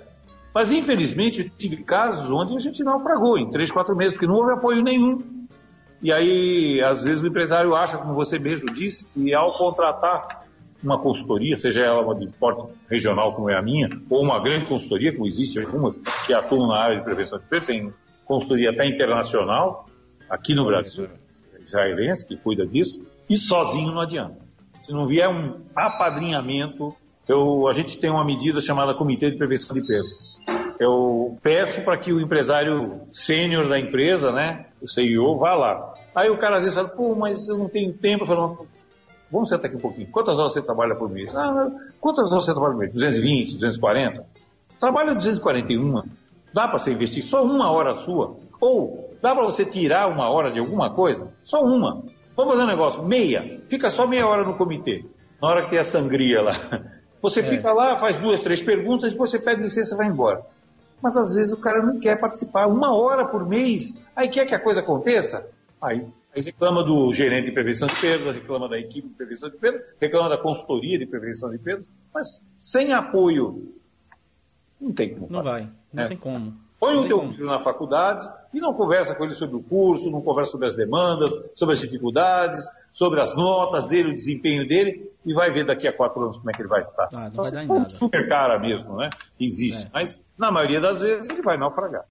Mas, 0.54 0.72
infelizmente, 0.72 1.42
eu 1.42 1.50
tive 1.50 1.78
casos 1.84 2.30
onde 2.32 2.56
a 2.56 2.60
gente 2.60 2.84
naufragou 2.84 3.38
em 3.38 3.50
três, 3.50 3.72
quatro 3.72 3.96
meses, 3.96 4.14
porque 4.14 4.28
não 4.28 4.36
houve 4.36 4.54
apoio 4.54 4.84
nenhum. 4.84 5.48
E 6.02 6.12
aí, 6.12 6.82
às 6.84 7.04
vezes, 7.04 7.24
o 7.24 7.28
empresário 7.28 7.76
acha, 7.76 7.98
como 7.98 8.14
você 8.14 8.38
mesmo 8.38 8.74
disse, 8.74 9.06
que 9.10 9.34
ao 9.34 9.52
contratar 9.54 10.45
uma 10.86 11.00
consultoria, 11.00 11.56
seja 11.56 11.84
ela 11.84 12.14
de 12.16 12.28
porte 12.40 12.74
regional 12.90 13.34
como 13.34 13.50
é 13.50 13.58
a 13.58 13.62
minha, 13.62 13.90
ou 14.10 14.22
uma 14.22 14.42
grande 14.42 14.66
consultoria, 14.66 15.12
como 15.12 15.28
existe 15.28 15.60
algumas 15.60 15.98
que 16.26 16.34
atuam 16.34 16.68
na 16.68 16.78
área 16.78 16.98
de 16.98 17.04
prevenção 17.04 17.40
de 17.40 17.46
perda, 17.46 17.66
tem 17.66 17.94
consultoria 18.24 18.72
até 18.72 18.88
internacional, 18.88 19.88
aqui 20.30 20.54
no 20.56 20.66
Brasil, 20.66 21.08
israelense, 21.64 22.26
que 22.26 22.38
cuida 22.38 22.66
disso, 22.66 23.06
e 23.30 23.38
sozinho 23.38 23.92
não 23.92 24.02
adianta. 24.02 24.38
Se 24.80 24.94
não 24.94 25.06
vier 25.06 25.28
um 25.28 25.62
apadrinhamento, 25.76 26.96
eu, 27.28 27.68
a 27.68 27.74
gente 27.74 28.00
tem 28.00 28.10
uma 28.10 28.24
medida 28.24 28.60
chamada 28.62 28.94
Comitê 28.94 29.32
de 29.32 29.38
Prevenção 29.38 29.76
de 29.76 29.86
Perdas. 29.86 30.38
Eu 30.80 31.38
peço 31.42 31.82
para 31.84 31.98
que 31.98 32.12
o 32.12 32.20
empresário 32.20 33.02
sênior 33.12 33.68
da 33.68 33.80
empresa, 33.80 34.32
né, 34.32 34.66
o 34.82 34.88
CEO, 34.88 35.38
vá 35.38 35.56
lá. 35.56 35.94
Aí 36.14 36.30
o 36.30 36.38
cara 36.38 36.58
às 36.58 36.64
vezes 36.64 36.78
fala, 36.78 36.90
pô, 36.90 37.16
mas 37.16 37.48
eu 37.48 37.58
não 37.58 37.70
tenho 37.70 37.94
tempo. 37.94 38.24
Eu 38.24 38.28
falo, 38.28 38.68
vamos 39.32 39.50
sentar 39.50 39.68
aqui 39.68 39.78
um 39.78 39.82
pouquinho. 39.82 40.08
Quantas 40.12 40.40
horas 40.40 40.54
você 40.54 40.62
trabalha 40.62 40.96
por 40.96 41.10
mês? 41.10 41.36
Ah, 41.36 41.70
quantas 42.00 42.32
horas 42.32 42.46
você 42.46 42.52
trabalha 42.52 42.74
por 42.74 42.80
mês? 42.80 42.92
220, 42.94 43.54
240? 43.54 44.26
Trabalha 44.80 45.14
241. 45.14 46.04
Dá 46.54 46.68
para 46.68 46.78
você 46.78 46.92
investir 46.92 47.24
só 47.24 47.44
uma 47.44 47.72
hora 47.72 47.96
sua? 47.96 48.38
Ou 48.62 49.14
dá 49.22 49.36
para 49.36 49.44
você 49.44 49.66
tirar 49.66 50.08
uma 50.08 50.30
hora 50.30 50.52
de 50.52 50.60
alguma 50.60 50.94
coisa? 50.94 51.34
Só 51.44 51.62
uma. 51.62 52.04
Vamos 52.36 52.54
fazer 52.54 52.64
um 52.64 52.68
negócio, 52.68 53.04
meia. 53.04 53.62
Fica 53.70 53.90
só 53.90 54.06
meia 54.08 54.28
hora 54.28 54.44
no 54.44 54.58
comitê. 54.58 55.06
Na 55.42 55.50
hora 55.50 55.64
que 55.64 55.70
tem 55.70 55.80
a 55.80 55.84
sangria 55.84 56.42
lá. 56.42 56.54
Você 57.22 57.40
é. 57.40 57.44
fica 57.44 57.74
lá, 57.74 57.98
faz 57.98 58.20
duas, 58.20 58.40
três 58.40 58.62
perguntas, 58.62 59.12
depois 59.12 59.32
você 59.32 59.40
pede 59.40 59.60
licença 59.60 59.96
e 59.96 59.98
vai 59.98 60.06
embora. 60.06 60.46
Mas 61.02 61.18
às 61.18 61.34
vezes 61.34 61.52
o 61.52 61.58
cara 61.58 61.82
não 61.82 62.00
quer 62.00 62.20
participar. 62.20 62.68
Uma 62.68 62.96
hora 62.96 63.26
por 63.26 63.48
mês, 63.48 64.00
aí 64.16 64.30
quer 64.30 64.46
que 64.46 64.54
a 64.54 64.60
coisa 64.60 64.82
aconteça? 64.82 65.50
Aí 65.82 66.06
Aí 66.06 66.06
reclama 66.42 66.84
do 66.84 67.14
gerente 67.14 67.46
de 67.46 67.52
prevenção 67.52 67.88
de 67.88 68.00
perdas, 68.02 68.36
reclama 68.36 68.68
da 68.68 68.78
equipe 68.78 69.08
de 69.08 69.14
prevenção 69.14 69.50
de 69.50 69.58
perdas, 69.58 69.96
reclama 70.00 70.30
da 70.30 70.38
consultoria 70.38 70.98
de 70.98 71.06
prevenção 71.06 71.50
de 71.52 71.60
perdas, 71.60 71.90
mas 72.14 72.42
sem 72.60 72.94
apoio 72.94 73.74
não 74.80 74.94
tem 74.94 75.14
como. 75.14 75.32
Não 75.32 75.44
vai, 75.44 75.70
não 75.94 76.04
é. 76.04 76.08
tem 76.08 76.18
como. 76.18 76.66
Põe 76.80 76.98
o 76.98 77.08
teu 77.08 77.22
filho 77.22 77.46
na 77.46 77.60
faculdade 77.60 78.28
e 78.54 78.60
não 78.60 78.74
conversa 78.74 79.16
com 79.16 79.24
ele 79.24 79.34
sobre 79.34 79.56
o 79.56 79.64
curso, 79.64 80.12
não 80.12 80.22
conversa 80.22 80.52
sobre 80.52 80.68
as 80.68 80.76
demandas, 80.76 81.32
sobre 81.56 81.74
as 81.74 81.80
dificuldades, 81.80 82.64
sobre 82.92 83.22
as 83.22 83.36
notas 83.36 83.88
dele, 83.88 84.12
o 84.12 84.16
desempenho 84.16 84.68
dele, 84.68 85.10
e 85.26 85.34
vai 85.34 85.52
ver 85.52 85.66
daqui 85.66 85.88
a 85.88 85.94
quatro 85.94 86.22
anos 86.22 86.38
como 86.38 86.52
é 86.52 86.54
que 86.54 86.62
ele 86.62 86.70
vai 86.70 86.82
estar. 86.82 87.10
Ah, 87.14 87.30
não 87.30 87.44
vai 87.44 87.52
dar 87.52 87.64
em 87.64 87.68
nada. 87.68 87.90
super 87.90 88.28
cara 88.28 88.60
mesmo, 88.60 88.98
né? 88.98 89.10
Existe. 89.40 89.86
É. 89.86 89.90
Mas, 89.92 90.22
na 90.38 90.52
maioria 90.52 90.82
das 90.82 91.00
vezes, 91.00 91.30
ele 91.30 91.42
vai 91.42 91.58
naufragar. 91.58 92.06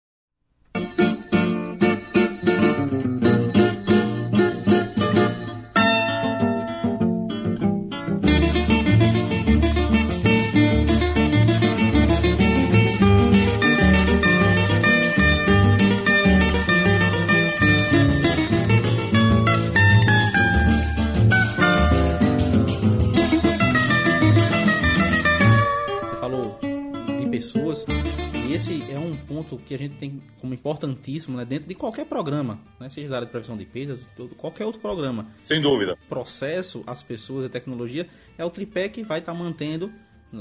Importantíssimo 30.75 31.37
né, 31.37 31.45
dentro 31.45 31.69
de 31.69 31.75
qualquer 31.75 32.05
programa, 32.07 32.59
né, 32.79 32.89
seja 32.91 33.09
da 33.09 33.17
área 33.17 33.27
de 33.27 33.33
prevenção 33.33 33.57
de 33.57 33.65
perdas, 33.65 34.01
qualquer 34.37 34.67
outro 34.67 34.81
programa. 34.81 35.27
Sem 35.45 35.61
dúvida. 35.61 35.97
Processo, 36.09 36.83
as 36.87 37.03
pessoas 37.03 37.47
a 37.47 37.49
tecnologia 37.49 38.09
é 38.37 38.45
o 38.45 38.51
tripé 38.51 38.89
que 38.89 39.03
vai 39.03 39.21
estar 39.21 39.33
tá 39.33 39.39
mantendo, 39.39 39.91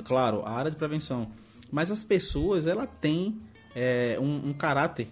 claro, 0.04 0.42
a 0.44 0.52
área 0.52 0.72
de 0.72 0.78
prevenção. 0.78 1.32
Mas 1.72 1.90
as 1.92 2.04
pessoas, 2.04 2.68
ela 2.68 2.86
tem 2.86 3.42
é, 3.76 4.18
um, 4.20 4.50
um, 4.50 4.54
caráter 4.54 5.08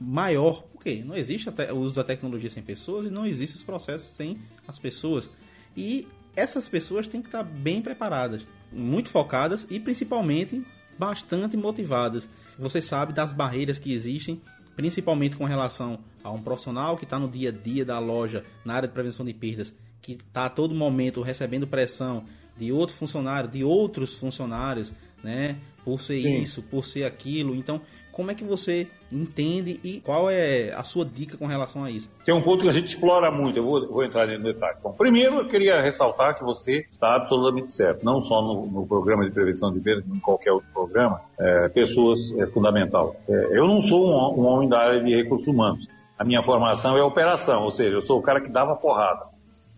maior. 0.00 0.62
Por 0.62 0.82
quê? 0.82 1.02
Não 1.04 1.16
existe 1.16 1.48
o 1.48 1.76
uso 1.76 1.94
da 1.94 2.04
tecnologia 2.04 2.50
sem 2.50 2.62
pessoas 2.62 3.06
e 3.06 3.10
não 3.10 3.26
existe 3.26 3.56
os 3.56 3.62
processos 3.62 4.08
sem 4.08 4.38
as 4.66 4.78
pessoas. 4.78 5.28
E 5.76 6.06
essas 6.34 6.68
pessoas 6.68 7.06
têm 7.06 7.20
que 7.20 7.28
estar 7.28 7.42
bem 7.42 7.82
preparadas, 7.82 8.42
muito 8.72 9.10
focadas 9.10 9.66
e 9.70 9.78
principalmente 9.78 10.62
bastante 10.98 11.56
motivadas. 11.56 12.28
Você 12.62 12.80
sabe 12.80 13.12
das 13.12 13.32
barreiras 13.32 13.78
que 13.78 13.92
existem, 13.92 14.40
principalmente 14.76 15.36
com 15.36 15.44
relação 15.44 15.98
a 16.22 16.30
um 16.30 16.42
profissional 16.42 16.96
que 16.96 17.04
está 17.04 17.18
no 17.18 17.28
dia 17.28 17.50
a 17.50 17.52
dia 17.52 17.84
da 17.84 17.98
loja, 17.98 18.44
na 18.64 18.74
área 18.74 18.88
de 18.88 18.94
prevenção 18.94 19.26
de 19.26 19.34
perdas, 19.34 19.74
que 20.00 20.12
está 20.12 20.46
a 20.46 20.50
todo 20.50 20.74
momento 20.74 21.20
recebendo 21.22 21.66
pressão 21.66 22.24
de 22.56 22.70
outro 22.72 22.94
funcionário, 22.94 23.50
de 23.50 23.64
outros 23.64 24.16
funcionários, 24.16 24.92
né? 25.22 25.56
Por 25.84 26.00
ser 26.00 26.22
Sim. 26.22 26.36
isso, 26.38 26.62
por 26.62 26.84
ser 26.84 27.04
aquilo. 27.04 27.54
Então, 27.54 27.80
como 28.12 28.30
é 28.30 28.34
que 28.34 28.44
você 28.44 28.86
entende 29.10 29.80
e 29.82 30.00
qual 30.00 30.30
é 30.30 30.72
a 30.72 30.84
sua 30.84 31.04
dica 31.04 31.36
com 31.36 31.46
relação 31.46 31.82
a 31.82 31.90
isso? 31.90 32.08
Tem 32.24 32.34
um 32.34 32.42
ponto 32.42 32.62
que 32.62 32.68
a 32.68 32.72
gente 32.72 32.88
explora 32.88 33.30
muito, 33.30 33.56
eu 33.56 33.64
vou, 33.64 33.88
vou 33.88 34.04
entrar 34.04 34.26
no 34.26 34.44
detalhe. 34.44 34.76
Bom, 34.82 34.92
primeiro 34.92 35.36
eu 35.36 35.48
queria 35.48 35.80
ressaltar 35.80 36.36
que 36.36 36.44
você 36.44 36.86
está 36.92 37.16
absolutamente 37.16 37.72
certo, 37.72 38.04
não 38.04 38.20
só 38.20 38.42
no, 38.42 38.66
no 38.66 38.86
programa 38.86 39.24
de 39.24 39.30
prevenção 39.30 39.72
de 39.72 39.80
perdas, 39.80 40.04
em 40.06 40.20
qualquer 40.20 40.52
outro 40.52 40.68
programa, 40.72 41.20
é, 41.38 41.68
pessoas 41.70 42.32
é 42.38 42.46
fundamental. 42.46 43.16
É, 43.28 43.58
eu 43.58 43.66
não 43.66 43.80
sou 43.80 44.06
um, 44.06 44.40
um 44.40 44.46
homem 44.46 44.68
da 44.68 44.78
área 44.78 45.02
de 45.02 45.14
recursos 45.14 45.48
humanos, 45.48 45.88
a 46.18 46.24
minha 46.24 46.42
formação 46.42 46.96
é 46.96 47.02
operação, 47.02 47.64
ou 47.64 47.70
seja, 47.70 47.96
eu 47.96 48.02
sou 48.02 48.18
o 48.18 48.22
cara 48.22 48.40
que 48.40 48.48
dava 48.48 48.76
porrada. 48.76 49.32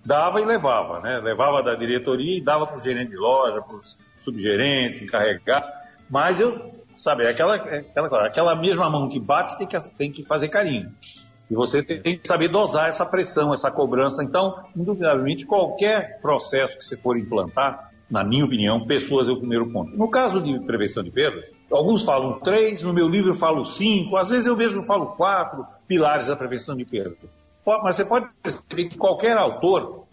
Dava 0.04 0.38
e 0.38 0.44
levava, 0.44 1.00
né? 1.00 1.18
Levava 1.24 1.62
da 1.62 1.74
diretoria 1.74 2.36
e 2.36 2.44
dava 2.44 2.66
para 2.66 2.76
o 2.76 2.80
gerente 2.80 3.10
de 3.10 3.16
loja, 3.16 3.62
para 3.62 3.76
os 3.76 3.96
subgerentes, 4.20 5.00
encarregados, 5.00 5.68
mas 6.10 6.40
eu 6.40 6.74
Sabe, 6.96 7.24
é 7.24 7.30
aquela, 7.30 7.56
é 7.56 7.78
aquela, 7.78 8.26
aquela 8.26 8.56
mesma 8.56 8.88
mão 8.88 9.08
que 9.08 9.18
bate 9.18 9.58
tem 9.58 9.66
que, 9.66 9.78
tem 9.96 10.12
que 10.12 10.24
fazer 10.24 10.48
carinho. 10.48 10.92
E 11.50 11.54
você 11.54 11.82
tem, 11.82 12.00
tem 12.00 12.18
que 12.18 12.26
saber 12.26 12.48
dosar 12.48 12.88
essa 12.88 13.04
pressão, 13.04 13.52
essa 13.52 13.70
cobrança. 13.70 14.22
Então, 14.22 14.54
indubitavelmente, 14.76 15.44
qualquer 15.44 16.20
processo 16.20 16.78
que 16.78 16.84
você 16.84 16.96
for 16.96 17.18
implantar, 17.18 17.90
na 18.10 18.24
minha 18.24 18.44
opinião, 18.44 18.86
pessoas 18.86 19.28
é 19.28 19.32
o 19.32 19.38
primeiro 19.38 19.70
ponto. 19.70 19.96
No 19.96 20.08
caso 20.08 20.40
de 20.40 20.58
prevenção 20.60 21.02
de 21.02 21.10
perdas, 21.10 21.52
alguns 21.70 22.04
falam 22.04 22.38
três, 22.40 22.82
no 22.82 22.92
meu 22.92 23.08
livro 23.08 23.30
eu 23.30 23.34
falo 23.34 23.64
cinco, 23.64 24.16
às 24.16 24.28
vezes 24.30 24.46
eu 24.46 24.56
mesmo 24.56 24.82
falo 24.82 25.14
quatro 25.16 25.66
pilares 25.86 26.28
da 26.28 26.36
prevenção 26.36 26.76
de 26.76 26.84
perdas. 26.84 27.18
Mas 27.82 27.96
você 27.96 28.04
pode 28.04 28.26
perceber 28.42 28.88
que 28.88 28.98
qualquer 28.98 29.36
autor, 29.36 30.04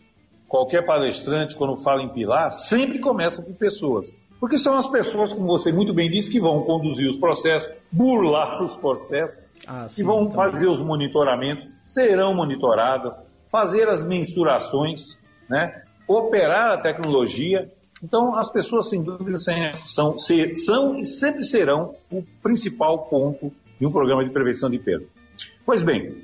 qualquer 0.47 0.85
palestrante, 0.85 1.55
quando 1.55 1.81
fala 1.83 2.01
em 2.01 2.13
pilar, 2.13 2.53
sempre 2.53 2.99
começa 2.99 3.41
com 3.41 3.53
pessoas. 3.53 4.09
Porque 4.41 4.57
são 4.57 4.75
as 4.75 4.87
pessoas, 4.87 5.31
como 5.31 5.45
você 5.45 5.71
muito 5.71 5.93
bem 5.93 6.09
disse, 6.09 6.27
que 6.27 6.39
vão 6.39 6.59
conduzir 6.61 7.07
os 7.07 7.15
processos, 7.15 7.69
burlar 7.91 8.59
os 8.63 8.75
processos, 8.75 9.51
ah, 9.67 9.87
sim, 9.87 9.97
que 9.97 10.03
vão 10.03 10.27
também. 10.27 10.35
fazer 10.35 10.67
os 10.67 10.81
monitoramentos, 10.81 11.69
serão 11.79 12.33
monitoradas, 12.33 13.13
fazer 13.51 13.87
as 13.87 14.01
mensurações, 14.01 15.19
né? 15.47 15.83
operar 16.07 16.71
a 16.71 16.77
tecnologia. 16.79 17.71
Então, 18.03 18.35
as 18.35 18.51
pessoas, 18.51 18.89
sem 18.89 19.03
dúvida, 19.03 19.37
são, 19.85 20.17
são 20.17 20.97
e 20.97 21.05
sempre 21.05 21.43
serão 21.43 21.93
o 22.11 22.23
principal 22.41 22.97
ponto 23.05 23.53
de 23.79 23.85
um 23.85 23.91
programa 23.91 24.25
de 24.25 24.31
prevenção 24.31 24.71
de 24.71 24.79
perdas. 24.79 25.15
Pois 25.63 25.83
bem, 25.83 26.17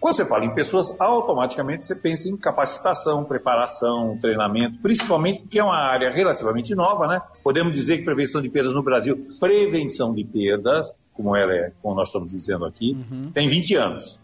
quando 0.00 0.16
você 0.16 0.24
fala 0.24 0.44
em 0.44 0.54
pessoas, 0.54 0.94
automaticamente 0.98 1.86
você 1.86 1.94
pensa 1.94 2.28
em 2.28 2.36
capacitação, 2.36 3.24
preparação, 3.24 4.16
treinamento, 4.20 4.78
principalmente 4.80 5.42
porque 5.42 5.58
é 5.58 5.64
uma 5.64 5.78
área 5.78 6.10
relativamente 6.10 6.74
nova, 6.74 7.06
né? 7.06 7.20
Podemos 7.42 7.72
dizer 7.72 7.98
que 7.98 8.04
prevenção 8.04 8.40
de 8.40 8.48
perdas 8.48 8.74
no 8.74 8.82
Brasil, 8.82 9.18
prevenção 9.40 10.14
de 10.14 10.24
perdas, 10.24 10.96
como 11.12 11.34
ela 11.34 11.52
é, 11.52 11.72
como 11.82 11.96
nós 11.96 12.08
estamos 12.08 12.30
dizendo 12.30 12.64
aqui, 12.64 12.96
uhum. 13.10 13.32
tem 13.32 13.48
20 13.48 13.74
anos, 13.74 14.20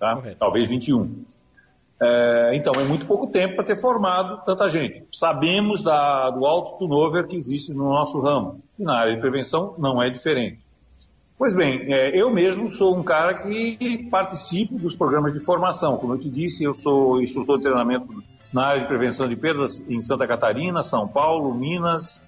tá? 0.00 0.20
Talvez 0.38 0.68
21. 0.68 1.24
É, 2.02 2.50
então, 2.54 2.74
é 2.74 2.84
muito 2.84 3.06
pouco 3.06 3.28
tempo 3.28 3.54
para 3.54 3.64
ter 3.64 3.76
formado 3.76 4.44
tanta 4.44 4.68
gente. 4.68 5.04
Sabemos 5.12 5.82
da, 5.82 6.30
do 6.30 6.44
alto 6.44 6.78
turnover 6.78 7.26
que 7.28 7.36
existe 7.36 7.72
no 7.72 7.84
nosso 7.84 8.18
ramo. 8.18 8.60
E 8.78 8.82
na 8.82 8.98
área 8.98 9.14
de 9.14 9.20
prevenção 9.20 9.74
não 9.78 10.02
é 10.02 10.10
diferente. 10.10 10.63
Pois 11.36 11.52
bem, 11.52 11.92
é, 11.92 12.16
eu 12.16 12.30
mesmo 12.30 12.70
sou 12.70 12.96
um 12.96 13.02
cara 13.02 13.34
que 13.34 14.06
participo 14.08 14.78
dos 14.78 14.94
programas 14.94 15.32
de 15.32 15.40
formação. 15.40 15.96
Como 15.96 16.14
eu 16.14 16.18
te 16.18 16.30
disse, 16.30 16.62
eu 16.62 16.74
sou 16.74 17.20
instrutor 17.20 17.56
de 17.56 17.64
treinamento 17.64 18.06
na 18.52 18.66
área 18.66 18.82
de 18.82 18.86
prevenção 18.86 19.28
de 19.28 19.34
perdas 19.34 19.84
em 19.88 20.00
Santa 20.00 20.28
Catarina, 20.28 20.80
São 20.82 21.08
Paulo, 21.08 21.52
Minas, 21.52 22.24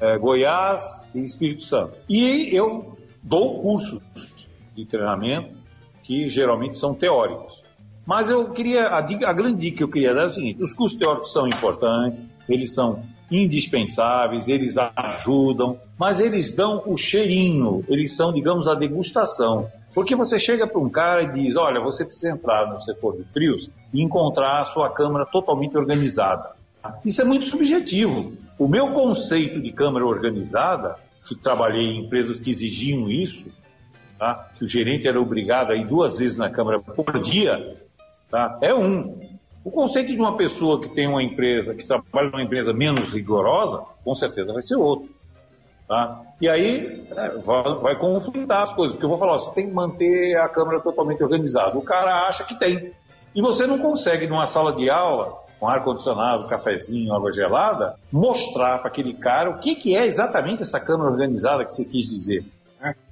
é, 0.00 0.16
Goiás 0.18 1.04
e 1.12 1.20
Espírito 1.20 1.62
Santo. 1.62 1.96
E 2.08 2.56
eu 2.56 2.96
dou 3.20 3.60
cursos 3.60 4.00
de 4.76 4.86
treinamento 4.86 5.54
que 6.04 6.28
geralmente 6.28 6.76
são 6.76 6.94
teóricos. 6.94 7.64
Mas 8.06 8.28
eu 8.28 8.50
queria, 8.50 8.96
a, 8.96 9.00
dica, 9.00 9.28
a 9.28 9.32
grande 9.32 9.58
dica 9.58 9.78
que 9.78 9.82
eu 9.82 9.88
queria 9.88 10.14
dar 10.14 10.24
é 10.24 10.26
o 10.26 10.30
seguinte: 10.30 10.62
os 10.62 10.72
cursos 10.72 10.96
teóricos 10.96 11.32
são 11.32 11.48
importantes, 11.48 12.24
eles 12.48 12.72
são 12.72 13.02
indispensáveis, 13.30 14.46
eles 14.46 14.76
ajudam, 14.76 15.78
mas 15.98 16.20
eles 16.20 16.52
dão 16.52 16.82
o 16.86 16.96
cheirinho, 16.96 17.84
eles 17.88 18.16
são, 18.16 18.32
digamos, 18.32 18.66
a 18.68 18.74
degustação. 18.74 19.70
Porque 19.94 20.16
você 20.16 20.38
chega 20.38 20.66
para 20.66 20.80
um 20.80 20.90
cara 20.90 21.22
e 21.22 21.32
diz: 21.32 21.56
olha, 21.56 21.80
você 21.80 22.04
precisa 22.04 22.30
entrar 22.30 22.72
no 22.72 22.80
setor 22.80 23.16
de 23.16 23.32
frios 23.32 23.70
e 23.92 24.02
encontrar 24.02 24.60
a 24.60 24.64
sua 24.64 24.90
câmara 24.90 25.24
totalmente 25.24 25.76
organizada. 25.78 26.50
Isso 27.04 27.22
é 27.22 27.24
muito 27.24 27.46
subjetivo. 27.46 28.32
O 28.58 28.68
meu 28.68 28.88
conceito 28.88 29.60
de 29.60 29.72
câmara 29.72 30.04
organizada, 30.04 30.96
que 31.24 31.34
trabalhei 31.34 31.82
em 31.82 32.04
empresas 32.04 32.38
que 32.38 32.50
exigiam 32.50 33.08
isso, 33.10 33.44
tá? 34.18 34.50
que 34.56 34.64
o 34.64 34.66
gerente 34.66 35.08
era 35.08 35.20
obrigado 35.20 35.70
a 35.70 35.76
ir 35.76 35.86
duas 35.86 36.18
vezes 36.18 36.36
na 36.36 36.50
câmara 36.50 36.78
por 36.80 37.18
dia, 37.20 37.76
tá? 38.30 38.58
é 38.62 38.74
um. 38.74 39.18
O 39.64 39.70
conceito 39.70 40.12
de 40.12 40.18
uma 40.18 40.36
pessoa 40.36 40.78
que 40.78 40.90
tem 40.90 41.08
uma 41.08 41.22
empresa, 41.22 41.74
que 41.74 41.86
trabalha 41.86 42.30
numa 42.30 42.42
empresa 42.42 42.70
menos 42.72 43.14
rigorosa, 43.14 43.82
com 44.04 44.14
certeza 44.14 44.52
vai 44.52 44.60
ser 44.60 44.76
outro. 44.76 45.08
Tá? 45.86 46.22
E 46.40 46.48
aí 46.48 47.06
é, 47.10 47.28
vai, 47.38 47.74
vai, 47.74 47.98
conflitar 47.98 48.62
as 48.62 48.72
coisas, 48.72 48.94
porque 48.94 49.04
eu 49.04 49.10
vou 49.10 49.18
falar, 49.18 49.34
ó, 49.34 49.38
você 49.38 49.52
tem 49.52 49.66
que 49.66 49.74
manter 49.74 50.36
a 50.38 50.48
câmara 50.48 50.80
totalmente 50.80 51.22
organizada. 51.22 51.76
O 51.76 51.82
cara 51.82 52.26
acha 52.26 52.44
que 52.44 52.58
tem. 52.58 52.92
E 53.34 53.42
você 53.42 53.66
não 53.66 53.78
consegue, 53.78 54.26
numa 54.26 54.46
sala 54.46 54.72
de 54.72 54.88
aula, 54.88 55.44
com 55.60 55.68
ar-condicionado, 55.68 56.46
cafezinho, 56.46 57.12
água 57.12 57.30
gelada, 57.32 57.96
mostrar 58.10 58.78
para 58.78 58.88
aquele 58.88 59.12
cara 59.14 59.50
o 59.50 59.58
que, 59.58 59.74
que 59.74 59.96
é 59.96 60.06
exatamente 60.06 60.62
essa 60.62 60.80
câmara 60.80 61.10
organizada 61.10 61.64
que 61.64 61.74
você 61.74 61.84
quis 61.84 62.06
dizer. 62.06 62.44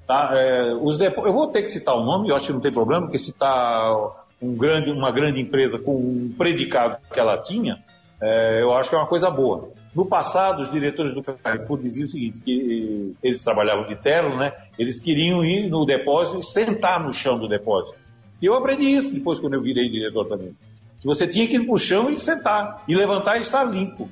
Tá? 0.06 0.30
É, 0.32 0.74
os 0.74 0.96
depo... 0.96 1.26
Eu 1.26 1.32
vou 1.32 1.48
ter 1.48 1.62
que 1.62 1.68
citar 1.68 1.94
o 1.94 2.04
nome, 2.04 2.28
eu 2.28 2.36
acho 2.36 2.46
que 2.46 2.52
não 2.52 2.60
tem 2.60 2.72
problema, 2.72 3.02
porque 3.02 3.18
citar 3.18 3.94
um 4.40 4.54
grande, 4.54 4.90
uma 4.90 5.10
grande 5.10 5.40
empresa 5.40 5.78
com 5.78 5.94
um 5.94 6.34
predicado 6.36 6.98
que 7.12 7.20
ela 7.20 7.38
tinha, 7.38 7.82
é, 8.20 8.62
eu 8.62 8.72
acho 8.74 8.90
que 8.90 8.96
é 8.96 8.98
uma 8.98 9.06
coisa 9.06 9.30
boa. 9.30 9.70
No 9.94 10.06
passado, 10.06 10.62
os 10.62 10.70
diretores 10.70 11.12
do 11.14 11.22
Carrefour 11.22 11.78
diziam 11.78 12.04
o 12.04 12.08
seguinte, 12.08 12.40
que 12.40 13.14
eles 13.22 13.42
trabalhavam 13.42 13.86
de 13.86 13.96
terno, 13.96 14.36
né? 14.36 14.52
Eles 14.78 15.00
queriam 15.00 15.44
ir 15.44 15.68
no 15.68 15.84
depósito 15.84 16.38
e 16.38 16.42
sentar 16.42 17.04
no 17.04 17.12
chão 17.12 17.38
do 17.38 17.46
depósito. 17.46 17.98
E 18.40 18.46
eu 18.46 18.54
aprendi 18.54 18.84
isso 18.84 19.12
depois 19.12 19.38
quando 19.38 19.54
eu 19.54 19.62
virei 19.62 19.90
diretor 19.90 20.26
também 20.26 20.54
que 21.02 21.06
você 21.08 21.26
tinha 21.26 21.48
que 21.48 21.56
ir 21.56 21.66
para 21.66 21.74
o 21.74 21.76
chão 21.76 22.08
e 22.10 22.20
sentar, 22.20 22.84
e 22.86 22.94
levantar 22.94 23.36
e 23.36 23.40
estar 23.40 23.64
limpo. 23.64 24.08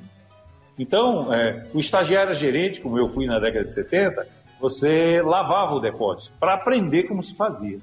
Então, 0.77 1.33
é, 1.33 1.65
o 1.73 1.79
estagiário 1.79 2.33
gerente, 2.33 2.81
como 2.81 2.99
eu 2.99 3.07
fui 3.07 3.25
na 3.25 3.39
década 3.39 3.63
de 3.63 3.73
70, 3.73 4.27
você 4.59 5.21
lavava 5.21 5.75
o 5.75 5.79
depósito 5.79 6.33
para 6.37 6.53
aprender 6.53 7.03
como 7.03 7.23
se 7.23 7.33
fazia. 7.33 7.79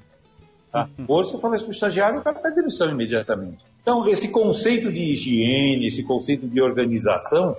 Tá? 0.71 0.87
Uhum. 0.99 1.05
Hoje 1.07 1.31
você 1.31 1.39
fala 1.39 1.55
isso 1.55 1.65
para 1.65 1.71
o 1.71 1.73
estagiário, 1.73 2.19
o 2.19 2.21
cara 2.21 2.37
pede 2.37 2.57
demissão 2.57 2.91
imediatamente. 2.91 3.57
Então, 3.81 4.07
esse 4.07 4.29
conceito 4.29 4.91
de 4.91 5.11
higiene, 5.11 5.87
esse 5.87 6.03
conceito 6.03 6.47
de 6.47 6.61
organização, 6.61 7.57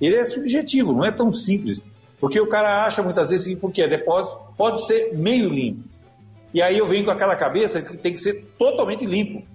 ele 0.00 0.16
é 0.16 0.24
subjetivo, 0.24 0.92
não 0.92 1.04
é 1.04 1.12
tão 1.12 1.32
simples. 1.32 1.84
Porque 2.20 2.40
o 2.40 2.48
cara 2.48 2.84
acha 2.84 3.02
muitas 3.02 3.30
vezes 3.30 3.46
que 3.46 3.56
porque 3.56 3.82
é 3.82 3.88
depósito 3.88 4.38
pode 4.56 4.84
ser 4.86 5.16
meio 5.16 5.48
limpo. 5.48 5.88
E 6.52 6.62
aí 6.62 6.78
eu 6.78 6.86
venho 6.86 7.04
com 7.04 7.10
aquela 7.10 7.36
cabeça 7.36 7.82
que 7.82 7.96
tem 7.96 8.14
que 8.14 8.20
ser 8.20 8.46
totalmente 8.58 9.04
limpo. 9.04 9.46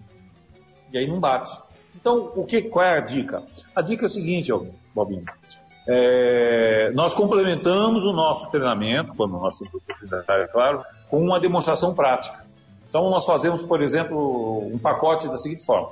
E 0.93 0.97
aí 0.97 1.07
não 1.07 1.19
bate. 1.19 1.51
Então, 1.95 2.31
o 2.35 2.45
que, 2.45 2.61
qual 2.63 2.85
é 2.85 2.97
a 2.97 3.01
dica? 3.01 3.43
A 3.75 3.81
dica 3.81 4.05
é 4.05 4.07
o 4.07 4.09
seguinte, 4.09 4.51
Bobinho. 4.93 5.23
É, 5.87 6.91
nós 6.93 7.13
complementamos 7.13 8.05
o 8.05 8.13
nosso 8.13 8.49
treinamento, 8.49 9.13
quando 9.15 9.31
nós 9.31 9.57
temos 9.57 9.73
oportunidade, 9.73 10.43
é 10.43 10.47
claro, 10.47 10.83
com 11.09 11.19
uma 11.19 11.39
demonstração 11.39 11.93
prática. 11.95 12.45
Então, 12.87 13.09
nós 13.09 13.25
fazemos, 13.25 13.63
por 13.63 13.81
exemplo, 13.81 14.67
um 14.67 14.77
pacote 14.77 15.27
da 15.27 15.37
seguinte 15.37 15.65
forma: 15.65 15.89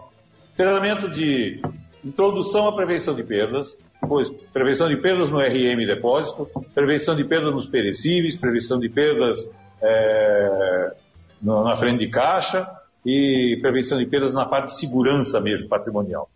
treinamento 0.56 1.10
de 1.10 1.62
introdução 2.04 2.68
à 2.68 2.74
prevenção 2.74 3.16
de 3.16 3.24
perdas, 3.24 3.78
depois 4.02 4.30
prevenção 4.54 4.88
de 4.88 4.98
perdas 4.98 5.30
no 5.30 5.40
RM 5.40 5.86
depósito, 5.86 6.50
prevenção 6.74 7.16
de 7.16 7.24
perdas 7.24 7.54
nos 7.54 7.68
perecíveis, 7.68 8.38
prevenção 8.38 8.80
de 8.80 8.90
perdas 8.90 9.50
é, 9.82 10.94
na 11.42 11.76
frente 11.76 12.00
de 12.00 12.10
caixa, 12.10 12.68
e 13.06 13.58
prevenção 13.62 13.98
de 13.98 14.06
perdas 14.06 14.34
na 14.34 14.46
parte 14.46 14.68
de 14.68 14.80
segurança 14.80 15.40
mesmo 15.40 15.68
patrimonial. 15.68 16.30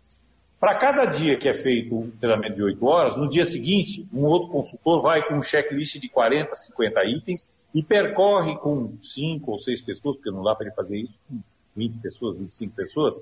Para 0.58 0.76
cada 0.76 1.04
dia 1.04 1.36
que 1.36 1.46
é 1.48 1.52
feito 1.52 1.94
um 1.94 2.10
treinamento 2.10 2.54
de 2.54 2.62
8 2.62 2.86
horas, 2.86 3.16
no 3.16 3.28
dia 3.28 3.44
seguinte, 3.44 4.06
um 4.10 4.24
outro 4.24 4.48
consultor 4.48 5.02
vai 5.02 5.22
com 5.26 5.34
um 5.34 5.42
checklist 5.42 5.98
de 5.98 6.08
40, 6.08 6.54
50 6.54 7.04
itens 7.04 7.68
e 7.74 7.82
percorre 7.82 8.56
com 8.56 8.94
5 9.02 9.50
ou 9.50 9.58
6 9.58 9.82
pessoas, 9.82 10.16
porque 10.16 10.30
não 10.30 10.42
dá 10.42 10.54
para 10.54 10.66
ele 10.66 10.74
fazer 10.74 10.96
isso 10.96 11.18
com 11.28 11.38
20 11.76 11.98
pessoas, 11.98 12.36
25 12.36 12.74
pessoas, 12.74 13.20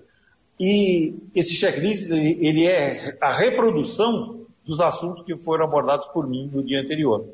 e 0.62 1.12
esse 1.34 1.56
checklist 1.56 2.08
ele 2.08 2.68
é 2.68 3.18
a 3.20 3.32
reprodução 3.32 4.46
dos 4.64 4.80
assuntos 4.80 5.22
que 5.24 5.36
foram 5.42 5.64
abordados 5.64 6.06
por 6.06 6.24
mim 6.24 6.48
no 6.52 6.62
dia 6.62 6.80
anterior. 6.80 7.24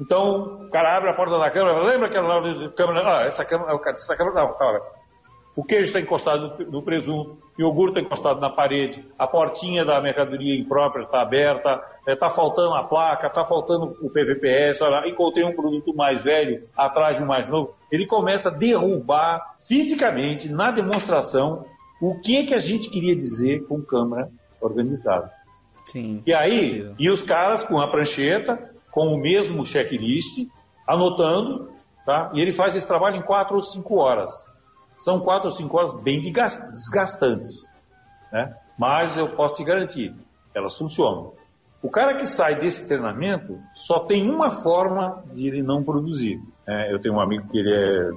Então, 0.00 0.64
o 0.66 0.70
cara 0.70 0.96
abre 0.96 1.10
a 1.10 1.14
porta 1.14 1.38
da 1.38 1.50
câmera, 1.50 1.80
lembra 1.84 2.08
aquela 2.08 2.68
câmera? 2.70 3.20
Ah, 3.20 3.26
essa 3.26 3.44
câmera, 3.44 3.78
essa 3.90 4.16
câmera 4.16 4.42
não, 4.42 4.54
calma 4.54 4.80
o 5.54 5.62
queijo 5.62 5.88
está 5.88 6.00
encostado 6.00 6.64
no 6.70 6.82
presunto, 6.82 7.36
o 7.58 7.60
iogurte 7.60 7.98
está 7.98 8.00
encostado 8.00 8.40
na 8.40 8.48
parede, 8.48 9.04
a 9.18 9.26
portinha 9.26 9.84
da 9.84 10.00
mercadoria 10.00 10.58
imprópria 10.58 11.04
está 11.04 11.20
aberta, 11.20 11.80
está 12.06 12.26
é, 12.26 12.30
faltando 12.30 12.74
a 12.74 12.82
placa, 12.82 13.26
está 13.26 13.44
faltando 13.44 13.96
o 14.00 14.08
PVPS, 14.08 14.80
olha, 14.80 15.06
encontrei 15.06 15.44
um 15.44 15.54
produto 15.54 15.94
mais 15.94 16.24
velho 16.24 16.66
atrás 16.74 17.18
de 17.18 17.22
um 17.22 17.26
mais 17.26 17.48
novo. 17.48 17.74
Ele 17.90 18.06
começa 18.06 18.48
a 18.48 18.52
derrubar 18.52 19.54
fisicamente, 19.68 20.50
na 20.50 20.70
demonstração, 20.70 21.66
o 22.02 22.18
que, 22.18 22.36
é 22.36 22.44
que 22.44 22.52
a 22.52 22.58
gente 22.58 22.90
queria 22.90 23.14
dizer 23.14 23.64
com 23.68 23.80
câmera 23.80 24.28
organizada. 24.60 25.32
Sim, 25.86 26.20
e 26.26 26.34
aí, 26.34 26.92
e 26.98 27.08
os 27.08 27.22
caras 27.22 27.62
com 27.62 27.80
a 27.80 27.88
prancheta, 27.88 28.58
com 28.90 29.14
o 29.14 29.18
mesmo 29.18 29.64
checklist, 29.64 30.48
anotando, 30.84 31.70
tá? 32.04 32.32
e 32.34 32.40
ele 32.40 32.52
faz 32.52 32.74
esse 32.74 32.86
trabalho 32.86 33.16
em 33.16 33.22
quatro 33.22 33.54
ou 33.54 33.62
cinco 33.62 33.98
horas. 33.98 34.32
São 34.98 35.20
quatro 35.20 35.44
ou 35.44 35.50
cinco 35.54 35.78
horas 35.78 35.92
bem 36.02 36.20
desgastantes, 36.20 37.72
né? 38.32 38.52
Mas 38.76 39.16
eu 39.16 39.36
posso 39.36 39.54
te 39.54 39.64
garantir, 39.64 40.12
elas 40.52 40.76
funcionam. 40.76 41.32
O 41.80 41.88
cara 41.88 42.16
que 42.16 42.26
sai 42.26 42.58
desse 42.58 42.86
treinamento 42.88 43.60
só 43.76 44.00
tem 44.00 44.28
uma 44.28 44.50
forma 44.50 45.22
de 45.32 45.46
ele 45.46 45.62
não 45.62 45.84
produzir. 45.84 46.40
É, 46.66 46.92
eu 46.92 47.00
tenho 47.00 47.14
um 47.14 47.20
amigo 47.20 47.48
que 47.48 47.58
ele 47.58 47.72
é 47.72 48.10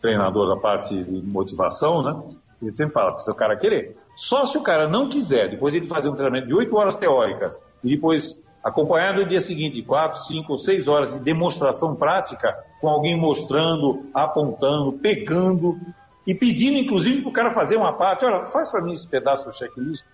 treinador 0.00 0.54
da 0.54 0.60
parte 0.60 1.02
de 1.02 1.22
motivação, 1.26 2.02
né? 2.02 2.38
Ele 2.60 2.70
sempre 2.70 2.92
fala, 2.92 3.12
precisa 3.12 3.32
o 3.32 3.36
cara 3.36 3.56
querer. 3.56 3.96
Só 4.16 4.44
se 4.44 4.58
o 4.58 4.62
cara 4.62 4.88
não 4.88 5.08
quiser, 5.08 5.48
depois 5.48 5.74
ele 5.74 5.86
fazer 5.86 6.08
um 6.08 6.14
treinamento 6.14 6.48
de 6.48 6.54
oito 6.54 6.76
horas 6.76 6.96
teóricas 6.96 7.60
e 7.84 7.88
depois 7.88 8.42
acompanhar 8.62 9.14
no 9.14 9.28
dia 9.28 9.40
seguinte 9.40 9.80
quatro, 9.82 10.20
cinco 10.22 10.52
ou 10.52 10.58
seis 10.58 10.88
horas 10.88 11.14
de 11.14 11.20
demonstração 11.20 11.94
prática, 11.94 12.52
com 12.80 12.88
alguém 12.88 13.16
mostrando, 13.16 14.06
apontando, 14.12 14.92
pegando 14.94 15.78
e 16.26 16.34
pedindo, 16.34 16.76
inclusive, 16.76 17.22
para 17.22 17.30
o 17.30 17.32
cara 17.32 17.50
fazer 17.50 17.76
uma 17.76 17.92
parte, 17.92 18.24
olha, 18.24 18.46
faz 18.46 18.70
para 18.70 18.82
mim 18.82 18.92
esse 18.92 19.08
pedaço 19.08 19.44
do 19.44 19.54
checklist, 19.54 20.04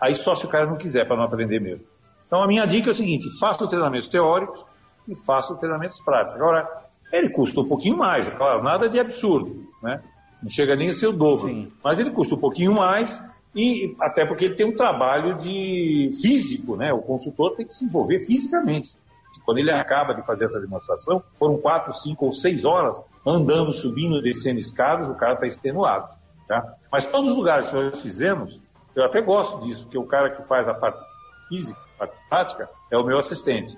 aí 0.00 0.14
só 0.16 0.34
se 0.34 0.44
o 0.44 0.48
cara 0.48 0.66
não 0.66 0.76
quiser, 0.76 1.06
para 1.06 1.16
não 1.16 1.24
aprender 1.24 1.60
mesmo. 1.60 1.86
Então 2.26 2.42
a 2.42 2.46
minha 2.46 2.66
dica 2.66 2.90
é 2.90 2.92
o 2.92 2.94
seguinte, 2.94 3.28
faça 3.38 3.66
treinamentos 3.68 4.08
teóricos 4.08 4.64
e 5.08 5.14
faça 5.24 5.54
treinamentos 5.54 6.00
práticos. 6.00 6.36
Agora, 6.36 6.68
ele 7.12 7.30
custa 7.30 7.60
um 7.60 7.68
pouquinho 7.68 7.96
mais, 7.96 8.26
é 8.26 8.30
claro, 8.32 8.62
nada 8.62 8.88
de 8.88 8.98
absurdo, 8.98 9.66
né? 9.82 10.02
Não 10.42 10.50
chega 10.50 10.74
nem 10.74 10.88
a 10.88 10.92
ser 10.92 11.06
o 11.06 11.12
dobro. 11.12 11.48
Sim. 11.48 11.72
Mas 11.82 12.00
ele 12.00 12.10
custa 12.10 12.34
um 12.34 12.38
pouquinho 12.38 12.72
mais, 12.72 13.22
e 13.54 13.94
até 14.00 14.26
porque 14.26 14.46
ele 14.46 14.54
tem 14.54 14.66
um 14.66 14.76
trabalho 14.76 15.36
de 15.36 16.10
físico, 16.20 16.76
né? 16.76 16.92
O 16.92 17.02
consultor 17.02 17.54
tem 17.54 17.66
que 17.66 17.74
se 17.74 17.84
envolver 17.84 18.20
fisicamente. 18.20 18.96
Quando 19.44 19.58
ele 19.58 19.70
acaba 19.70 20.14
de 20.14 20.24
fazer 20.24 20.44
essa 20.44 20.60
demonstração, 20.60 21.22
foram 21.38 21.56
quatro, 21.58 21.92
cinco 21.92 22.26
ou 22.26 22.32
seis 22.32 22.64
horas 22.64 23.02
andando, 23.26 23.72
subindo 23.72 24.18
e 24.18 24.22
descendo 24.22 24.58
escadas, 24.58 25.08
o 25.08 25.14
cara 25.14 25.34
está 25.34 25.46
extenuado. 25.46 26.08
Tá? 26.46 26.74
Mas 26.90 27.06
todos 27.06 27.30
os 27.30 27.36
lugares 27.36 27.68
que 27.68 27.74
nós 27.74 28.02
fizemos, 28.02 28.60
eu 28.94 29.04
até 29.04 29.20
gosto 29.20 29.64
disso, 29.64 29.84
porque 29.84 29.98
o 29.98 30.06
cara 30.06 30.30
que 30.30 30.46
faz 30.46 30.68
a 30.68 30.74
parte 30.74 31.00
física, 31.48 31.78
a 31.94 32.06
parte 32.06 32.16
prática, 32.28 32.70
é 32.90 32.96
o 32.96 33.04
meu 33.04 33.18
assistente. 33.18 33.76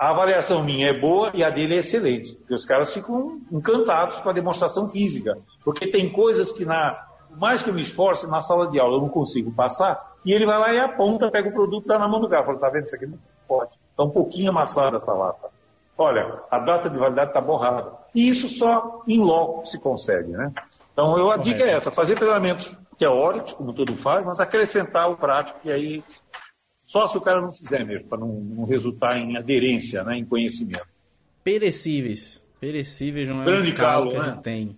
A 0.00 0.12
avaliação 0.12 0.64
minha 0.64 0.88
é 0.88 0.98
boa 0.98 1.30
e 1.34 1.44
a 1.44 1.50
dele 1.50 1.74
é 1.74 1.78
excelente, 1.80 2.34
porque 2.34 2.54
os 2.54 2.64
caras 2.64 2.94
ficam 2.94 3.38
encantados 3.52 4.18
com 4.20 4.30
a 4.30 4.32
demonstração 4.32 4.88
física, 4.88 5.36
porque 5.62 5.88
tem 5.88 6.10
coisas 6.10 6.50
que 6.50 6.64
na 6.64 7.06
mais 7.36 7.62
que 7.62 7.68
eu 7.68 7.74
me 7.74 7.82
esforce 7.82 8.26
na 8.26 8.40
sala 8.40 8.70
de 8.70 8.80
aula 8.80 8.96
eu 8.96 9.02
não 9.02 9.10
consigo 9.10 9.52
passar, 9.52 10.00
e 10.24 10.32
ele 10.32 10.46
vai 10.46 10.58
lá 10.58 10.72
e 10.72 10.78
aponta, 10.78 11.30
pega 11.30 11.50
o 11.50 11.52
produto, 11.52 11.82
está 11.82 11.98
na 11.98 12.08
mão 12.08 12.18
do 12.18 12.30
cara, 12.30 12.46
fala, 12.46 12.58
tá 12.58 12.70
vendo 12.70 12.86
isso 12.86 12.96
aqui? 12.96 13.06
Não 13.06 13.18
pode. 13.46 13.72
Está 13.72 14.02
um 14.02 14.08
pouquinho 14.08 14.48
amassada 14.48 14.96
essa 14.96 15.12
lata. 15.12 15.50
Olha, 15.98 16.44
a 16.50 16.58
data 16.58 16.88
de 16.88 16.96
validade 16.96 17.30
está 17.30 17.40
borrada. 17.42 17.92
E 18.14 18.26
isso 18.26 18.48
só 18.48 19.02
em 19.06 19.20
loco 19.20 19.66
se 19.66 19.78
consegue, 19.78 20.32
né? 20.32 20.50
Então 20.94 21.18
eu, 21.18 21.30
a 21.30 21.36
dica 21.36 21.62
é 21.62 21.72
essa, 21.72 21.90
fazer 21.90 22.16
treinamentos 22.16 22.74
teóricos, 22.98 23.52
como 23.52 23.74
todo 23.74 23.94
faz, 23.96 24.24
mas 24.24 24.40
acrescentar 24.40 25.10
o 25.10 25.16
prático, 25.18 25.60
e 25.62 25.70
aí 25.70 26.04
só 26.90 27.06
se 27.06 27.16
o 27.16 27.20
cara 27.20 27.40
não 27.40 27.52
fizer 27.52 27.86
mesmo, 27.86 28.08
para 28.08 28.18
não, 28.18 28.32
não, 28.40 28.64
resultar 28.64 29.16
em 29.16 29.36
aderência, 29.36 30.02
né, 30.02 30.18
em 30.18 30.24
conhecimento. 30.24 30.88
Perecíveis. 31.44 32.42
Perecíveis 32.58 33.28
não 33.28 33.42
é 33.42 33.44
Grande 33.44 33.70
um 33.70 33.74
calo, 33.74 34.10
que 34.10 34.18
né? 34.18 34.20
a 34.20 34.30
gente 34.30 34.42
tem. 34.42 34.76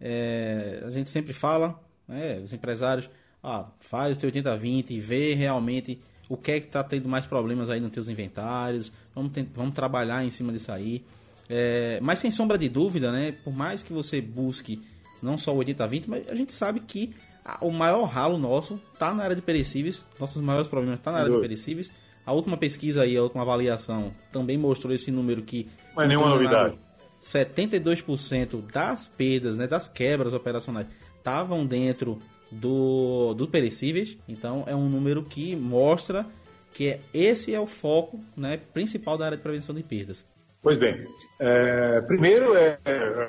É, 0.00 0.82
a 0.84 0.90
gente 0.90 1.08
sempre 1.08 1.32
fala, 1.32 1.80
né? 2.08 2.40
Os 2.44 2.52
empresários, 2.52 3.08
ah, 3.40 3.66
faz 3.78 4.16
o 4.16 4.20
teu 4.20 4.28
80-20 4.32 4.90
e 4.90 4.98
vê 4.98 5.34
realmente 5.34 6.00
o 6.28 6.36
que 6.36 6.50
é 6.50 6.58
que 6.58 6.66
está 6.66 6.82
tendo 6.82 7.08
mais 7.08 7.26
problemas 7.26 7.70
aí 7.70 7.78
nos 7.78 7.92
teus 7.92 8.08
inventários, 8.08 8.90
vamos, 9.14 9.30
vamos 9.54 9.72
trabalhar 9.72 10.24
em 10.24 10.30
cima 10.30 10.52
disso 10.52 10.72
aí. 10.72 11.04
É, 11.48 12.00
mas 12.02 12.18
sem 12.18 12.32
sombra 12.32 12.58
de 12.58 12.68
dúvida, 12.68 13.12
né? 13.12 13.36
Por 13.44 13.54
mais 13.54 13.84
que 13.84 13.92
você 13.92 14.20
busque 14.20 14.82
não 15.22 15.38
só 15.38 15.54
o 15.54 15.60
80-20, 15.60 16.04
mas 16.08 16.28
a 16.28 16.34
gente 16.34 16.52
sabe 16.52 16.80
que 16.80 17.14
o 17.60 17.70
maior 17.70 18.04
ralo 18.04 18.38
nosso 18.38 18.80
está 18.92 19.12
na 19.12 19.24
área 19.24 19.36
de 19.36 19.42
perecíveis, 19.42 20.06
nossos 20.18 20.40
maiores 20.40 20.68
problemas 20.68 21.00
tá 21.00 21.10
na 21.10 21.18
área 21.18 21.32
de 21.32 21.40
perecíveis. 21.40 21.90
A 22.24 22.32
última 22.32 22.56
pesquisa 22.56 23.02
aí, 23.02 23.16
a 23.16 23.22
última 23.22 23.42
avaliação, 23.42 24.12
também 24.30 24.56
mostrou 24.56 24.94
esse 24.94 25.10
número 25.10 25.42
que. 25.42 25.68
Mas 25.94 26.08
nenhuma 26.08 26.28
novidade. 26.28 26.76
72% 27.20 28.62
das 28.72 29.08
perdas, 29.08 29.56
né, 29.56 29.66
das 29.66 29.88
quebras 29.88 30.32
operacionais, 30.32 30.86
estavam 31.18 31.64
dentro 31.64 32.20
do, 32.50 33.34
do 33.34 33.48
perecíveis. 33.48 34.16
Então 34.28 34.64
é 34.66 34.74
um 34.74 34.88
número 34.88 35.22
que 35.22 35.56
mostra 35.56 36.26
que 36.72 36.88
é, 36.88 37.00
esse 37.12 37.54
é 37.54 37.60
o 37.60 37.66
foco 37.66 38.20
né, 38.36 38.58
principal 38.72 39.18
da 39.18 39.26
área 39.26 39.36
de 39.36 39.42
prevenção 39.42 39.74
de 39.74 39.82
perdas. 39.82 40.24
Pois 40.62 40.78
bem, 40.78 41.04
é, 41.40 42.00
primeiro 42.02 42.56
é, 42.56 42.78
é 42.84 43.28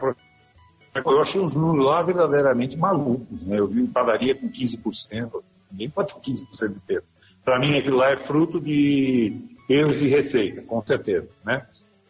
eu 0.96 1.22
achei 1.22 1.42
os 1.42 1.56
números 1.56 1.86
lá 1.86 2.02
verdadeiramente 2.04 2.78
malucos. 2.78 3.42
Né? 3.44 3.60
Eu 3.60 3.68
vi 3.68 3.88
padaria 3.88 4.36
com 4.36 4.50
15%, 4.50 5.42
ninguém 5.72 5.90
pode 5.90 6.14
ter 6.14 6.32
15% 6.32 6.74
de 6.74 6.80
perda. 6.80 7.06
Para 7.44 7.60
mim 7.60 7.78
aquilo 7.78 7.98
lá 7.98 8.12
é 8.12 8.18
fruto 8.18 8.60
de 8.60 9.36
erros 9.70 9.98
de 9.98 10.08
receita, 10.08 10.62
com 10.64 10.82
certeza. 10.82 11.28
Né? 11.44 11.66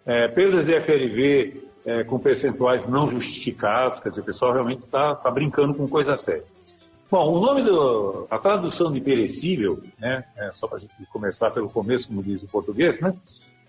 É, 0.06 0.28
perdas 0.28 0.66
de 0.66 0.80
FLV 0.82 1.64
é, 1.86 2.04
com 2.04 2.20
percentuais 2.20 2.88
não 2.88 3.08
justificados, 3.08 4.02
quer 4.02 4.10
dizer, 4.10 4.22
o 4.22 4.26
pessoal 4.26 4.54
realmente 4.54 4.84
está 4.84 5.16
tá 5.16 5.32
brincando 5.32 5.74
com 5.74 5.88
coisa 5.88 6.16
séria. 6.18 6.46
Bom, 7.10 7.32
o 7.32 7.40
nome 7.40 7.62
do. 7.62 8.26
A 8.30 8.40
tradução 8.40 8.92
de 8.92 9.00
perecível, 9.00 9.84
né, 10.00 10.24
é, 10.36 10.52
só 10.52 10.68
para 10.68 10.78
a 10.78 10.80
gente 10.80 10.94
começar 11.12 11.52
pelo 11.52 11.70
começo, 11.70 12.08
como 12.08 12.24
diz 12.24 12.42
o 12.42 12.48
português, 12.48 13.00
né, 13.00 13.14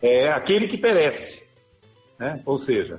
é 0.00 0.30
aquele 0.32 0.66
que 0.66 0.78
perece. 0.78 1.42
Né? 2.18 2.40
Ou 2.46 2.58
seja, 2.58 2.98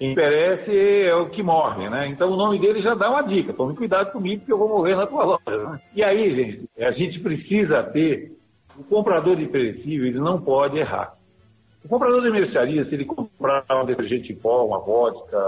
quem 0.00 0.14
perece 0.14 1.04
é 1.04 1.14
o 1.14 1.28
que 1.28 1.42
morre, 1.42 1.90
né? 1.90 2.08
Então 2.08 2.30
o 2.30 2.36
nome 2.36 2.58
dele 2.58 2.80
já 2.80 2.94
dá 2.94 3.10
uma 3.10 3.20
dica. 3.20 3.52
Tome 3.52 3.76
cuidado 3.76 4.10
comigo 4.10 4.46
que 4.46 4.50
eu 4.50 4.56
vou 4.56 4.66
morrer 4.66 4.96
na 4.96 5.06
tua 5.06 5.24
loja. 5.24 5.70
Né? 5.70 5.80
E 5.94 6.02
aí, 6.02 6.34
gente, 6.34 6.70
a 6.82 6.90
gente 6.92 7.20
precisa 7.20 7.82
ter. 7.82 8.34
O 8.78 8.84
comprador 8.84 9.36
de 9.36 9.44
perecível, 9.44 10.06
ele 10.06 10.18
não 10.18 10.40
pode 10.40 10.78
errar. 10.78 11.12
O 11.84 11.88
comprador 11.88 12.22
de 12.22 12.30
mercearia, 12.30 12.82
se 12.86 12.94
ele 12.94 13.04
comprar 13.04 13.62
um 13.72 13.84
detergente 13.84 14.32
em 14.32 14.36
pó, 14.36 14.64
uma 14.64 14.78
vodka, 14.78 15.38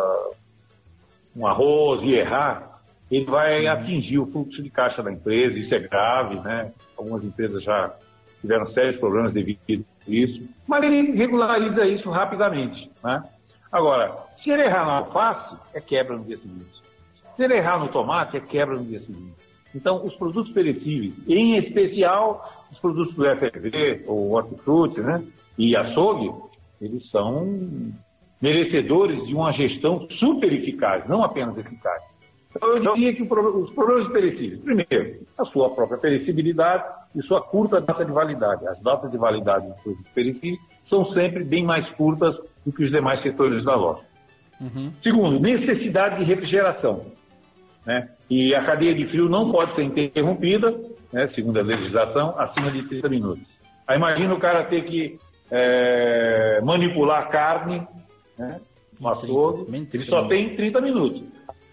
um 1.34 1.46
arroz 1.46 2.02
e 2.02 2.12
errar, 2.12 2.78
ele 3.10 3.24
vai 3.24 3.64
uhum. 3.64 3.72
atingir 3.72 4.18
o 4.18 4.26
fluxo 4.26 4.62
de 4.62 4.68
caixa 4.68 5.02
da 5.02 5.10
empresa, 5.10 5.58
isso 5.58 5.74
é 5.74 5.78
grave, 5.78 6.34
né? 6.40 6.72
Algumas 6.98 7.24
empresas 7.24 7.62
já 7.64 7.94
tiveram 8.42 8.70
sérios 8.72 8.96
problemas 8.96 9.32
devido 9.32 9.60
a 10.06 10.10
isso, 10.10 10.46
mas 10.66 10.84
ele 10.84 11.12
regulariza 11.12 11.86
isso 11.86 12.10
rapidamente, 12.10 12.90
né? 13.02 13.24
Agora, 13.70 14.14
se 14.42 14.50
ele 14.50 14.62
errar 14.62 14.86
na 14.86 14.98
alface, 14.98 15.56
é 15.74 15.80
quebra 15.80 16.16
no 16.16 16.24
dia 16.24 16.36
seguinte. 16.36 16.82
Se 17.36 17.44
ele 17.44 17.54
errar 17.54 17.78
no 17.78 17.88
tomate, 17.88 18.36
é 18.36 18.40
quebra 18.40 18.76
no 18.76 18.84
dia 18.84 19.00
seguinte. 19.00 19.34
Então, 19.74 20.04
os 20.04 20.14
produtos 20.14 20.52
perecíveis, 20.52 21.14
em 21.26 21.56
especial 21.56 22.44
os 22.70 22.78
produtos 22.78 23.14
do 23.14 23.24
FFV, 23.24 24.04
ou 24.06 24.32
hortifruti, 24.32 25.00
né? 25.00 25.24
E 25.56 25.74
açougue, 25.74 26.30
eles 26.80 27.08
são 27.10 27.92
merecedores 28.40 29.24
de 29.26 29.34
uma 29.34 29.52
gestão 29.52 30.06
super 30.18 30.52
eficaz, 30.52 31.08
não 31.08 31.22
apenas 31.22 31.56
eficaz. 31.56 32.02
Então, 32.54 32.76
eu 32.76 32.94
diria 32.94 33.14
que 33.14 33.22
os 33.22 33.70
problemas 33.70 34.12
perecíveis, 34.12 34.60
primeiro, 34.60 35.26
a 35.38 35.44
sua 35.46 35.70
própria 35.70 35.96
perecibilidade 35.96 36.84
e 37.14 37.22
sua 37.22 37.40
curta 37.40 37.80
data 37.80 38.04
de 38.04 38.12
validade. 38.12 38.66
As 38.66 38.78
datas 38.82 39.10
de 39.10 39.16
validade 39.16 39.68
dos 39.68 39.80
produtos 39.80 40.12
perecíveis 40.12 40.60
são 40.88 41.10
sempre 41.14 41.44
bem 41.44 41.64
mais 41.64 41.88
curtas 41.92 42.36
do 42.66 42.72
que 42.72 42.84
os 42.84 42.90
demais 42.90 43.22
setores 43.22 43.64
da 43.64 43.74
loja. 43.74 44.11
Uhum. 44.62 44.92
Segundo, 45.02 45.40
necessidade 45.40 46.18
de 46.18 46.24
refrigeração. 46.24 47.04
Né? 47.84 48.08
E 48.30 48.54
a 48.54 48.64
cadeia 48.64 48.94
de 48.94 49.06
frio 49.08 49.28
não 49.28 49.50
pode 49.50 49.74
ser 49.74 49.82
interrompida, 49.82 50.70
né, 51.12 51.28
segundo 51.34 51.58
a 51.58 51.62
legislação, 51.62 52.38
acima 52.38 52.70
de 52.70 52.88
30 52.88 53.08
minutos. 53.08 53.44
Aí 53.86 53.96
imagina 53.96 54.32
o 54.32 54.38
cara 54.38 54.64
ter 54.64 54.84
que 54.84 55.18
é, 55.50 56.60
manipular 56.62 57.28
carne, 57.28 57.86
né, 58.38 58.60
um 59.00 59.08
açougue, 59.08 59.66
ele 59.92 60.04
só 60.04 60.28
tem 60.28 60.54
30 60.54 60.80
minutos 60.80 61.24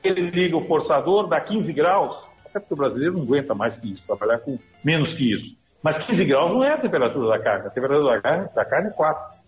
ele 0.04 0.30
liga 0.30 0.58
o 0.58 0.66
forçador, 0.66 1.28
dá 1.28 1.40
15 1.42 1.72
graus, 1.74 2.16
até 2.46 2.60
porque 2.60 2.74
o 2.74 2.78
brasileiro 2.78 3.16
não 3.16 3.24
aguenta 3.24 3.54
mais 3.54 3.76
que 3.76 3.94
isso, 3.94 4.04
trabalhar 4.06 4.40
com 4.40 4.58
menos 4.84 5.16
que 5.16 5.34
isso. 5.34 5.58
Mas 5.84 6.06
15 6.06 6.26
graus 6.26 6.52
não 6.52 6.64
é 6.64 6.74
a 6.74 6.78
temperatura 6.78 7.28
da 7.30 7.40
carne, 7.40 7.68
a 7.68 7.70
temperatura 7.70 8.16
da 8.16 8.22
carne, 8.22 8.50
da 8.54 8.66
carne 8.66 8.90
é 8.90 8.92
4. 8.92 9.40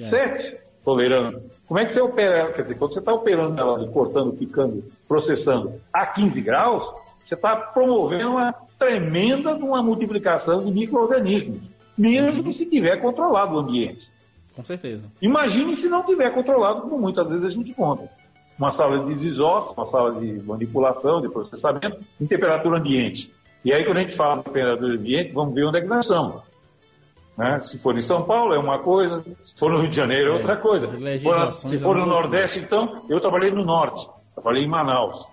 É. 0.00 0.10
7, 0.10 0.58
tolerando. 0.88 1.42
Como 1.66 1.78
é 1.78 1.84
que 1.84 1.92
você 1.92 2.00
opera? 2.00 2.50
Quer 2.54 2.62
dizer, 2.62 2.78
quando 2.78 2.94
você 2.94 3.00
está 3.00 3.12
operando 3.12 3.60
ela, 3.60 3.86
cortando, 3.88 4.32
picando, 4.32 4.82
processando 5.06 5.74
a 5.92 6.06
15 6.06 6.40
graus, 6.40 6.82
você 7.26 7.34
está 7.34 7.54
promovendo 7.56 8.30
uma 8.30 8.54
tremenda 8.78 9.54
uma 9.54 9.82
multiplicação 9.82 10.64
de 10.64 10.72
micro-organismos, 10.72 11.60
mesmo 11.96 12.54
se 12.54 12.64
tiver 12.64 12.96
controlado 13.02 13.54
o 13.54 13.58
ambiente. 13.58 14.08
Com 14.56 14.64
certeza. 14.64 15.04
Imagine 15.20 15.76
se 15.76 15.90
não 15.90 16.02
tiver 16.04 16.32
controlado, 16.32 16.80
como 16.80 16.98
muitas 16.98 17.28
vezes 17.28 17.44
a 17.44 17.50
gente 17.50 17.74
conta 17.74 18.08
uma 18.58 18.74
sala 18.74 19.04
de 19.04 19.14
desócio, 19.16 19.74
uma 19.76 19.90
sala 19.90 20.12
de 20.12 20.42
manipulação, 20.46 21.20
de 21.20 21.28
processamento, 21.28 21.98
em 22.18 22.26
temperatura 22.26 22.78
ambiente. 22.78 23.30
E 23.62 23.74
aí, 23.74 23.84
quando 23.84 23.98
a 23.98 24.00
gente 24.00 24.16
fala 24.16 24.38
de 24.38 24.44
temperatura 24.44 24.94
ambiente, 24.94 25.32
vamos 25.32 25.54
ver 25.54 25.64
onde 25.66 25.78
é 25.78 25.80
que 25.82 25.86
nós 25.86 26.04
estamos. 26.06 26.47
Né? 27.38 27.60
Se 27.60 27.78
for 27.78 27.96
em 27.96 28.00
São 28.00 28.24
Paulo, 28.24 28.52
é 28.52 28.58
uma 28.58 28.80
coisa, 28.80 29.24
se 29.44 29.56
for 29.56 29.70
no 29.70 29.78
Rio 29.78 29.88
de 29.88 29.94
Janeiro, 29.94 30.32
é, 30.32 30.34
outra 30.34 30.56
coisa. 30.56 30.88
Se 30.88 31.20
for, 31.20 31.52
se 31.52 31.78
for 31.78 31.96
no 31.96 32.04
Nordeste, 32.04 32.58
então, 32.58 33.06
eu 33.08 33.20
trabalhei 33.20 33.52
no 33.52 33.64
Norte, 33.64 34.10
trabalhei 34.34 34.64
em 34.64 34.68
Manaus. 34.68 35.24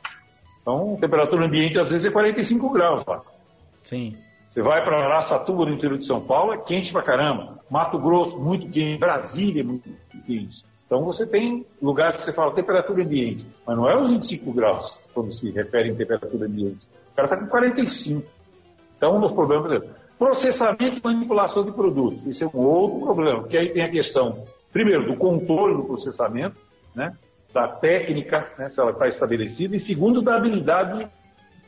Então, 0.62 0.96
temperatura 1.02 1.48
ambiente 1.48 1.80
às 1.80 1.90
vezes 1.90 2.06
é 2.06 2.12
45 2.12 2.70
graus 2.70 3.04
lá. 3.08 3.24
Sim. 3.84 4.16
Você 4.48 4.62
vai 4.62 4.86
para 4.86 5.04
Araçatuba, 5.04 5.66
no 5.66 5.74
interior 5.74 5.98
de 5.98 6.06
São 6.06 6.22
Paulo, 6.22 6.54
é 6.54 6.58
quente 6.60 6.92
pra 6.92 7.02
caramba. 7.02 7.60
Mato 7.70 7.98
Grosso, 7.98 8.40
muito 8.40 8.70
quente. 8.70 9.00
Brasília, 9.00 9.64
muito 9.64 9.90
quente. 10.28 10.64
Então 10.86 11.04
você 11.04 11.26
tem 11.26 11.66
lugares 11.82 12.18
que 12.18 12.24
você 12.24 12.34
fala 12.34 12.54
temperatura 12.54 13.04
ambiente, 13.04 13.48
mas 13.66 13.76
não 13.76 13.90
é 13.90 14.00
os 14.00 14.10
25 14.10 14.54
graus 14.54 15.00
quando 15.12 15.32
se 15.34 15.50
refere 15.50 15.90
em 15.90 15.96
temperatura 15.96 16.46
ambiente. 16.46 16.88
O 17.12 17.16
cara 17.16 17.26
está 17.28 17.38
com 17.38 17.48
45. 17.48 18.24
Então, 18.96 19.18
um 19.18 19.22
dos 19.22 19.32
problemas, 19.32 19.84
processamento 20.18 20.98
e 20.98 21.02
manipulação 21.04 21.66
de 21.66 21.72
produtos. 21.72 22.26
Isso 22.26 22.44
é 22.44 22.48
um 22.48 22.60
outro 22.60 23.02
problema, 23.02 23.42
porque 23.42 23.58
aí 23.58 23.70
tem 23.70 23.84
a 23.84 23.90
questão, 23.90 24.44
primeiro, 24.72 25.06
do 25.06 25.16
controle 25.16 25.76
do 25.76 25.84
processamento, 25.84 26.56
né? 26.96 27.14
da 27.54 27.68
técnica, 27.68 28.52
né? 28.58 28.70
se 28.70 28.80
ela 28.80 28.92
está 28.92 29.08
estabelecida, 29.08 29.76
e 29.76 29.86
segundo, 29.86 30.22
da 30.22 30.36
habilidade 30.36 31.08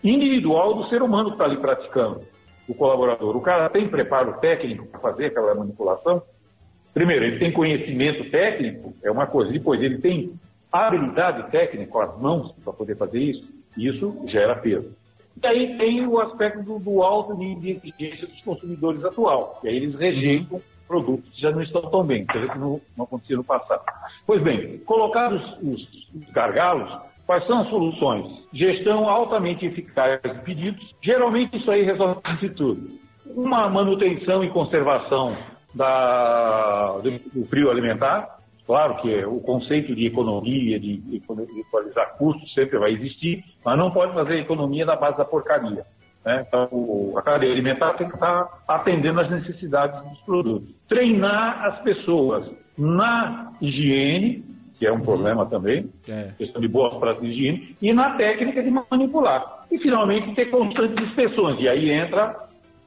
individual 0.04 0.74
do 0.74 0.90
ser 0.90 1.02
humano 1.02 1.30
que 1.30 1.36
está 1.36 1.46
ali 1.46 1.58
praticando, 1.58 2.22
o 2.68 2.74
colaborador. 2.74 3.36
O 3.36 3.42
cara 3.42 3.70
tem 3.70 3.88
preparo 3.88 4.40
técnico 4.40 4.86
para 4.88 5.00
fazer 5.00 5.28
aquela 5.28 5.56
manipulação? 5.56 6.22
Primeiro, 6.94 7.26
ele 7.26 7.40
tem 7.40 7.52
conhecimento 7.52 8.30
técnico, 8.30 8.94
é 9.04 9.10
uma 9.10 9.28
coisa. 9.28 9.52
Depois, 9.52 9.82
ele 9.82 10.00
tem 10.00 10.34
habilidade 10.72 11.50
técnica, 11.52 12.04
as 12.04 12.20
mãos, 12.20 12.52
para 12.64 12.74
poder 12.74 12.98
fazer 12.98 13.20
isso. 13.20 13.48
Isso 13.78 14.24
gera 14.28 14.56
peso. 14.56 14.97
E 15.42 15.48
aí 15.48 15.78
tem 15.78 16.06
o 16.06 16.20
aspecto 16.20 16.64
do, 16.64 16.80
do 16.80 17.04
alto 17.04 17.36
nível 17.36 17.62
de 17.62 17.72
exigência 17.72 18.28
dos 18.28 18.42
consumidores 18.42 19.04
atual. 19.06 19.60
E 19.64 19.70
aí 19.70 19.76
eles 19.78 19.96
rejeitam 19.96 20.62
produtos 20.88 21.30
que 21.34 21.42
já 21.42 21.52
não 21.52 21.62
estão 21.62 21.82
tão 21.82 22.04
bem, 22.04 22.26
coisa 22.26 22.48
que 22.48 22.58
não, 22.58 22.82
não 22.96 23.06
acontecia 23.06 23.36
no 23.36 23.44
passado. 23.44 23.84
Pois 24.26 24.42
bem, 24.42 24.78
colocados 24.80 25.42
os, 25.62 26.08
os 26.16 26.30
gargalos, 26.32 26.90
quais 27.26 27.46
são 27.46 27.60
as 27.60 27.70
soluções? 27.70 28.26
Gestão 28.54 29.10
altamente 29.10 29.66
eficaz 29.66 30.22
de 30.22 30.42
pedidos. 30.42 30.96
Geralmente 31.02 31.58
isso 31.58 31.70
aí 31.70 31.84
resolve 31.84 32.22
tudo. 32.56 32.90
Uma 33.26 33.70
manutenção 33.70 34.44
e 34.44 34.50
conservação 34.50 35.36
da, 35.74 36.98
do 37.34 37.46
frio 37.46 37.70
alimentar. 37.70 38.37
Claro 38.68 38.98
que 39.02 39.24
o 39.24 39.40
conceito 39.40 39.96
de 39.96 40.06
economia, 40.06 40.78
de, 40.78 40.98
de 40.98 41.22
equalizar 41.62 42.18
custos 42.18 42.54
sempre 42.54 42.78
vai 42.78 42.92
existir, 42.92 43.42
mas 43.64 43.78
não 43.78 43.90
pode 43.90 44.14
fazer 44.14 44.40
economia 44.40 44.86
na 44.86 44.98
base 44.98 45.18
da 45.18 45.24
porcaria. 45.24 45.86
Né? 46.26 46.46
Então, 46.46 47.14
a 47.16 47.22
cadeia 47.22 47.54
alimentar 47.54 47.94
tem 47.94 48.10
que 48.10 48.16
estar 48.16 48.50
atendendo 48.68 49.22
às 49.22 49.32
necessidades 49.32 50.02
dos 50.10 50.20
produtos. 50.20 50.68
Treinar 50.90 51.66
as 51.66 51.80
pessoas 51.80 52.52
na 52.78 53.54
higiene, 53.62 54.44
que 54.78 54.86
é 54.86 54.92
um 54.92 55.00
problema 55.00 55.46
também, 55.46 55.90
é. 56.08 56.32
questão 56.38 56.60
de 56.60 56.68
boas 56.68 56.94
práticas 56.96 57.30
de 57.30 57.34
higiene, 57.34 57.78
e 57.82 57.94
na 57.94 58.16
técnica 58.18 58.62
de 58.62 58.70
manipular. 58.70 59.66
E, 59.72 59.78
finalmente, 59.80 60.36
ter 60.36 60.48
constantes 60.48 61.08
inspeções. 61.08 61.58
E 61.62 61.70
aí 61.70 61.90
entra 61.90 62.36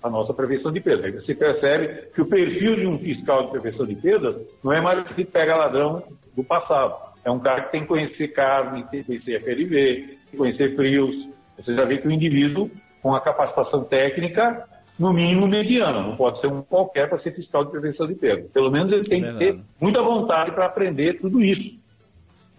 a 0.03 0.09
nossa 0.09 0.33
prevenção 0.33 0.73
de 0.73 0.81
perdas. 0.81 1.25
Você 1.25 1.35
percebe 1.35 2.09
que 2.15 2.23
o 2.23 2.27
perfil 2.27 2.77
de 2.77 2.87
um 2.87 2.99
fiscal 2.99 3.45
de 3.45 3.51
prevenção 3.51 3.87
de 3.87 3.95
perdas 3.95 4.37
não 4.63 4.73
é 4.73 4.81
mais 4.81 5.07
que 5.09 5.25
pega 5.25 5.57
ladrão 5.57 6.03
do 6.35 6.43
passado. 6.43 6.97
É 7.25 7.31
um 7.31 7.39
cara 7.39 7.63
que 7.63 7.73
tem 7.73 7.83
que 7.83 7.89
conhecer 7.89 8.29
carne, 8.29 8.85
tem 8.91 9.03
que 9.03 9.07
conhecer 9.07 9.43
FLV, 9.43 9.75
tem 9.75 10.17
que 10.31 10.37
conhecer 10.37 10.75
frios, 10.75 11.29
Você 11.59 11.75
já 11.75 11.85
vê 11.85 11.99
que 11.99 12.09
o 12.09 12.11
indivíduo 12.11 12.71
com 13.03 13.15
a 13.15 13.21
capacitação 13.21 13.85
técnica, 13.85 14.67
no 14.99 15.13
mínimo 15.13 15.47
mediana, 15.47 16.03
não 16.03 16.17
pode 16.17 16.41
ser 16.41 16.47
um 16.47 16.63
qualquer 16.63 17.09
para 17.09 17.19
ser 17.21 17.35
fiscal 17.35 17.65
de 17.65 17.71
prevenção 17.71 18.07
de 18.07 18.15
perda. 18.15 18.49
Pelo 18.53 18.71
menos 18.71 18.93
ele 18.93 19.05
tem 19.05 19.23
que 19.23 19.33
ter 19.35 19.59
muita 19.81 20.03
vontade 20.03 20.53
para 20.53 20.67
aprender 20.67 21.19
tudo 21.19 21.43
isso. 21.43 21.79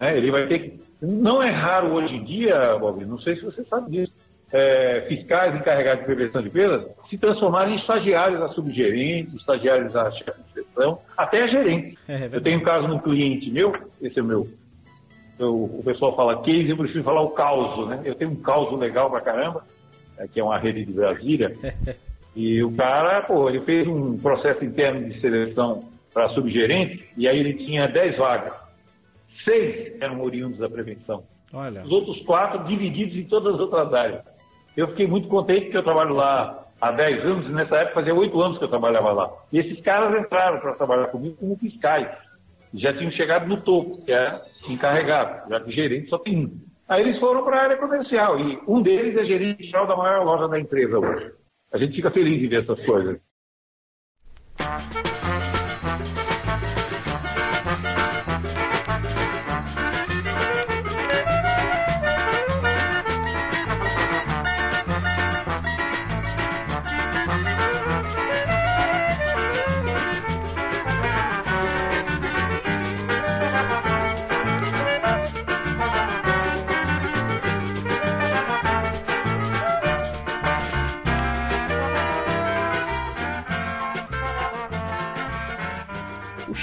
Né? 0.00 0.16
Ele 0.16 0.30
vai 0.30 0.46
ter 0.46 0.58
que. 0.58 0.82
Não 1.00 1.42
é 1.42 1.50
raro 1.50 1.94
hoje 1.94 2.14
em 2.14 2.24
dia, 2.24 2.76
Bob, 2.78 3.04
não 3.04 3.18
sei 3.18 3.36
se 3.36 3.44
você 3.44 3.64
sabe 3.64 3.90
disso, 3.90 4.11
é, 4.52 5.06
fiscais 5.08 5.54
encarregados 5.54 6.00
de 6.00 6.14
prevenção 6.14 6.42
de 6.42 6.50
perdas 6.50 6.86
se 7.08 7.16
transformarem 7.16 7.74
em 7.74 7.78
estagiários 7.78 8.42
a 8.42 8.48
subgerentes, 8.48 9.34
estagiários 9.34 9.96
a 9.96 10.10
chefe 10.10 10.40
de 10.48 10.60
gestão, 10.60 10.98
até 11.16 11.42
a 11.42 11.46
gerente. 11.46 11.98
É, 12.06 12.24
é 12.24 12.30
eu 12.32 12.40
tenho 12.40 12.58
um 12.58 12.62
caso 12.62 12.86
num 12.86 12.98
cliente 12.98 13.50
meu, 13.50 13.74
esse 14.00 14.18
é 14.18 14.22
o 14.22 14.26
meu. 14.26 14.48
Eu, 15.38 15.54
o 15.64 15.82
pessoal 15.84 16.14
fala 16.14 16.42
case, 16.42 16.68
eu 16.68 16.76
preciso 16.76 17.02
falar 17.02 17.22
o 17.22 17.30
caos, 17.30 17.88
né? 17.88 18.02
Eu 18.04 18.14
tenho 18.14 18.30
um 18.30 18.36
caos 18.36 18.78
legal 18.78 19.10
pra 19.10 19.20
caramba, 19.20 19.64
é, 20.18 20.28
que 20.28 20.38
é 20.38 20.44
uma 20.44 20.58
rede 20.58 20.84
de 20.84 20.92
Brasília. 20.92 21.52
e 22.36 22.62
o 22.62 22.70
cara, 22.72 23.22
pô, 23.22 23.48
ele 23.48 23.60
fez 23.60 23.88
um 23.88 24.18
processo 24.18 24.64
interno 24.64 25.08
de 25.08 25.18
seleção 25.20 25.88
para 26.12 26.28
subgerente, 26.28 27.08
e 27.16 27.26
aí 27.26 27.38
ele 27.38 27.54
tinha 27.54 27.88
10 27.88 28.18
vagas. 28.18 28.52
Seis 29.44 30.00
eram 30.00 30.20
oriundos 30.20 30.58
da 30.58 30.68
prevenção. 30.68 31.24
Olha. 31.52 31.82
Os 31.82 31.90
outros 31.90 32.20
quatro 32.24 32.64
divididos 32.64 33.16
em 33.16 33.24
todas 33.24 33.54
as 33.54 33.60
outras 33.60 33.92
áreas. 33.92 34.31
Eu 34.76 34.88
fiquei 34.88 35.06
muito 35.06 35.28
contente 35.28 35.62
porque 35.62 35.76
eu 35.76 35.82
trabalho 35.82 36.14
lá 36.14 36.64
há 36.80 36.90
10 36.90 37.24
anos, 37.24 37.46
e 37.46 37.52
nessa 37.52 37.76
época 37.76 37.94
fazia 37.94 38.14
8 38.14 38.40
anos 38.40 38.58
que 38.58 38.64
eu 38.64 38.68
trabalhava 38.68 39.12
lá. 39.12 39.30
E 39.52 39.58
esses 39.58 39.80
caras 39.82 40.20
entraram 40.20 40.58
para 40.60 40.74
trabalhar 40.74 41.06
comigo 41.08 41.36
como 41.36 41.56
fiscais. 41.56 42.08
Já 42.74 42.92
tinham 42.92 43.12
chegado 43.12 43.46
no 43.46 43.60
topo, 43.60 44.02
que 44.04 44.12
é 44.12 44.40
encarregado, 44.68 45.48
já 45.50 45.60
que 45.60 45.70
gerente 45.72 46.08
só 46.08 46.18
tem 46.18 46.38
um. 46.38 46.60
Aí 46.88 47.02
eles 47.02 47.20
foram 47.20 47.44
para 47.44 47.56
a 47.56 47.62
área 47.62 47.76
comercial 47.76 48.38
e 48.40 48.58
um 48.66 48.82
deles 48.82 49.16
é 49.16 49.24
gerente 49.24 49.64
geral 49.64 49.86
da 49.86 49.96
maior 49.96 50.24
loja 50.24 50.48
da 50.48 50.58
empresa 50.58 50.98
hoje. 50.98 51.32
A 51.72 51.78
gente 51.78 51.94
fica 51.94 52.10
feliz 52.10 52.40
de 52.40 52.48
ver 52.48 52.62
essas 52.62 52.84
coisas. 52.84 53.20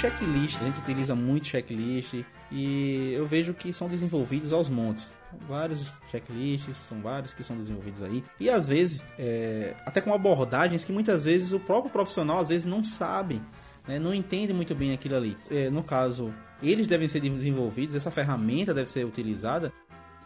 Checklist, 0.00 0.56
a 0.62 0.64
gente 0.64 0.78
utiliza 0.78 1.14
muito 1.14 1.46
checklist 1.46 2.24
e 2.50 3.12
eu 3.12 3.26
vejo 3.26 3.52
que 3.52 3.70
são 3.70 3.86
desenvolvidos 3.86 4.50
aos 4.50 4.66
montes. 4.66 5.12
Vários 5.46 5.84
checklists, 6.10 6.74
são 6.74 7.02
vários 7.02 7.34
que 7.34 7.44
são 7.44 7.54
desenvolvidos 7.54 8.02
aí. 8.02 8.24
E 8.40 8.48
às 8.48 8.66
vezes, 8.66 9.04
é, 9.18 9.74
até 9.84 10.00
com 10.00 10.14
abordagens 10.14 10.86
que 10.86 10.92
muitas 10.92 11.24
vezes 11.24 11.52
o 11.52 11.60
próprio 11.60 11.92
profissional 11.92 12.38
às 12.38 12.48
vezes 12.48 12.64
não 12.64 12.82
sabe, 12.82 13.42
né, 13.86 13.98
não 13.98 14.14
entende 14.14 14.54
muito 14.54 14.74
bem 14.74 14.94
aquilo 14.94 15.16
ali. 15.16 15.36
É, 15.50 15.68
no 15.68 15.82
caso, 15.82 16.32
eles 16.62 16.86
devem 16.86 17.06
ser 17.06 17.20
desenvolvidos, 17.20 17.94
essa 17.94 18.10
ferramenta 18.10 18.72
deve 18.72 18.90
ser 18.90 19.04
utilizada. 19.04 19.70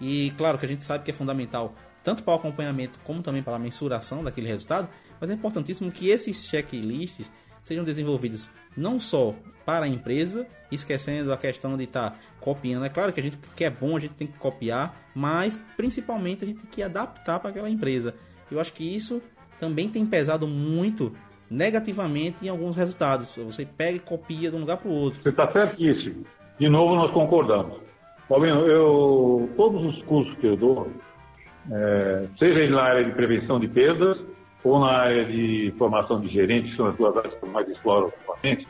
E 0.00 0.32
claro 0.36 0.56
que 0.56 0.66
a 0.66 0.68
gente 0.68 0.84
sabe 0.84 1.02
que 1.02 1.10
é 1.10 1.14
fundamental 1.14 1.74
tanto 2.04 2.22
para 2.22 2.34
o 2.34 2.36
acompanhamento 2.36 3.00
como 3.02 3.22
também 3.22 3.42
para 3.42 3.56
a 3.56 3.58
mensuração 3.58 4.22
daquele 4.22 4.46
resultado, 4.46 4.88
mas 5.18 5.30
é 5.30 5.32
importantíssimo 5.32 5.90
que 5.90 6.10
esses 6.10 6.46
checklists 6.46 7.30
sejam 7.64 7.82
desenvolvidos 7.82 8.48
não 8.76 9.00
só 9.00 9.34
para 9.64 9.86
a 9.86 9.88
empresa, 9.88 10.46
esquecendo 10.70 11.32
a 11.32 11.36
questão 11.36 11.76
de 11.76 11.84
estar 11.84 12.10
tá 12.10 12.16
copiando. 12.40 12.84
É 12.84 12.88
claro 12.88 13.12
que 13.12 13.20
a 13.20 13.22
gente 13.22 13.38
que 13.56 13.64
é 13.64 13.70
bom, 13.70 13.96
a 13.96 14.00
gente 14.00 14.14
tem 14.14 14.26
que 14.26 14.38
copiar, 14.38 14.94
mas 15.14 15.58
principalmente 15.76 16.44
a 16.44 16.46
gente 16.46 16.60
tem 16.60 16.70
que 16.70 16.82
adaptar 16.82 17.40
para 17.40 17.50
aquela 17.50 17.70
empresa. 17.70 18.14
Eu 18.52 18.60
acho 18.60 18.72
que 18.72 18.84
isso 18.84 19.22
também 19.58 19.88
tem 19.88 20.04
pesado 20.04 20.46
muito 20.46 21.12
negativamente 21.50 22.44
em 22.44 22.48
alguns 22.48 22.76
resultados. 22.76 23.36
Você 23.36 23.64
pega 23.64 23.96
e 23.96 24.00
copia 24.00 24.50
de 24.50 24.56
um 24.56 24.60
lugar 24.60 24.76
para 24.76 24.90
o 24.90 24.94
outro. 24.94 25.22
Você 25.22 25.30
está 25.30 25.50
certíssimo. 25.50 26.24
De 26.58 26.68
novo, 26.68 26.94
nós 26.94 27.10
concordamos. 27.12 27.78
Paulinho, 28.28 28.66
eu, 28.66 29.48
todos 29.56 29.84
os 29.86 30.02
cursos 30.02 30.34
que 30.38 30.46
eu 30.46 30.56
dou, 30.56 30.88
é, 31.70 32.26
seja 32.38 32.68
na 32.70 32.82
área 32.82 33.04
de 33.04 33.12
prevenção 33.12 33.58
de 33.58 33.68
perdas 33.68 34.18
ou 34.64 34.80
na 34.80 34.90
área 34.90 35.26
de 35.26 35.72
formação 35.78 36.20
de 36.20 36.28
gerentes, 36.28 36.70
que 36.70 36.76
são 36.76 36.86
as 36.86 36.96
duas 36.96 37.16
áreas 37.16 37.34
que 37.34 37.44
eu 37.44 37.50
mais 37.50 37.68
exploro 37.68 38.12
atualmente, 38.22 38.66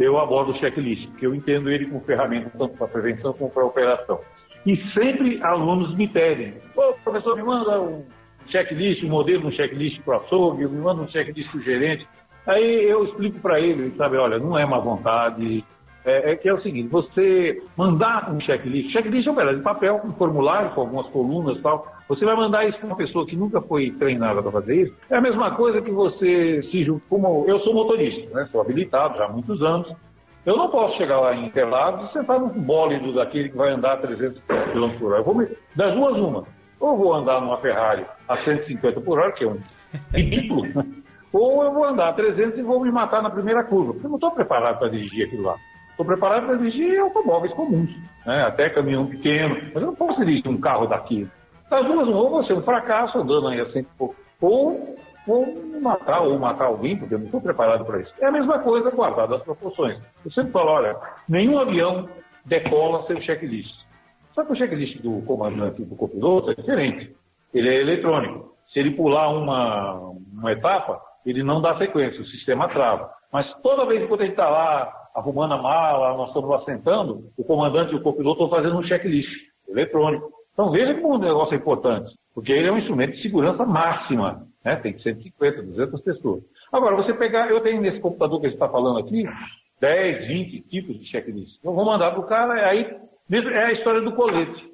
eu 0.00 0.18
abordo 0.18 0.52
o 0.52 0.58
checklist, 0.58 1.08
porque 1.10 1.26
eu 1.26 1.34
entendo 1.34 1.70
ele 1.70 1.86
como 1.86 2.00
ferramenta 2.00 2.50
tanto 2.58 2.76
para 2.76 2.88
prevenção 2.88 3.32
como 3.34 3.50
para 3.50 3.64
operação. 3.64 4.20
E 4.66 4.76
sempre 4.92 5.40
alunos 5.42 5.94
me 5.94 6.08
pedem, 6.08 6.54
ô 6.74 6.94
professor, 7.04 7.36
me 7.36 7.42
manda 7.42 7.80
um 7.80 8.04
checklist, 8.48 9.04
um 9.04 9.08
modelo, 9.10 9.48
um 9.48 9.52
checklist 9.52 10.00
para 10.02 10.18
o 10.18 10.20
açougue, 10.20 10.66
me 10.66 10.80
manda 10.80 11.02
um 11.02 11.08
checklist 11.08 11.50
para 11.50 11.60
o 11.60 11.62
gerente. 11.62 12.08
Aí 12.46 12.84
eu 12.88 13.04
explico 13.04 13.38
para 13.40 13.60
ele, 13.60 13.94
sabe, 13.96 14.16
olha, 14.16 14.38
não 14.38 14.58
é 14.58 14.64
má 14.64 14.78
vontade, 14.78 15.62
é, 16.04 16.32
é, 16.32 16.36
que 16.36 16.48
é 16.48 16.52
o 16.52 16.60
seguinte, 16.60 16.88
você 16.88 17.62
mandar 17.76 18.30
um 18.30 18.40
checklist, 18.40 18.90
checklist 18.92 19.26
é 19.26 19.30
um 19.30 19.56
de 19.56 19.62
papel, 19.62 20.00
um 20.04 20.12
formulário 20.12 20.70
com 20.70 20.82
algumas 20.82 21.06
colunas 21.06 21.58
e 21.58 21.62
tal, 21.62 21.93
você 22.08 22.24
vai 22.24 22.36
mandar 22.36 22.68
isso 22.68 22.78
para 22.78 22.86
uma 22.86 22.96
pessoa 22.96 23.26
que 23.26 23.36
nunca 23.36 23.60
foi 23.60 23.90
treinada 23.92 24.42
para 24.42 24.52
fazer 24.52 24.82
isso, 24.82 24.94
é 25.10 25.16
a 25.16 25.20
mesma 25.20 25.52
coisa 25.52 25.80
que 25.80 25.90
você 25.90 26.62
se 26.70 27.02
como 27.08 27.44
eu 27.48 27.60
sou 27.60 27.74
motorista, 27.74 28.34
né, 28.34 28.48
sou 28.50 28.60
habilitado 28.60 29.16
já 29.16 29.24
há 29.24 29.28
muitos 29.28 29.62
anos, 29.62 29.94
eu 30.44 30.56
não 30.58 30.68
posso 30.68 30.98
chegar 30.98 31.20
lá 31.20 31.34
em 31.34 31.46
Interlagos 31.46 32.10
e 32.10 32.12
sentar 32.12 32.38
num 32.38 32.48
bólido 32.48 33.14
daquele 33.14 33.48
que 33.48 33.56
vai 33.56 33.70
andar 33.70 33.94
a 33.94 33.96
300 33.96 34.42
km 34.42 34.98
por 34.98 35.12
hora. 35.12 35.20
Eu 35.20 35.24
vou 35.24 35.34
me, 35.34 35.48
das 35.74 35.94
duas 35.94 36.16
uma, 36.16 36.44
ou 36.78 36.98
vou 36.98 37.14
andar 37.14 37.40
numa 37.40 37.56
Ferrari 37.58 38.04
a 38.28 38.36
150 38.44 39.00
por 39.00 39.18
hora, 39.18 39.32
que 39.32 39.44
é 39.44 39.48
um 39.48 39.58
ridículo, 40.12 40.66
ou 41.32 41.64
eu 41.64 41.72
vou 41.72 41.84
andar 41.84 42.10
a 42.10 42.12
300 42.12 42.58
e 42.58 42.62
vou 42.62 42.80
me 42.80 42.90
matar 42.90 43.22
na 43.22 43.30
primeira 43.30 43.64
curva, 43.64 43.98
eu 44.02 44.08
não 44.08 44.16
estou 44.16 44.32
preparado 44.32 44.78
para 44.78 44.88
dirigir 44.88 45.26
aquilo 45.26 45.44
lá. 45.44 45.56
Estou 45.90 46.04
preparado 46.04 46.46
para 46.46 46.56
dirigir 46.56 46.98
automóveis 46.98 47.54
comuns, 47.54 47.90
né? 48.26 48.42
até 48.42 48.68
caminhão 48.68 49.06
pequeno, 49.06 49.56
mas 49.72 49.82
eu 49.82 49.86
não 49.86 49.94
posso 49.94 50.18
dirigir 50.18 50.48
um 50.48 50.60
carro 50.60 50.86
daqui. 50.86 51.26
As 51.70 51.86
duas, 51.86 52.08
ou 52.08 52.30
você 52.30 52.52
é 52.52 52.56
um 52.56 52.62
fracasso 52.62 53.18
andando 53.18 53.48
aí 53.48 53.60
assim, 53.60 53.86
ou, 53.98 54.14
ou 55.26 55.80
matar, 55.80 56.20
ou 56.20 56.38
matar 56.38 56.66
alguém, 56.66 56.96
porque 56.96 57.14
eu 57.14 57.18
não 57.18 57.26
estou 57.26 57.40
preparado 57.40 57.84
para 57.84 58.00
isso. 58.00 58.12
É 58.20 58.26
a 58.26 58.32
mesma 58.32 58.58
coisa 58.58 58.90
guardada 58.90 59.36
as 59.36 59.42
proporções. 59.42 59.98
Eu 60.24 60.30
sempre 60.30 60.52
falo, 60.52 60.70
olha, 60.70 60.96
nenhum 61.28 61.58
avião 61.58 62.08
decola 62.44 63.06
sem 63.06 63.20
checklist. 63.22 63.74
Só 64.34 64.44
que 64.44 64.52
o 64.52 64.56
checklist 64.56 65.00
do 65.00 65.22
comandante 65.22 65.82
do 65.84 65.96
copiloto 65.96 66.50
é 66.50 66.54
diferente. 66.54 67.14
Ele 67.52 67.68
é 67.68 67.80
eletrônico. 67.80 68.54
Se 68.72 68.80
ele 68.80 68.90
pular 68.90 69.28
uma, 69.28 69.94
uma 70.32 70.52
etapa, 70.52 71.00
ele 71.24 71.42
não 71.42 71.62
dá 71.62 71.78
sequência, 71.78 72.20
o 72.20 72.26
sistema 72.26 72.68
trava. 72.68 73.10
Mas 73.32 73.46
toda 73.62 73.86
vez 73.86 74.06
que 74.06 74.12
ele 74.12 74.30
está 74.30 74.48
lá 74.48 74.92
arrumando 75.14 75.54
a 75.54 75.62
mala, 75.62 76.16
nós 76.16 76.28
estamos 76.28 76.50
assentando, 76.60 77.30
o 77.38 77.44
comandante 77.44 77.92
e 77.92 77.96
o 77.96 78.02
copiloto 78.02 78.42
estão 78.42 78.58
fazendo 78.58 78.78
um 78.78 78.82
checklist 78.82 79.30
eletrônico. 79.68 80.33
Então 80.54 80.70
veja 80.70 80.94
como 80.94 81.16
o 81.16 81.18
negócio 81.18 81.54
é 81.54 81.58
importante, 81.58 82.14
porque 82.32 82.52
ele 82.52 82.68
é 82.68 82.72
um 82.72 82.78
instrumento 82.78 83.16
de 83.16 83.22
segurança 83.22 83.66
máxima, 83.66 84.46
né? 84.64 84.76
tem 84.76 84.96
150, 84.98 85.62
200 85.62 86.00
pessoas. 86.00 86.42
Agora, 86.72 86.96
você 86.96 87.12
pegar, 87.12 87.50
eu 87.50 87.60
tenho 87.60 87.80
nesse 87.80 88.00
computador 88.00 88.40
que 88.40 88.46
a 88.46 88.48
gente 88.48 88.56
está 88.56 88.68
falando 88.68 89.00
aqui, 89.00 89.28
10, 89.80 90.28
20 90.28 90.60
tipos 90.62 90.98
de 90.98 91.06
checklist. 91.06 91.58
Eu 91.62 91.74
vou 91.74 91.84
mandar 91.84 92.12
para 92.12 92.20
o 92.20 92.26
cara, 92.26 92.54
aí 92.68 92.96
é 93.30 93.64
a 93.64 93.72
história 93.72 94.00
do 94.00 94.12
colete. 94.12 94.72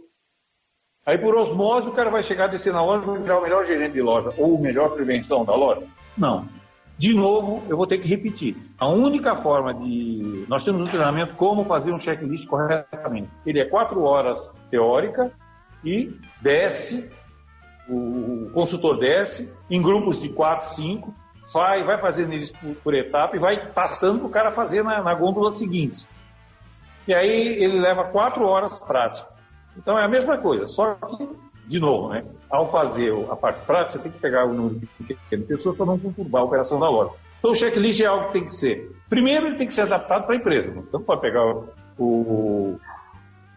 Aí 1.06 1.16
por 1.16 1.34
osmose 1.34 1.88
o 1.88 1.92
cara 1.92 2.10
vai 2.10 2.22
chegar, 2.24 2.46
descer 2.48 2.72
na 2.72 2.84
loja 2.84 3.02
e 3.02 3.06
vai 3.06 3.18
virar 3.18 3.38
o 3.38 3.42
melhor 3.42 3.66
gerente 3.66 3.94
de 3.94 4.02
loja 4.02 4.32
ou 4.36 4.54
o 4.54 4.60
melhor 4.60 4.90
prevenção 4.94 5.44
da 5.44 5.54
loja? 5.54 5.82
Não. 6.16 6.46
De 6.98 7.14
novo, 7.14 7.62
eu 7.70 7.78
vou 7.78 7.86
ter 7.86 7.96
que 7.98 8.06
repetir. 8.06 8.54
A 8.78 8.86
única 8.86 9.34
forma 9.36 9.72
de. 9.72 10.44
Nós 10.46 10.62
temos 10.62 10.82
um 10.82 10.86
treinamento 10.86 11.34
como 11.34 11.64
fazer 11.64 11.90
um 11.90 12.00
checklist 12.00 12.46
corretamente. 12.46 13.30
Ele 13.46 13.60
é 13.60 13.64
quatro 13.64 14.02
horas 14.02 14.38
teórica 14.70 15.32
e 15.84 16.14
desce, 16.40 17.10
o 17.88 18.50
consultor 18.52 18.98
desce, 18.98 19.52
em 19.68 19.82
grupos 19.82 20.20
de 20.20 20.28
quatro, 20.28 20.68
cinco, 20.74 21.14
vai, 21.52 21.82
vai 21.84 21.98
fazendo 21.98 22.32
eles 22.32 22.52
por, 22.52 22.74
por 22.76 22.94
etapa 22.94 23.36
e 23.36 23.38
vai 23.38 23.66
passando 23.72 24.18
para 24.18 24.28
o 24.28 24.30
cara 24.30 24.52
fazer 24.52 24.84
na, 24.84 25.02
na 25.02 25.14
gôndola 25.14 25.50
seguinte. 25.52 26.06
E 27.08 27.14
aí 27.14 27.30
ele 27.30 27.80
leva 27.80 28.04
quatro 28.04 28.44
horas 28.44 28.78
prática. 28.78 29.28
Então 29.76 29.98
é 29.98 30.04
a 30.04 30.08
mesma 30.08 30.38
coisa, 30.38 30.68
só 30.68 30.94
que 30.94 31.28
de 31.66 31.78
novo, 31.78 32.08
né? 32.08 32.24
Ao 32.50 32.70
fazer 32.70 33.14
a 33.30 33.36
parte 33.36 33.64
prática, 33.64 33.92
você 33.92 33.98
tem 34.00 34.10
que 34.10 34.18
pegar 34.18 34.44
o 34.44 34.52
número 34.52 34.80
de 35.00 35.36
pessoas 35.38 35.76
para 35.76 35.86
não 35.86 35.98
conturbar 35.98 36.42
a 36.42 36.44
operação 36.44 36.80
da 36.80 36.88
loja. 36.88 37.12
Então 37.38 37.52
o 37.52 37.54
checklist 37.54 38.00
é 38.00 38.06
algo 38.06 38.26
que 38.26 38.32
tem 38.32 38.44
que 38.44 38.54
ser. 38.54 38.90
Primeiro, 39.08 39.46
ele 39.46 39.56
tem 39.56 39.68
que 39.68 39.72
ser 39.72 39.82
adaptado 39.82 40.26
para 40.26 40.34
a 40.34 40.36
empresa. 40.36 40.68
Então 40.68 41.00
pode 41.00 41.20
pegar 41.20 41.44
o, 41.96 42.78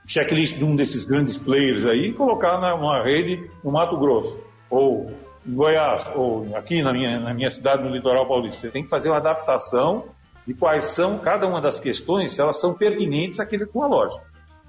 checklist 0.06 0.58
de 0.58 0.64
um 0.64 0.76
desses 0.76 1.06
grandes 1.06 1.38
players 1.38 1.86
aí 1.86 2.10
e 2.10 2.14
colocar 2.14 2.60
numa 2.60 3.04
rede 3.04 3.50
no 3.64 3.72
Mato 3.72 3.98
Grosso. 3.98 4.42
ou 4.70 5.12
em 5.46 5.54
Goiás, 5.54 6.10
ou 6.16 6.56
aqui 6.56 6.82
na 6.82 6.94
minha, 6.94 7.20
na 7.20 7.34
minha 7.34 7.50
cidade, 7.50 7.84
no 7.84 7.90
litoral 7.90 8.26
paulista. 8.26 8.62
Você 8.62 8.72
tem 8.72 8.84
que 8.84 8.90
fazer 8.90 9.10
uma 9.10 9.18
adaptação 9.18 10.06
de 10.48 10.54
quais 10.54 10.86
são 10.86 11.20
cada 11.20 11.48
uma 11.48 11.62
das 11.62 11.80
questões, 11.80 12.32
se 12.32 12.42
elas 12.42 12.60
são 12.60 12.74
pertinentes 12.74 13.40
àquele 13.40 13.66
tua 13.66 13.88
loja. 13.88 14.20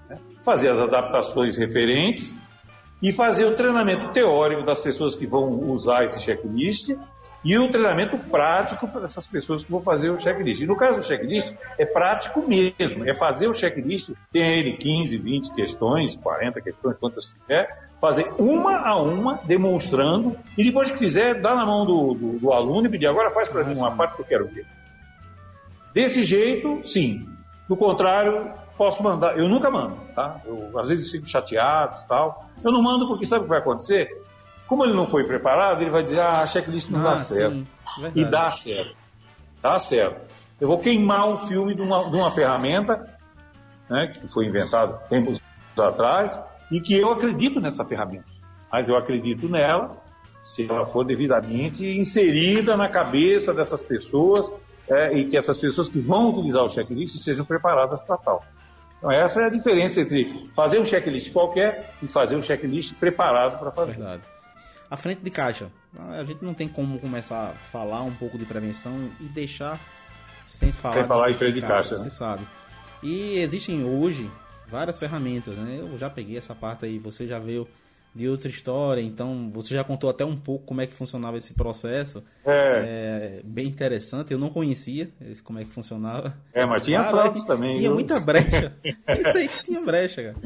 Né? 0.08 0.18
Fazer 0.44 0.68
as 0.68 0.78
adaptações 0.78 1.56
referentes 1.56 2.36
e 3.02 3.12
fazer 3.12 3.44
o 3.44 3.54
treinamento 3.54 4.08
teórico 4.08 4.64
das 4.64 4.80
pessoas 4.80 5.14
que 5.14 5.26
vão 5.26 5.48
usar 5.70 6.04
esse 6.04 6.20
checklist 6.20 6.90
e 7.44 7.58
o 7.58 7.70
treinamento 7.70 8.16
prático 8.16 8.88
para 8.88 9.04
essas 9.04 9.26
pessoas 9.26 9.62
que 9.62 9.70
vão 9.70 9.82
fazer 9.82 10.08
o 10.08 10.18
checklist. 10.18 10.62
E 10.62 10.66
no 10.66 10.76
caso 10.76 10.96
do 10.96 11.02
checklist, 11.02 11.54
é 11.78 11.84
prático 11.84 12.42
mesmo, 12.46 13.08
é 13.08 13.14
fazer 13.14 13.48
o 13.48 13.54
checklist, 13.54 14.10
tem 14.32 14.60
ele 14.60 14.76
15, 14.76 15.18
20 15.18 15.54
questões, 15.54 16.16
40 16.16 16.60
questões, 16.62 16.96
quantas 16.96 17.26
tiver, 17.26 17.68
fazer 18.00 18.32
uma 18.38 18.78
a 18.78 18.96
uma, 19.00 19.38
demonstrando, 19.44 20.36
e 20.56 20.64
depois 20.64 20.90
que 20.90 20.98
fizer, 20.98 21.40
dá 21.40 21.54
na 21.54 21.66
mão 21.66 21.84
do, 21.84 22.14
do, 22.14 22.38
do 22.38 22.52
aluno 22.52 22.86
e 22.86 22.90
pedir, 22.90 23.06
agora 23.06 23.30
faz 23.30 23.48
para 23.48 23.62
mim 23.62 23.76
uma 23.76 23.90
parte 23.90 24.16
que 24.16 24.22
eu 24.22 24.26
quero 24.26 24.46
ver. 24.46 24.66
Desse 25.92 26.22
jeito, 26.22 26.80
sim. 26.86 27.28
Do 27.68 27.76
contrário, 27.76 28.50
posso 28.76 29.02
mandar. 29.02 29.38
Eu 29.38 29.48
nunca 29.48 29.70
mando, 29.70 29.96
tá? 30.14 30.40
Eu, 30.44 30.78
às 30.78 30.88
vezes 30.88 31.10
fico 31.10 31.26
chateado 31.26 32.00
e 32.04 32.08
tal. 32.08 32.48
Eu 32.62 32.72
não 32.72 32.82
mando 32.82 33.06
porque 33.06 33.24
sabe 33.24 33.42
o 33.42 33.44
que 33.44 33.50
vai 33.50 33.60
acontecer? 33.60 34.08
Como 34.66 34.84
ele 34.84 34.94
não 34.94 35.06
foi 35.06 35.24
preparado, 35.24 35.82
ele 35.82 35.90
vai 35.90 36.02
dizer, 36.02 36.20
ah, 36.20 36.40
a 36.40 36.46
checklist 36.46 36.90
não 36.90 37.00
ah, 37.00 37.10
dá 37.10 37.18
certo. 37.18 37.54
Sim, 37.54 37.66
e 38.14 38.24
dá 38.24 38.50
certo. 38.50 38.96
Dá 39.62 39.78
certo. 39.78 40.20
Eu 40.60 40.68
vou 40.68 40.78
queimar 40.78 41.28
um 41.28 41.36
filme 41.36 41.74
de 41.74 41.82
uma, 41.82 42.08
de 42.10 42.16
uma 42.16 42.30
ferramenta 42.30 43.04
né, 43.88 44.14
que 44.18 44.28
foi 44.28 44.46
inventada 44.46 44.94
tempos 45.08 45.40
atrás 45.76 46.40
e 46.70 46.80
que 46.80 46.96
eu 46.96 47.10
acredito 47.10 47.60
nessa 47.60 47.84
ferramenta. 47.84 48.24
Mas 48.72 48.88
eu 48.88 48.96
acredito 48.96 49.48
nela 49.48 50.02
se 50.42 50.68
ela 50.68 50.86
for 50.86 51.04
devidamente 51.04 51.86
inserida 51.86 52.76
na 52.76 52.88
cabeça 52.88 53.52
dessas 53.52 53.82
pessoas 53.82 54.50
é, 54.88 55.16
e 55.16 55.28
que 55.28 55.36
essas 55.36 55.58
pessoas 55.58 55.88
que 55.88 55.98
vão 55.98 56.30
utilizar 56.30 56.62
o 56.62 56.68
checklist 56.68 57.22
sejam 57.22 57.44
preparadas 57.44 58.00
para 58.00 58.16
tal. 58.16 58.44
Então, 58.98 59.10
essa 59.10 59.42
é 59.42 59.46
a 59.46 59.50
diferença 59.50 60.00
entre 60.00 60.50
fazer 60.54 60.78
um 60.78 60.84
checklist 60.84 61.32
qualquer 61.32 61.94
e 62.02 62.08
fazer 62.08 62.36
um 62.36 62.42
checklist 62.42 62.94
preparado 62.94 63.58
para 63.58 63.70
fazer. 63.70 63.92
Verdade. 63.92 64.22
A 64.94 64.96
frente 64.96 65.22
de 65.22 65.30
caixa. 65.30 65.72
A 66.10 66.22
gente 66.22 66.44
não 66.44 66.54
tem 66.54 66.68
como 66.68 67.00
começar 67.00 67.48
a 67.48 67.52
falar 67.52 68.02
um 68.02 68.14
pouco 68.14 68.38
de 68.38 68.44
prevenção 68.44 69.10
e 69.20 69.24
deixar 69.24 69.80
sem 70.46 70.70
falar. 70.70 70.94
Sem 70.94 71.04
falar 71.04 71.30
em 71.32 71.34
frente 71.34 71.54
de 71.54 71.62
caixa, 71.62 71.74
caixa 71.74 71.96
né? 71.96 72.04
Você 72.04 72.10
sabe. 72.10 72.44
E 73.02 73.40
existem 73.40 73.82
hoje 73.82 74.30
várias 74.68 74.96
ferramentas, 74.96 75.56
né? 75.56 75.78
Eu 75.80 75.98
já 75.98 76.08
peguei 76.08 76.38
essa 76.38 76.54
parte 76.54 76.84
aí, 76.84 76.96
você 77.00 77.26
já 77.26 77.40
veio 77.40 77.66
de 78.14 78.28
outra 78.28 78.48
história, 78.48 79.00
então 79.00 79.50
você 79.52 79.74
já 79.74 79.82
contou 79.82 80.08
até 80.08 80.24
um 80.24 80.36
pouco 80.36 80.64
como 80.64 80.80
é 80.80 80.86
que 80.86 80.94
funcionava 80.94 81.36
esse 81.38 81.54
processo. 81.54 82.22
É. 82.46 83.40
é 83.40 83.40
bem 83.42 83.66
interessante, 83.66 84.32
eu 84.32 84.38
não 84.38 84.48
conhecia 84.48 85.10
como 85.42 85.58
é 85.58 85.64
que 85.64 85.72
funcionava. 85.72 86.36
É, 86.52 86.64
mas 86.64 86.82
tinha 86.82 87.00
ah, 87.00 87.30
também. 87.48 87.72
Tinha 87.72 87.88
viu? 87.88 87.94
muita 87.94 88.20
brecha. 88.20 88.72
Isso 88.86 89.38
aí 89.38 89.48
que 89.48 89.64
tinha 89.64 89.84
brecha, 89.84 90.22
cara. 90.22 90.36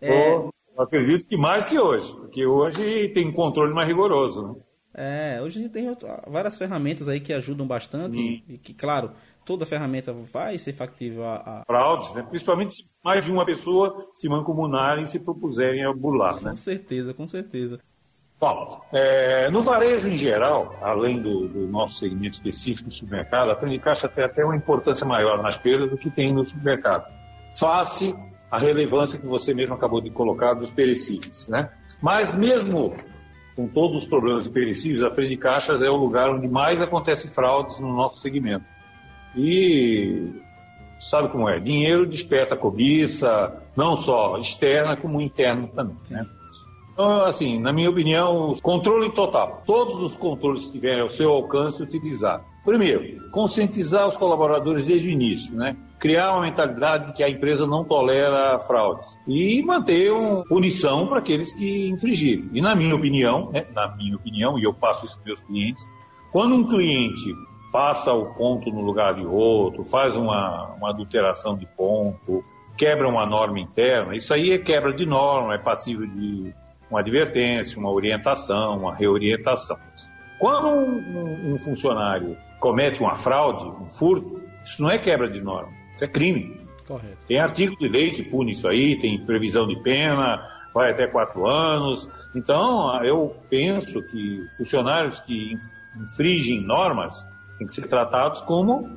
É... 0.00 0.48
eu 0.78 0.84
acredito 0.84 1.26
que 1.26 1.36
mais 1.36 1.64
que 1.64 1.78
hoje, 1.78 2.14
porque 2.14 2.46
hoje 2.46 3.12
tem 3.12 3.32
controle 3.32 3.74
mais 3.74 3.88
rigoroso, 3.88 4.42
né? 4.46 4.54
É, 4.94 5.40
hoje 5.42 5.68
tem 5.68 5.86
várias 6.26 6.56
ferramentas 6.56 7.08
aí 7.08 7.20
que 7.20 7.32
ajudam 7.32 7.66
bastante 7.66 8.16
Sim. 8.16 8.42
e 8.48 8.58
que, 8.58 8.72
claro, 8.72 9.12
toda 9.44 9.66
ferramenta 9.66 10.12
vai 10.12 10.58
ser 10.58 10.72
factível 10.72 11.24
a... 11.24 11.36
a... 11.36 11.62
Fraudes, 11.66 12.14
né? 12.14 12.22
principalmente 12.28 12.74
se 12.74 12.82
mais 13.04 13.24
de 13.24 13.30
uma 13.30 13.44
pessoa 13.44 13.94
se 14.14 14.28
mancomunarem 14.28 15.04
e 15.04 15.06
se 15.06 15.20
propuserem 15.20 15.84
a 15.84 15.92
burlar. 15.92 16.38
Com 16.38 16.46
né? 16.46 16.56
certeza, 16.56 17.14
com 17.14 17.28
certeza. 17.28 17.78
Bom, 18.40 18.80
é, 18.92 19.50
no 19.50 19.62
varejo 19.62 20.08
em 20.08 20.16
geral, 20.16 20.76
além 20.80 21.20
do, 21.20 21.48
do, 21.48 21.66
nosso 21.68 21.94
segmento 21.98 22.36
específico 22.36 22.88
do 22.88 22.94
supermercado, 22.94 23.50
a 23.50 23.56
frente 23.56 23.72
de 23.72 23.80
caixa 23.80 24.08
tem 24.08 24.24
até 24.24 24.44
uma 24.44 24.56
importância 24.56 25.06
maior 25.06 25.42
nas 25.42 25.56
perdas 25.56 25.90
do 25.90 25.98
que 25.98 26.10
tem 26.10 26.32
no 26.32 26.44
supermercado. 26.44 27.04
Face 27.58 28.14
a 28.50 28.58
relevância 28.58 29.18
que 29.18 29.26
você 29.26 29.52
mesmo 29.52 29.74
acabou 29.74 30.00
de 30.00 30.10
colocar 30.10 30.54
dos 30.54 30.70
perecíveis. 30.70 31.48
Né? 31.48 31.68
Mas 32.02 32.36
mesmo 32.36 32.94
com 33.58 33.66
todos 33.66 34.02
os 34.02 34.08
problemas 34.08 34.44
de 34.44 34.50
perecíveis, 34.50 35.02
a 35.02 35.10
frente 35.10 35.30
de 35.30 35.36
caixas 35.36 35.82
é 35.82 35.90
o 35.90 35.96
lugar 35.96 36.30
onde 36.30 36.46
mais 36.46 36.80
acontece 36.80 37.28
fraudes 37.34 37.80
no 37.80 37.92
nosso 37.92 38.20
segmento. 38.20 38.64
E 39.36 40.32
sabe 41.00 41.28
como 41.30 41.48
é? 41.48 41.58
Dinheiro 41.58 42.06
desperta 42.06 42.56
cobiça, 42.56 43.60
não 43.76 43.96
só 43.96 44.38
externa, 44.38 44.96
como 44.96 45.20
interna 45.20 45.66
também. 45.74 45.96
Né? 46.08 46.24
Então, 46.92 47.24
assim, 47.24 47.60
na 47.60 47.72
minha 47.72 47.90
opinião, 47.90 48.54
controle 48.62 49.12
total. 49.12 49.62
Todos 49.66 50.02
os 50.02 50.16
controles 50.16 50.66
que 50.66 50.72
tiverem 50.72 51.02
ao 51.02 51.10
seu 51.10 51.30
alcance, 51.30 51.82
utilizar. 51.82 52.44
Primeiro, 52.68 53.30
conscientizar 53.30 54.06
os 54.06 54.18
colaboradores 54.18 54.84
desde 54.84 55.08
o 55.08 55.10
início, 55.10 55.54
né? 55.54 55.74
Criar 55.98 56.32
uma 56.32 56.42
mentalidade 56.42 57.06
de 57.06 57.12
que 57.14 57.24
a 57.24 57.30
empresa 57.30 57.66
não 57.66 57.82
tolera 57.82 58.58
fraudes. 58.66 59.08
E 59.26 59.62
manter 59.62 60.12
uma 60.12 60.44
punição 60.44 61.06
para 61.06 61.18
aqueles 61.18 61.50
que 61.54 61.88
infringirem. 61.88 62.50
E 62.52 62.60
na 62.60 62.76
minha 62.76 62.94
opinião, 62.94 63.50
né? 63.50 63.64
na 63.74 63.96
minha 63.96 64.16
opinião, 64.16 64.58
e 64.58 64.64
eu 64.64 64.74
passo 64.74 65.06
isso 65.06 65.16
para 65.16 65.24
meus 65.24 65.40
clientes, 65.40 65.82
quando 66.30 66.56
um 66.56 66.68
cliente 66.68 67.32
passa 67.72 68.12
o 68.12 68.34
ponto 68.34 68.70
no 68.70 68.82
lugar 68.82 69.14
de 69.14 69.24
outro, 69.24 69.82
faz 69.86 70.14
uma, 70.14 70.74
uma 70.74 70.90
adulteração 70.90 71.56
de 71.56 71.64
ponto, 71.74 72.44
quebra 72.76 73.08
uma 73.08 73.24
norma 73.24 73.58
interna, 73.58 74.14
isso 74.14 74.34
aí 74.34 74.52
é 74.52 74.58
quebra 74.58 74.92
de 74.92 75.06
norma, 75.06 75.54
é 75.54 75.58
passível 75.58 76.06
de 76.06 76.52
uma 76.90 77.00
advertência, 77.00 77.78
uma 77.78 77.90
orientação, 77.90 78.76
uma 78.76 78.94
reorientação. 78.94 79.78
Quando 80.38 80.68
um, 80.68 81.54
um, 81.54 81.58
funcionário 81.58 82.36
comete 82.60 83.00
uma 83.00 83.16
fraude, 83.16 83.64
um 83.82 83.88
furto, 83.88 84.40
isso 84.64 84.82
não 84.82 84.90
é 84.90 84.98
quebra 84.98 85.30
de 85.30 85.40
norma, 85.40 85.72
isso 85.94 86.04
é 86.04 86.08
crime. 86.08 86.58
Correto. 86.86 87.18
Tem 87.26 87.38
artigo 87.38 87.76
de 87.76 87.88
lei 87.88 88.10
que 88.10 88.22
pune 88.22 88.52
isso 88.52 88.66
aí, 88.66 88.98
tem 88.98 89.24
previsão 89.24 89.66
de 89.66 89.76
pena, 89.82 90.42
vai 90.72 90.90
até 90.90 91.06
quatro 91.06 91.46
anos. 91.46 92.08
Então, 92.34 93.04
eu 93.04 93.36
penso 93.50 94.02
que 94.02 94.46
funcionários 94.56 95.20
que 95.20 95.54
infringem 96.00 96.60
normas 96.62 97.26
têm 97.58 97.66
que 97.66 97.74
ser 97.74 97.88
tratados 97.88 98.40
como 98.42 98.88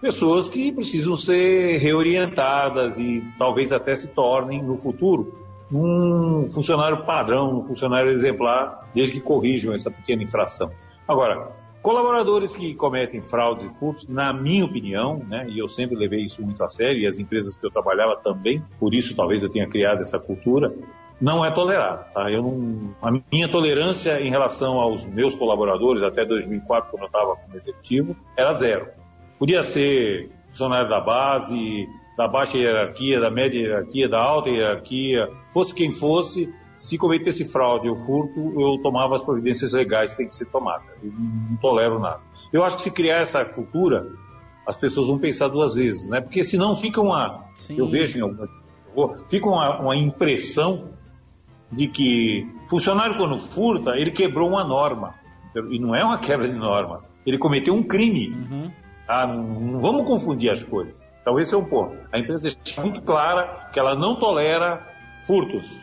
pessoas 0.00 0.48
que 0.48 0.72
precisam 0.72 1.16
ser 1.16 1.78
reorientadas 1.78 2.98
e 2.98 3.22
talvez 3.36 3.72
até 3.72 3.96
se 3.96 4.08
tornem 4.08 4.62
no 4.62 4.76
futuro 4.76 5.36
um 5.70 6.46
funcionário 6.46 7.04
padrão, 7.04 7.58
um 7.58 7.64
funcionário 7.64 8.10
exemplar, 8.12 8.88
desde 8.94 9.12
que 9.12 9.20
corrijam 9.20 9.74
essa 9.74 9.90
pequena 9.90 10.22
infração. 10.22 10.70
Agora, 11.06 11.52
colaboradores 11.88 12.54
que 12.54 12.74
cometem 12.74 13.22
fraudes 13.22 13.64
e 13.64 13.78
furtos, 13.78 14.06
na 14.06 14.30
minha 14.30 14.62
opinião, 14.62 15.24
né, 15.26 15.46
e 15.48 15.58
eu 15.58 15.66
sempre 15.66 15.96
levei 15.96 16.22
isso 16.22 16.42
muito 16.42 16.62
a 16.62 16.68
sério, 16.68 16.98
e 16.98 17.06
as 17.06 17.18
empresas 17.18 17.56
que 17.56 17.64
eu 17.64 17.70
trabalhava 17.70 18.14
também, 18.16 18.62
por 18.78 18.92
isso 18.92 19.16
talvez 19.16 19.42
eu 19.42 19.48
tenha 19.48 19.66
criado 19.66 20.02
essa 20.02 20.18
cultura, 20.18 20.70
não 21.18 21.42
é 21.42 21.50
tolerado. 21.50 22.04
Tá? 22.12 22.30
Eu 22.30 22.42
não, 22.42 22.94
a 23.00 23.10
minha 23.32 23.50
tolerância 23.50 24.20
em 24.20 24.28
relação 24.28 24.78
aos 24.78 25.06
meus 25.06 25.34
colaboradores, 25.34 26.02
até 26.02 26.26
2004, 26.26 26.90
quando 26.90 27.04
eu 27.04 27.06
estava 27.06 27.36
como 27.36 27.56
executivo, 27.56 28.14
era 28.36 28.52
zero. 28.52 28.88
Podia 29.38 29.62
ser 29.62 30.30
funcionário 30.50 30.90
da 30.90 31.00
base, 31.00 31.88
da 32.18 32.28
baixa 32.28 32.58
hierarquia, 32.58 33.18
da 33.18 33.30
média 33.30 33.58
hierarquia, 33.58 34.06
da 34.10 34.20
alta 34.20 34.50
hierarquia, 34.50 35.26
fosse 35.54 35.74
quem 35.74 35.90
fosse, 35.90 36.52
se 36.78 36.96
cometesse 36.96 37.44
fraude 37.44 37.88
ou 37.88 37.96
furto, 37.96 38.38
eu 38.58 38.80
tomava 38.82 39.16
as 39.16 39.22
providências 39.22 39.72
legais 39.72 40.12
que 40.12 40.18
têm 40.18 40.28
que 40.28 40.34
ser 40.34 40.46
tomadas. 40.46 40.86
Eu 41.02 41.12
não 41.12 41.56
tolero 41.56 41.98
nada. 41.98 42.20
Eu 42.52 42.64
acho 42.64 42.76
que 42.76 42.82
se 42.82 42.90
criar 42.90 43.18
essa 43.18 43.44
cultura, 43.44 44.06
as 44.66 44.76
pessoas 44.76 45.08
vão 45.08 45.18
pensar 45.18 45.48
duas 45.48 45.74
vezes, 45.74 46.08
né? 46.08 46.20
Porque 46.20 46.42
senão 46.42 46.76
fica 46.76 47.00
uma, 47.00 47.44
Sim. 47.56 47.78
eu 47.78 47.86
vejo 47.86 48.18
em 48.18 48.22
alguma, 48.22 48.48
fica 49.28 49.48
uma, 49.48 49.80
uma 49.80 49.96
impressão 49.96 50.90
de 51.70 51.88
que 51.88 52.46
funcionário 52.68 53.16
quando 53.16 53.38
furta, 53.38 53.92
ele 53.96 54.10
quebrou 54.10 54.48
uma 54.48 54.64
norma. 54.64 55.14
E 55.70 55.78
não 55.78 55.94
é 55.94 56.04
uma 56.04 56.18
quebra 56.18 56.46
de 56.46 56.54
norma. 56.54 57.02
Ele 57.26 57.38
cometeu 57.38 57.74
um 57.74 57.82
crime. 57.82 58.28
Uhum. 58.28 58.70
Ah, 59.06 59.26
não, 59.26 59.78
vamos 59.80 60.06
confundir 60.06 60.50
as 60.50 60.62
coisas. 60.62 61.06
Então 61.20 61.38
esse 61.40 61.54
é 61.54 61.58
um 61.58 61.64
ponto. 61.64 61.96
A 62.12 62.18
empresa 62.18 62.48
deixa 62.48 62.80
muito 62.80 63.02
clara 63.02 63.68
que 63.72 63.78
ela 63.78 63.94
não 63.94 64.16
tolera 64.16 64.86
furtos, 65.26 65.82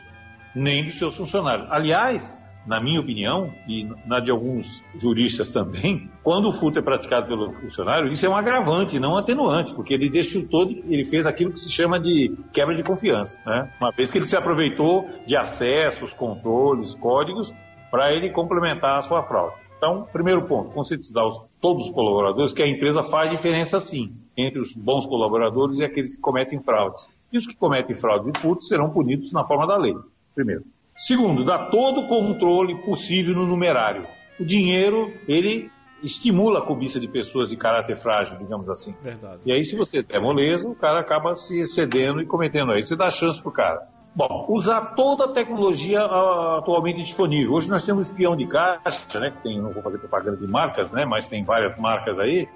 nem 0.55 0.85
dos 0.85 0.97
seus 0.97 1.17
funcionários. 1.17 1.67
Aliás, 1.69 2.39
na 2.65 2.81
minha 2.81 2.99
opinião, 2.99 3.51
e 3.67 3.87
na 4.05 4.19
de 4.19 4.31
alguns 4.31 4.83
juristas 4.95 5.49
também, 5.49 6.09
quando 6.23 6.49
o 6.49 6.51
furto 6.51 6.79
é 6.79 6.81
praticado 6.81 7.27
pelo 7.27 7.53
funcionário, 7.53 8.11
isso 8.11 8.25
é 8.25 8.29
um 8.29 8.35
agravante, 8.35 8.99
não 8.99 9.13
um 9.13 9.17
atenuante, 9.17 9.73
porque 9.75 9.93
ele 9.93 10.09
deschutou, 10.09 10.67
ele 10.69 11.05
fez 11.05 11.25
aquilo 11.25 11.51
que 11.51 11.59
se 11.59 11.71
chama 11.71 11.99
de 11.99 12.35
quebra 12.51 12.75
de 12.75 12.83
confiança, 12.83 13.39
né? 13.45 13.71
Uma 13.79 13.91
vez 13.91 14.09
que 14.09 14.17
ele 14.17 14.25
se 14.25 14.35
aproveitou 14.35 15.07
de 15.27 15.35
acessos, 15.37 16.11
controles, 16.13 16.95
códigos, 16.95 17.53
para 17.91 18.11
ele 18.11 18.31
complementar 18.31 18.97
a 18.97 19.01
sua 19.01 19.21
fraude. 19.21 19.55
Então, 19.77 20.07
primeiro 20.11 20.47
ponto, 20.47 20.71
conscientizar 20.71 21.25
os, 21.25 21.45
todos 21.61 21.85
os 21.85 21.91
colaboradores 21.91 22.53
que 22.53 22.63
a 22.63 22.67
empresa 22.67 23.03
faz 23.03 23.29
diferença 23.29 23.79
sim 23.79 24.15
entre 24.35 24.59
os 24.59 24.73
bons 24.73 25.05
colaboradores 25.05 25.79
e 25.79 25.83
aqueles 25.83 26.15
que 26.15 26.21
cometem 26.21 26.61
fraudes. 26.61 27.07
E 27.31 27.37
os 27.37 27.45
que 27.45 27.55
cometem 27.55 27.95
fraudes 27.95 28.27
e 28.27 28.41
furtos 28.41 28.67
serão 28.67 28.89
punidos 28.89 29.31
na 29.31 29.45
forma 29.45 29.67
da 29.67 29.77
lei, 29.77 29.93
primeiro. 30.35 30.63
Segundo, 30.97 31.43
dá 31.43 31.69
todo 31.69 32.01
o 32.01 32.07
controle 32.07 32.75
possível 32.83 33.35
no 33.35 33.45
numerário. 33.45 34.05
O 34.39 34.45
dinheiro, 34.45 35.13
ele 35.27 35.69
estimula 36.03 36.59
a 36.59 36.61
cobiça 36.61 36.99
de 36.99 37.07
pessoas 37.07 37.49
de 37.49 37.57
caráter 37.57 37.97
frágil, 37.97 38.37
digamos 38.37 38.69
assim. 38.69 38.93
Verdade. 39.01 39.39
E 39.45 39.51
aí, 39.51 39.65
se 39.65 39.75
você 39.75 40.03
der 40.03 40.21
moleza, 40.21 40.67
o 40.67 40.75
cara 40.75 40.99
acaba 40.99 41.35
se 41.35 41.59
excedendo 41.59 42.21
e 42.21 42.25
cometendo 42.25 42.71
aí. 42.71 42.85
Você 42.85 42.95
dá 42.95 43.09
chance 43.09 43.41
pro 43.41 43.51
cara. 43.51 43.87
Bom, 44.15 44.45
usar 44.47 44.93
toda 44.95 45.25
a 45.25 45.27
tecnologia 45.27 45.99
uh, 45.99 46.59
atualmente 46.59 47.01
disponível. 47.01 47.53
Hoje 47.53 47.69
nós 47.69 47.85
temos 47.85 48.07
espião 48.07 48.33
de 48.33 48.47
caixa, 48.47 49.19
né? 49.19 49.31
Que 49.31 49.41
tem, 49.41 49.61
não 49.61 49.71
vou 49.71 49.83
fazer 49.83 49.97
propaganda 49.97 50.37
de 50.37 50.47
marcas, 50.47 50.93
né? 50.93 51.05
Mas 51.05 51.27
tem 51.27 51.43
várias 51.43 51.77
marcas 51.77 52.17
aí. 52.17 52.47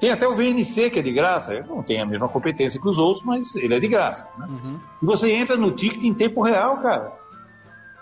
Tem 0.00 0.10
até 0.10 0.26
o 0.26 0.34
VNC 0.34 0.90
que 0.90 0.98
é 0.98 1.02
de 1.02 1.12
graça. 1.12 1.54
Ele 1.54 1.68
não 1.68 1.84
tem 1.84 2.00
a 2.00 2.06
mesma 2.06 2.28
competência 2.28 2.80
que 2.80 2.88
os 2.88 2.98
outros, 2.98 3.24
mas 3.24 3.54
ele 3.54 3.74
é 3.74 3.78
de 3.78 3.86
graça. 3.86 4.28
Né? 4.36 4.46
Uhum. 4.48 4.80
E 5.02 5.06
você 5.06 5.30
entra 5.30 5.56
no 5.56 5.70
ticket 5.70 6.02
em 6.02 6.14
tempo 6.14 6.42
real, 6.42 6.78
cara. 6.78 7.12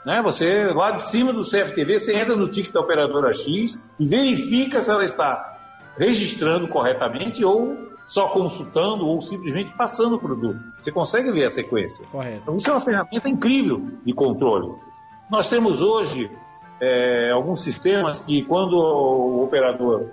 Né? 0.05 0.21
Você, 0.23 0.67
lá 0.75 0.93
de 0.93 1.03
cima 1.03 1.33
do 1.33 1.43
CFTV, 1.43 1.99
você 1.99 2.15
entra 2.15 2.37
no 2.37 2.51
ticket 2.51 2.73
da 2.73 2.81
operadora 2.81 3.33
X 3.33 3.81
e 3.99 4.07
verifica 4.07 4.81
se 4.81 4.91
ela 4.91 5.05
está 5.05 5.59
registrando 5.97 6.69
corretamente 6.69 7.45
ou 7.45 7.77
só 8.07 8.29
consultando 8.29 9.07
ou 9.07 9.21
simplesmente 9.21 9.75
passando 9.77 10.17
o 10.17 10.19
produto. 10.19 10.61
Você 10.79 10.91
consegue 10.91 11.31
ver 11.33 11.45
a 11.45 11.51
sequência. 11.51 12.05
Correto. 12.07 12.41
Então, 12.43 12.57
isso 12.57 12.69
é 12.69 12.73
uma 12.73 12.81
ferramenta 12.81 13.29
incrível 13.29 13.81
de 14.05 14.13
controle. 14.13 14.69
Nós 15.31 15.49
temos 15.49 15.81
hoje 15.81 16.31
é, 16.81 17.31
alguns 17.31 17.63
sistemas 17.63 18.21
que, 18.21 18.43
quando 18.45 18.75
o 18.75 19.45
operador 19.45 20.11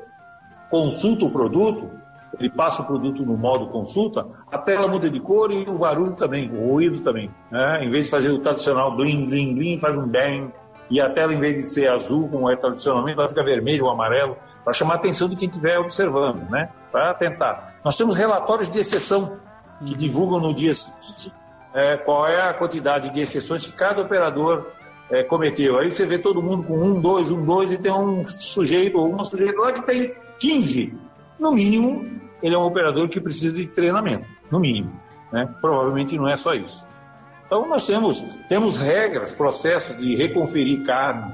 consulta 0.70 1.26
o 1.26 1.32
produto, 1.32 1.90
ele 2.40 2.50
passa 2.50 2.82
o 2.82 2.86
produto 2.86 3.24
no 3.24 3.36
modo 3.36 3.68
consulta, 3.68 4.26
a 4.52 4.58
tela 4.58 4.88
muda 4.88 5.10
de 5.10 5.20
cor 5.20 5.52
e 5.52 5.68
o 5.68 5.78
barulho 5.78 6.16
também, 6.16 6.50
o 6.50 6.72
ruído 6.72 7.02
também. 7.02 7.30
Né? 7.52 7.84
Em 7.84 7.90
vez 7.90 8.06
de 8.06 8.12
fazer 8.12 8.32
o 8.32 8.40
tradicional 8.40 8.96
blim, 8.96 9.26
blim, 9.26 9.56
blim, 9.56 9.80
faz 9.80 9.96
um 9.96 10.08
bang. 10.08 10.52
E 10.90 11.00
a 11.00 11.10
tela, 11.10 11.34
em 11.34 11.40
vez 11.40 11.56
de 11.58 11.64
ser 11.64 11.90
azul, 11.90 12.30
como 12.30 12.50
é 12.50 12.56
tradicionalmente, 12.56 13.20
ela 13.20 13.28
fica 13.28 13.44
vermelho 13.44 13.86
ou 13.86 13.92
amarelo, 13.92 14.38
para 14.64 14.74
chamar 14.74 14.94
a 14.94 14.98
atenção 14.98 15.30
de 15.30 15.36
quem 15.36 15.48
estiver 15.48 15.78
observando, 15.78 16.50
né? 16.50 16.70
para 16.92 17.14
tentar. 17.14 17.76
Nós 17.84 17.98
temos 17.98 18.16
relatórios 18.16 18.70
de 18.70 18.80
exceção 18.80 19.38
que 19.80 19.96
divulgam 19.96 20.40
no 20.40 20.54
dia 20.54 20.74
seguinte 20.74 21.32
é, 21.74 21.98
qual 21.98 22.28
é 22.28 22.42
a 22.42 22.54
quantidade 22.54 23.12
de 23.12 23.20
exceções 23.20 23.66
que 23.66 23.74
cada 23.74 24.02
operador 24.02 24.68
é, 25.10 25.24
cometeu. 25.24 25.78
Aí 25.78 25.92
você 25.92 26.06
vê 26.06 26.20
todo 26.20 26.42
mundo 26.42 26.64
com 26.64 26.78
um, 26.78 27.00
dois, 27.00 27.32
um, 27.32 27.44
dois, 27.44 27.72
e 27.72 27.78
tem 27.78 27.92
um 27.92 28.24
sujeito 28.26 28.98
ou 28.98 29.10
uma 29.10 29.24
sujeito 29.24 29.60
lá 29.60 29.72
que 29.72 29.86
tem 29.86 30.14
15. 30.40 30.94
No 31.40 31.52
mínimo, 31.52 32.06
ele 32.42 32.56
é 32.56 32.58
um 32.58 32.66
operador 32.66 33.10
que 33.10 33.20
precisa 33.20 33.56
de 33.56 33.68
treinamento, 33.68 34.26
no 34.52 34.60
mínimo. 34.60 34.92
Né? 35.32 35.48
Provavelmente 35.62 36.18
não 36.18 36.28
é 36.28 36.36
só 36.36 36.54
isso. 36.54 36.84
Então 37.46 37.68
nós 37.68 37.86
temos, 37.88 38.24
temos 38.48 38.80
regras, 38.80 39.34
processos 39.34 39.98
de 39.98 40.16
reconferir 40.16 40.86
carne 40.86 41.34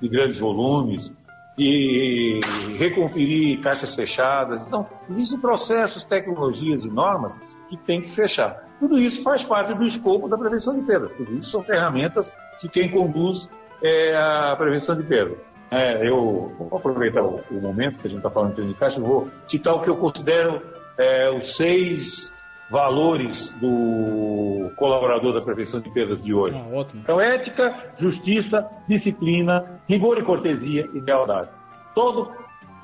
de 0.00 0.08
grandes 0.08 0.38
volumes, 0.38 1.14
de 1.56 2.40
reconferir 2.78 3.60
caixas 3.60 3.94
fechadas. 3.94 4.66
Então, 4.66 4.86
existem 5.08 5.40
processos, 5.40 6.04
tecnologias 6.04 6.84
e 6.84 6.90
normas 6.90 7.34
que 7.68 7.76
tem 7.78 8.02
que 8.02 8.14
fechar. 8.14 8.62
Tudo 8.78 8.98
isso 8.98 9.22
faz 9.22 9.42
parte 9.42 9.72
do 9.72 9.84
escopo 9.84 10.28
da 10.28 10.36
prevenção 10.36 10.78
de 10.78 10.82
perdas. 10.82 11.12
Tudo 11.16 11.34
isso 11.38 11.50
são 11.50 11.62
ferramentas 11.62 12.30
que 12.60 12.68
quem 12.68 12.90
conduz 12.90 13.50
é 13.82 14.14
a 14.14 14.54
prevenção 14.56 14.94
de 14.94 15.02
perda. 15.02 15.36
É, 15.70 16.08
eu 16.08 16.52
vou 16.58 16.78
aproveitar 16.78 17.22
o, 17.22 17.40
o, 17.50 17.60
momento 17.60 17.98
que 17.98 18.06
a 18.06 18.10
gente 18.10 18.18
está 18.18 18.30
falando 18.30 18.54
de 18.54 18.74
caixa, 18.74 19.00
vou 19.00 19.28
citar 19.48 19.74
o 19.74 19.82
que 19.82 19.90
eu 19.90 19.96
considero 19.96 20.62
é, 20.96 21.30
os 21.30 21.56
seis 21.56 22.34
valores 22.70 23.54
do 23.54 24.70
colaborador 24.76 25.32
da 25.32 25.40
prevenção 25.40 25.80
de 25.80 25.90
perdas 25.90 26.22
de 26.22 26.32
hoje. 26.32 26.54
Ah. 26.56 26.86
Então, 26.94 27.20
ética, 27.20 27.94
justiça, 27.98 28.68
disciplina, 28.88 29.80
rigor 29.88 30.18
e 30.18 30.22
cortesia 30.22 30.88
e 30.92 31.00
lealdade. 31.00 31.50
Todo, 31.94 32.30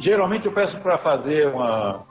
geralmente 0.01 0.47
eu 0.47 0.53
peço 0.53 0.77
para 0.81 0.99
fazer 0.99 1.49
uma, 1.49 2.03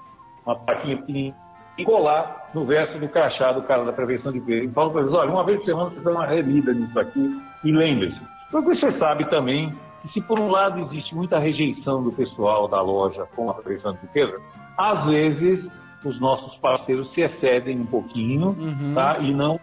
uma 0.45 0.55
plaquinha 0.55 0.97
pequenininha 0.97 1.35
e 1.77 1.85
colar 1.85 2.49
no 2.53 2.65
verso 2.65 2.99
do 2.99 3.07
crachá 3.07 3.53
do 3.53 3.63
cara 3.63 3.83
da 3.83 3.93
prevenção 3.93 4.31
de 4.31 4.41
perdas. 4.41 4.69
E 4.69 4.73
falo 4.73 4.91
para 4.91 5.01
eles, 5.01 5.13
olha, 5.13 5.31
uma 5.31 5.45
vez 5.45 5.59
por 5.59 5.65
semana 5.65 5.89
você 5.89 6.01
dá 6.01 6.11
uma 6.11 6.25
relida 6.25 6.73
nisso 6.73 6.99
aqui 6.99 7.41
e 7.63 7.71
lembre-se. 7.71 8.19
Porque 8.51 8.75
você 8.75 8.97
sabe 8.97 9.29
também 9.29 9.71
que 10.01 10.11
se 10.13 10.21
por 10.21 10.39
um 10.39 10.49
lado 10.49 10.79
existe 10.81 11.13
muita 11.15 11.39
rejeição 11.39 12.03
do 12.03 12.11
pessoal 12.11 12.67
da 12.67 12.81
loja 12.81 13.25
com 13.35 13.49
a 13.49 13.53
prevenção 13.53 13.93
de 13.93 14.07
perdas, 14.07 14.41
às 14.77 15.05
vezes 15.05 15.65
os 16.03 16.19
nossos 16.19 16.55
parceiros 16.57 17.11
se 17.13 17.21
excedem 17.21 17.79
um 17.79 17.85
pouquinho 17.85 18.47
Uhum. 18.49 18.93
tá? 18.95 19.19
e 19.19 19.33
não, 19.33 19.59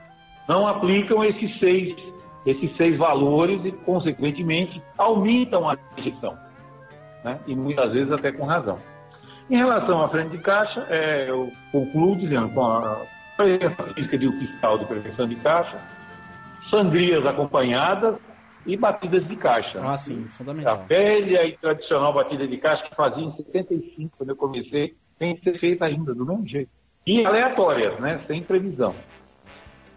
não 0.48 0.66
aplicam 0.66 1.24
esses 1.24 1.58
seis, 1.58 1.96
esses 2.46 2.76
seis 2.76 2.96
valores 2.96 3.64
e, 3.64 3.72
consequentemente, 3.72 4.80
aumentam 4.96 5.68
a 5.68 5.76
rejeição. 5.96 6.36
Né? 7.24 7.40
E 7.46 7.54
muitas 7.56 7.92
vezes 7.92 8.12
até 8.12 8.30
com 8.30 8.46
razão. 8.46 8.78
Em 9.50 9.56
relação 9.56 10.02
à 10.02 10.08
frente 10.08 10.30
de 10.30 10.38
caixa, 10.38 10.86
é, 10.88 11.28
eu 11.28 11.50
concluo 11.72 12.14
dizendo 12.16 12.50
com 12.50 12.64
a 12.64 13.00
presença 13.36 13.82
física 13.94 14.18
de 14.18 14.28
um 14.28 14.32
fiscal 14.32 14.78
de 14.78 14.84
prevenção 14.84 15.26
de 15.26 15.34
caixa, 15.36 15.78
sangrias 16.70 17.24
acompanhadas 17.26 18.14
e 18.68 18.76
batidas 18.76 19.26
de 19.26 19.34
caixa. 19.34 19.80
Ah, 19.82 19.96
sim, 19.96 20.26
A 20.28 20.32
fundamental. 20.32 20.84
velha 20.86 21.46
e 21.46 21.56
tradicional 21.56 22.12
batida 22.12 22.46
de 22.46 22.58
caixa 22.58 22.84
que 22.86 22.94
fazia 22.94 23.24
em 23.24 23.34
75, 23.34 24.18
quando 24.18 24.28
eu 24.30 24.36
comecei, 24.36 24.94
tem 25.18 25.34
que 25.34 25.42
ser 25.42 25.58
feita 25.58 25.86
ainda, 25.86 26.14
do 26.14 26.26
mesmo 26.26 26.46
jeito. 26.46 26.70
E 27.06 27.24
aleatórias, 27.24 27.98
né? 27.98 28.20
sem 28.26 28.42
previsão. 28.42 28.94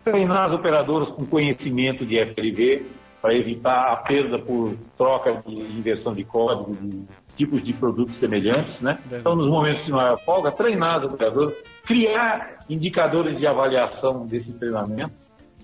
Treinar 0.06 0.46
as 0.46 0.54
operadoras 0.54 1.10
com 1.10 1.26
conhecimento 1.26 2.06
de 2.06 2.18
FLV 2.18 2.86
para 3.22 3.36
evitar 3.36 3.92
a 3.92 3.98
perda 3.98 4.40
por 4.40 4.76
troca 4.98 5.34
de 5.46 5.54
inversão 5.54 6.14
de 6.14 6.24
código, 6.24 6.74
de 6.74 7.06
tipos 7.36 7.62
de 7.62 7.74
produtos 7.74 8.16
semelhantes. 8.16 8.80
Né? 8.80 8.98
Então, 9.12 9.36
nos 9.36 9.48
momentos 9.48 9.86
não 9.90 10.00
há 10.00 10.18
folga, 10.18 10.50
treinar 10.52 11.04
as 11.04 11.14
operadoras, 11.14 11.54
criar 11.86 12.60
indicadores 12.70 13.38
de 13.38 13.46
avaliação 13.46 14.26
desse 14.26 14.58
treinamento 14.58 15.12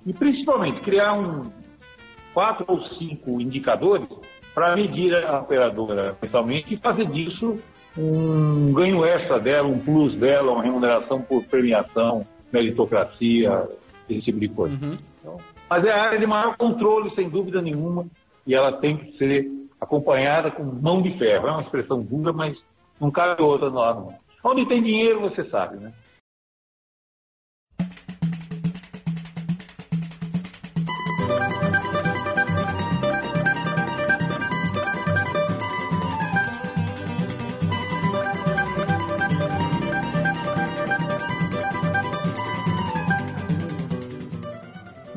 e, 0.06 0.14
principalmente, 0.14 0.82
criar 0.82 1.14
um, 1.14 1.42
quatro 2.38 2.66
ou 2.68 2.80
cinco 2.94 3.42
indicadores 3.42 4.08
para 4.54 4.76
medir 4.76 5.12
a 5.26 5.40
operadora 5.40 6.16
mensalmente 6.22 6.76
e 6.76 6.78
fazer 6.78 7.08
disso 7.08 7.58
um 7.98 8.72
ganho 8.74 9.04
extra 9.04 9.40
dela, 9.40 9.68
um 9.68 9.80
plus 9.80 10.14
dela, 10.14 10.52
uma 10.52 10.62
remuneração 10.62 11.20
por 11.20 11.44
premiação, 11.46 12.22
meritocracia, 12.54 13.68
esse 14.08 14.22
tipo 14.22 14.40
de 14.40 14.50
coisa. 14.50 14.76
Uhum. 14.76 14.98
Então, 15.20 15.40
mas 15.68 15.84
é 15.84 15.90
a 15.90 16.04
área 16.04 16.20
de 16.20 16.28
maior 16.28 16.56
controle, 16.56 17.10
sem 17.16 17.28
dúvida 17.28 17.60
nenhuma, 17.60 18.06
e 18.46 18.54
ela 18.54 18.72
tem 18.74 18.98
que 18.98 19.18
ser 19.18 19.50
acompanhada 19.82 20.52
com 20.52 20.62
mão 20.64 21.02
de 21.02 21.18
ferro. 21.18 21.48
É 21.48 21.52
uma 21.52 21.64
expressão 21.64 22.04
dura, 22.04 22.32
mas 22.32 22.56
não 23.02 23.10
cabe 23.10 23.42
outra 23.42 23.68
lá 23.68 23.96
não. 23.96 24.14
Onde 24.44 24.64
tem 24.68 24.84
dinheiro, 24.84 25.22
você 25.22 25.44
sabe, 25.46 25.78
né? 25.78 25.92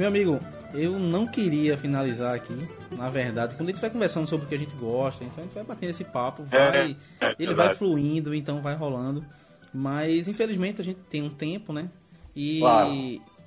Meu 0.00 0.08
amigo, 0.08 0.40
eu 0.72 0.98
não 0.98 1.26
queria 1.26 1.76
finalizar 1.76 2.34
aqui. 2.34 2.56
Na 2.96 3.10
verdade, 3.10 3.54
quando 3.54 3.68
a 3.68 3.72
gente 3.72 3.82
vai 3.82 3.90
conversando 3.90 4.26
sobre 4.26 4.46
o 4.46 4.48
que 4.48 4.54
a 4.54 4.58
gente 4.58 4.74
gosta, 4.76 5.22
então 5.22 5.40
a 5.40 5.46
gente 5.46 5.52
vai 5.52 5.62
batendo 5.62 5.90
esse 5.90 6.04
papo, 6.04 6.42
vai, 6.44 6.96
É, 7.20 7.26
é 7.26 7.34
ele 7.38 7.54
vai 7.54 7.74
fluindo, 7.74 8.34
então 8.34 8.62
vai 8.62 8.74
rolando. 8.74 9.22
Mas 9.74 10.26
infelizmente 10.26 10.80
a 10.80 10.84
gente 10.84 11.00
tem 11.10 11.22
um 11.22 11.28
tempo, 11.28 11.70
né? 11.70 11.90
E 12.34 12.60
Claro. 12.60 12.90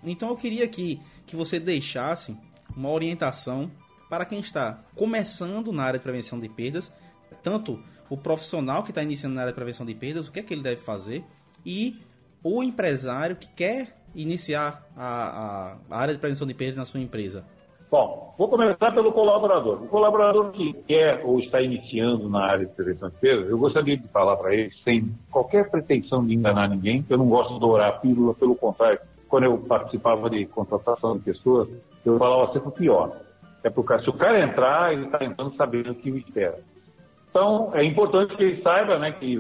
então 0.04 0.30
eu 0.30 0.38
queria 0.38 0.66
aqui 0.66 1.02
que 1.26 1.36
você 1.36 1.60
deixasse 1.60 2.38
uma 2.78 2.92
orientação 2.92 3.72
para 4.08 4.24
quem 4.24 4.40
está 4.40 4.80
começando 4.96 5.72
na 5.72 5.82
área 5.82 5.98
de 5.98 6.04
prevenção 6.04 6.40
de 6.40 6.50
perdas, 6.50 6.94
tanto 7.42 7.82
o 8.12 8.16
profissional 8.16 8.84
que 8.84 8.92
está 8.92 9.02
iniciando 9.02 9.34
na 9.34 9.42
área 9.42 9.52
de 9.52 9.56
prevenção 9.56 9.88
de 9.88 9.96
perdas, 9.96 10.28
o 10.28 10.32
que 10.32 10.40
é 10.40 10.44
que 10.44 10.54
ele 10.54 10.62
deve 10.62 10.82
fazer, 10.82 11.24
e 11.66 11.98
o 12.44 12.62
empresário 12.62 13.36
que 13.38 13.48
quer 13.56 14.03
iniciar 14.16 14.84
a, 14.96 15.76
a- 15.90 15.98
área 16.00 16.14
de 16.14 16.20
prevenção 16.20 16.48
de 16.48 16.54
perdas 16.54 16.78
na 16.78 16.86
sua 16.86 17.00
empresa. 17.00 17.44
Bom, 17.90 18.34
vou 18.38 18.48
começar 18.48 18.92
pelo 18.92 19.12
colaborador. 19.12 19.84
O 19.84 19.88
colaborador 19.88 20.52
que 20.52 20.74
quer 20.88 21.22
ou 21.24 21.40
está 21.40 21.62
iniciando 21.62 22.28
na 22.28 22.44
área 22.44 22.66
de 22.66 22.74
prevenção 22.74 23.08
de 23.10 23.16
perdas, 23.18 23.48
eu 23.50 23.58
gostaria 23.58 23.96
de 23.96 24.08
falar 24.08 24.36
para 24.38 24.54
ele, 24.54 24.72
sem 24.84 25.14
qualquer 25.30 25.70
pretensão 25.70 26.26
de 26.26 26.34
enganar 26.34 26.68
ninguém, 26.70 27.06
eu 27.08 27.18
não 27.20 27.28
gosto 27.28 27.54
de 27.54 27.60
dourar 27.60 27.90
a 27.90 27.92
pílula, 27.94 28.34
pelo 28.34 28.56
contrário. 28.56 29.00
Quando 29.30 29.44
eu 29.44 29.58
participava 29.60 30.28
de 30.30 30.46
contratação 30.48 31.18
de 31.18 31.24
pessoas, 31.24 31.70
eu 32.04 32.18
falava 32.18 32.52
sempre 32.52 32.70
o 32.70 32.72
pior. 32.72 33.16
É 33.64 33.70
cara, 33.70 34.02
se 34.02 34.10
o 34.10 34.14
cara 34.14 34.44
entrar, 34.44 34.92
ele 34.92 35.06
está 35.06 35.24
entrando 35.24 35.56
sabendo 35.56 35.92
o 35.92 35.96
que 35.96 36.12
o 36.12 36.18
espera. 36.18 36.60
Então, 37.30 37.72
é 37.74 37.84
importante 37.84 38.36
que 38.36 38.44
ele 38.44 38.62
saiba 38.62 39.00
né, 39.00 39.12
que 39.12 39.34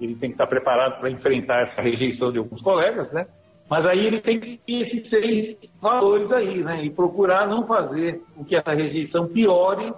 ele 0.00 0.14
tem 0.16 0.30
que 0.30 0.34
estar 0.34 0.46
preparado 0.46 0.98
para 0.98 1.10
enfrentar 1.10 1.68
essa 1.68 1.80
rejeição 1.80 2.32
de 2.32 2.38
alguns 2.38 2.60
colegas, 2.60 3.10
né? 3.12 3.26
Mas 3.72 3.86
aí 3.86 4.06
ele 4.06 4.20
tem 4.20 4.38
que 4.38 4.58
ter 4.66 4.82
esses 4.82 5.08
seis 5.08 5.56
valores 5.80 6.30
aí, 6.30 6.62
né? 6.62 6.84
E 6.84 6.90
procurar 6.90 7.48
não 7.48 7.66
fazer 7.66 8.20
com 8.36 8.44
que 8.44 8.54
essa 8.54 8.74
rejeição 8.74 9.26
piore 9.26 9.94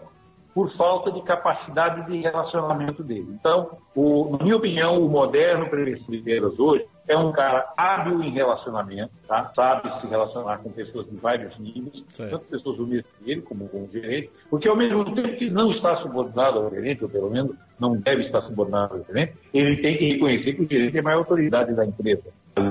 por 0.55 0.73
falta 0.77 1.11
de 1.11 1.21
capacidade 1.23 2.07
de 2.07 2.19
relacionamento 2.19 3.03
dele. 3.03 3.27
Então, 3.31 3.77
o, 3.93 4.37
na 4.39 4.45
minha 4.45 4.57
opinião, 4.59 5.05
o 5.05 5.09
moderno 5.09 5.69
prevenção 5.69 6.07
de 6.09 6.19
perdas 6.19 6.57
hoje 6.57 6.87
é 7.09 7.19
um 7.19 7.33
cara 7.33 7.73
hábil 7.77 8.23
em 8.23 8.31
relacionamento, 8.31 9.11
tá? 9.27 9.43
sabe 9.47 9.91
se 10.01 10.07
relacionar 10.07 10.59
com 10.59 10.71
pessoas 10.71 11.11
de 11.11 11.17
vários 11.17 11.59
níveis, 11.59 12.05
certo. 12.11 12.31
tanto 12.31 12.45
pessoas 12.45 12.79
humildes 12.79 13.11
dele 13.27 13.43
como 13.43 13.69
com 13.69 13.79
o 13.79 13.89
gerente, 13.93 14.31
porque 14.49 14.69
ao 14.69 14.77
mesmo 14.77 15.05
tempo 15.17 15.37
que 15.37 15.51
não 15.51 15.73
está 15.73 15.97
subordinado 15.97 16.61
ao 16.61 16.71
gerente, 16.71 17.03
ou 17.03 17.11
pelo 17.11 17.29
menos 17.29 17.57
não 17.81 17.97
deve 17.97 18.27
estar 18.27 18.43
subordinado 18.43 18.95
ao 18.95 19.03
gerente, 19.03 19.33
ele 19.53 19.83
tem 19.83 19.99
que 19.99 20.13
reconhecer 20.13 20.53
que 20.53 20.63
o 20.63 20.69
gerente 20.69 20.97
é 20.97 21.01
a 21.01 21.03
maior 21.03 21.19
autoridade 21.19 21.75
da 21.75 21.85
empresa, 21.85 22.23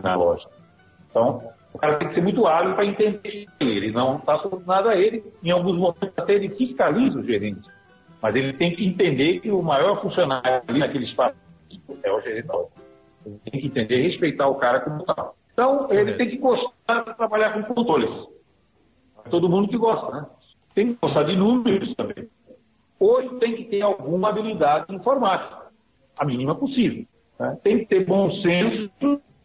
na 0.02 0.16
loja. 0.16 0.48
Então, 1.14 1.44
o 1.72 1.78
cara 1.78 1.98
tem 1.98 2.08
que 2.08 2.16
ser 2.16 2.22
muito 2.22 2.48
hábil 2.48 2.74
para 2.74 2.86
entender 2.86 3.46
ele, 3.60 3.92
não 3.92 4.16
está 4.16 4.40
subordinado 4.40 4.90
a 4.90 4.96
ele, 4.96 5.24
em 5.44 5.52
alguns 5.52 5.78
momentos 5.78 6.12
até 6.18 6.34
ele 6.34 6.50
fiscaliza 6.50 7.20
o 7.20 7.24
gerente. 7.24 7.62
Mas 8.20 8.36
ele 8.36 8.54
tem 8.54 8.74
que 8.74 8.84
entender 8.84 9.42
que 9.42 9.52
o 9.52 9.62
maior 9.62 10.02
funcionário 10.02 10.64
ali 10.68 10.80
naquele 10.80 11.06
espaço 11.06 11.36
é 12.02 12.12
o 12.12 12.22
gerente 12.22 12.48
Ele 13.26 13.40
tem 13.44 13.62
que 13.62 13.68
entender 13.68 14.00
e 14.00 14.10
respeitar 14.10 14.48
o 14.48 14.56
cara 14.56 14.80
como 14.80 15.04
tal. 15.04 15.36
Então, 15.54 15.88
ele 15.92 16.12
é. 16.12 16.16
tem 16.16 16.28
que 16.28 16.38
gostar 16.38 17.04
de 17.04 17.16
trabalhar 17.16 17.54
com 17.54 17.76
controles. 17.76 18.10
Todo 19.30 19.50
mundo 19.50 19.68
que 19.68 19.78
gosta, 19.78 20.12
né? 20.12 20.26
Tem 20.74 20.88
que 20.88 20.98
gostar 21.00 21.24
de 21.24 21.36
números 21.36 21.94
também. 21.96 22.28
Ou 23.00 23.22
ele 23.22 23.38
tem 23.40 23.56
que 23.56 23.66
ter 23.66 23.82
alguma 23.82 24.30
habilidade 24.30 24.94
informática, 24.94 25.68
a 26.18 26.26
mínima 26.26 26.56
possível. 26.56 27.06
Né? 27.40 27.58
Tem 27.64 27.80
que 27.80 27.86
ter 27.86 28.06
bom 28.06 28.32
senso, 28.42 28.90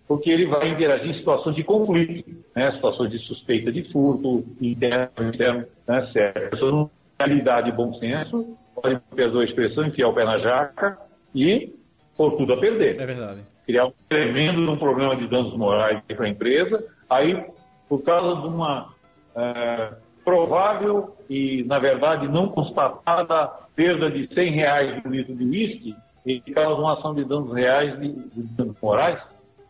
porque 0.09 0.31
ele 0.31 0.47
vai 0.47 0.71
interagir 0.71 1.11
em 1.11 1.19
situações 1.19 1.55
de 1.55 1.63
conflito, 1.63 2.35
né? 2.57 2.73
situações 2.73 3.11
de 3.11 3.19
suspeita 3.19 3.71
de 3.71 3.85
furto, 3.93 4.43
interno, 4.61 5.29
interno, 5.29 5.67
né? 5.87 6.09
certo? 6.15 6.39
A 6.39 6.51
pessoa 6.51 6.73
não 6.73 6.85
tem 6.87 7.27
habilidade 7.27 7.69
e 7.69 7.73
bom 7.73 7.93
senso, 7.95 8.57
pode 8.75 8.99
perdoar 9.15 9.43
a 9.43 9.45
expressão, 9.45 9.85
enfiar 9.85 10.09
o 10.09 10.15
pé 10.15 10.25
na 10.25 10.39
jaca 10.39 10.99
e 11.35 11.75
pôr 12.17 12.39
tudo 12.39 12.55
a 12.55 12.57
perder. 12.57 12.99
É 12.99 13.07
verdade. 13.07 13.41
Criar 13.67 13.87
um 13.87 13.93
tremendo 14.09 14.73
um 14.73 14.79
problema 14.79 15.15
de 15.15 15.29
danos 15.29 15.55
morais 15.55 16.01
para 16.07 16.25
a 16.25 16.29
empresa, 16.29 16.83
aí, 17.11 17.45
por 17.87 18.03
causa 18.03 18.41
de 18.41 18.49
uma 18.49 18.95
é, 19.37 19.93
provável 20.25 21.15
e, 21.29 21.65
na 21.65 21.79
verdade, 21.79 22.27
não 22.29 22.49
constatada 22.49 23.51
perda 23.77 24.11
de 24.11 24.27
100 24.35 24.53
reais 24.53 25.03
de 25.03 25.09
litro 25.09 25.37
de 25.37 25.45
uísque, 25.45 25.95
ele 26.25 26.41
causa 26.53 26.81
uma 26.81 26.95
ação 26.95 27.15
de 27.15 27.25
danos 27.25 27.53
reais, 27.55 27.99
de, 28.01 28.11
de 28.11 28.43
danos 28.55 28.77
morais, 28.83 29.21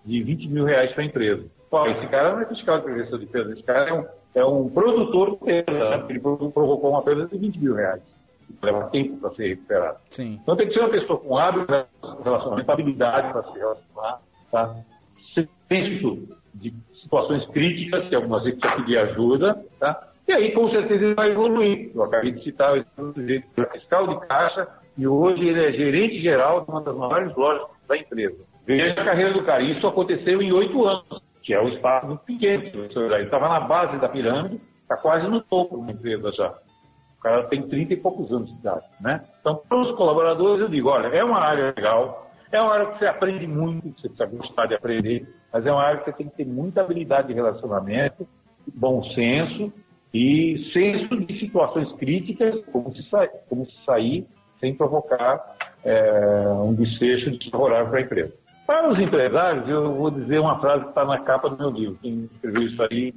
de 0.09 0.23
20 0.23 0.49
mil 0.49 0.65
reais 0.65 0.93
para 0.93 1.03
a 1.03 1.07
empresa. 1.07 1.45
Pô, 1.71 1.87
esse 1.87 2.07
cara 2.09 2.33
não 2.33 2.41
é 2.41 2.47
fiscal 2.47 2.79
de 2.79 2.85
prevenção 2.85 3.19
de 3.19 3.27
perda, 3.27 3.53
esse 3.53 3.63
cara 3.63 3.91
é 3.91 3.93
um, 3.93 4.07
é 4.35 4.45
um 4.45 4.69
produtor 4.71 5.33
de 5.33 5.37
perda, 5.45 5.99
né? 5.99 6.07
ele 6.09 6.21
provocou 6.21 6.91
uma 6.91 7.03
perda 7.03 7.27
de 7.27 7.37
20 7.37 7.59
mil 7.59 7.75
reais 7.75 8.03
leva 8.63 8.89
tempo 8.89 9.19
para 9.19 9.31
ser 9.35 9.49
recuperado. 9.49 9.99
Sim. 10.11 10.39
Então 10.43 10.57
tem 10.57 10.67
que 10.67 10.75
ser 10.75 10.81
uma 10.81 10.89
pessoa 10.89 11.19
com 11.19 11.37
hábito 11.37 11.67
relacionamento, 12.25 12.73
habilidade 12.73 13.33
para 13.33 13.43
se 13.45 13.59
relacionar, 13.59 14.21
tá? 14.51 14.77
senso 15.69 16.29
de 16.55 16.75
situações 17.03 17.47
críticas, 17.49 18.09
que 18.09 18.15
algumas 18.15 18.43
vezes 18.43 18.59
precisa 18.59 18.83
pedir 18.83 18.99
ajuda, 18.99 19.65
tá? 19.79 20.09
E 20.27 20.33
aí, 20.33 20.53
com 20.53 20.69
certeza, 20.71 21.05
ele 21.05 21.15
vai 21.15 21.31
evoluir. 21.31 21.91
Eu 21.95 22.03
acabei 22.03 22.33
de 22.33 22.43
citar 22.43 22.77
o 22.77 23.13
sujeito 23.15 23.47
fiscal 23.73 24.07
de 24.07 24.27
caixa 24.27 24.69
e 24.97 25.07
hoje 25.07 25.47
ele 25.47 25.65
é 25.65 25.73
gerente 25.73 26.21
geral 26.21 26.63
de 26.63 26.71
uma 26.71 26.83
das 26.83 26.97
maiores 26.97 27.35
lojas 27.37 27.67
da 27.87 27.97
empresa. 27.97 28.37
Veja 28.69 29.01
a 29.01 29.05
carreira 29.05 29.33
do 29.33 29.43
cara. 29.43 29.63
Isso 29.63 29.87
aconteceu 29.87 30.43
em 30.43 30.53
oito 30.53 30.85
anos, 30.85 31.23
que 31.43 31.55
é 31.55 31.61
um 31.61 31.71
espaço 31.71 32.19
pequeno. 32.27 32.65
Ele 32.65 33.25
estava 33.25 33.49
na 33.49 33.61
base 33.61 33.97
da 33.97 34.11
pirâmide, 34.11 34.61
está 34.83 34.95
quase 34.95 35.27
no 35.27 35.41
topo 35.41 35.79
da 35.87 35.91
empresa 35.91 36.31
já. 36.33 36.51
O 37.19 37.23
cara 37.23 37.45
tem 37.45 37.63
30 37.67 37.95
e 37.95 37.97
poucos 37.97 38.31
anos 38.31 38.51
de 38.51 38.59
idade, 38.61 38.85
né? 39.01 39.25
Então, 39.41 39.57
para 39.67 39.81
os 39.81 39.97
colaboradores, 39.97 40.61
eu 40.61 40.69
digo, 40.69 40.91
olha, 40.91 41.07
é 41.09 41.25
uma 41.25 41.41
área 41.41 41.73
legal, 41.75 42.31
é 42.53 42.61
uma 42.61 42.75
área 42.75 42.87
que 42.89 42.99
você 42.99 43.07
aprende 43.07 43.47
muito, 43.47 43.99
você 43.99 44.09
precisa 44.09 44.27
gostar 44.27 44.67
de 44.67 44.75
aprender, 44.75 45.27
mas 45.51 45.65
é 45.65 45.73
uma 45.73 45.83
área 45.83 46.01
que 46.01 46.05
você 46.05 46.17
tem 46.19 46.29
que 46.29 46.37
ter 46.37 46.47
muita 46.47 46.83
habilidade 46.83 47.29
de 47.29 47.35
relacionamento, 47.35 48.29
bom 48.75 49.03
senso 49.15 49.73
e 50.13 50.71
senso 50.75 51.17
de 51.17 51.41
situações 51.41 51.91
críticas, 51.93 52.55
como 52.67 52.95
se, 52.95 53.03
sa 53.09 53.27
como 53.49 53.65
se 53.65 53.85
sair 53.87 54.27
sem 54.61 54.75
provocar 54.75 55.57
é, 55.83 56.49
um 56.63 56.75
desfecho 56.75 57.31
desfavorável 57.31 57.89
para 57.89 57.99
a 57.99 58.03
empresa. 58.03 58.48
Para 58.69 58.93
os 58.93 58.99
empresários, 58.99 59.67
eu 59.67 59.95
vou 59.95 60.11
dizer 60.11 60.39
uma 60.39 60.59
frase 60.59 60.83
que 60.83 60.91
está 60.91 61.03
na 61.03 61.19
capa 61.21 61.49
do 61.49 61.57
meu 61.57 61.71
livro. 61.71 61.99
Quem 62.03 62.29
escreveu 62.31 62.63
isso 62.65 62.83
aí 62.83 63.15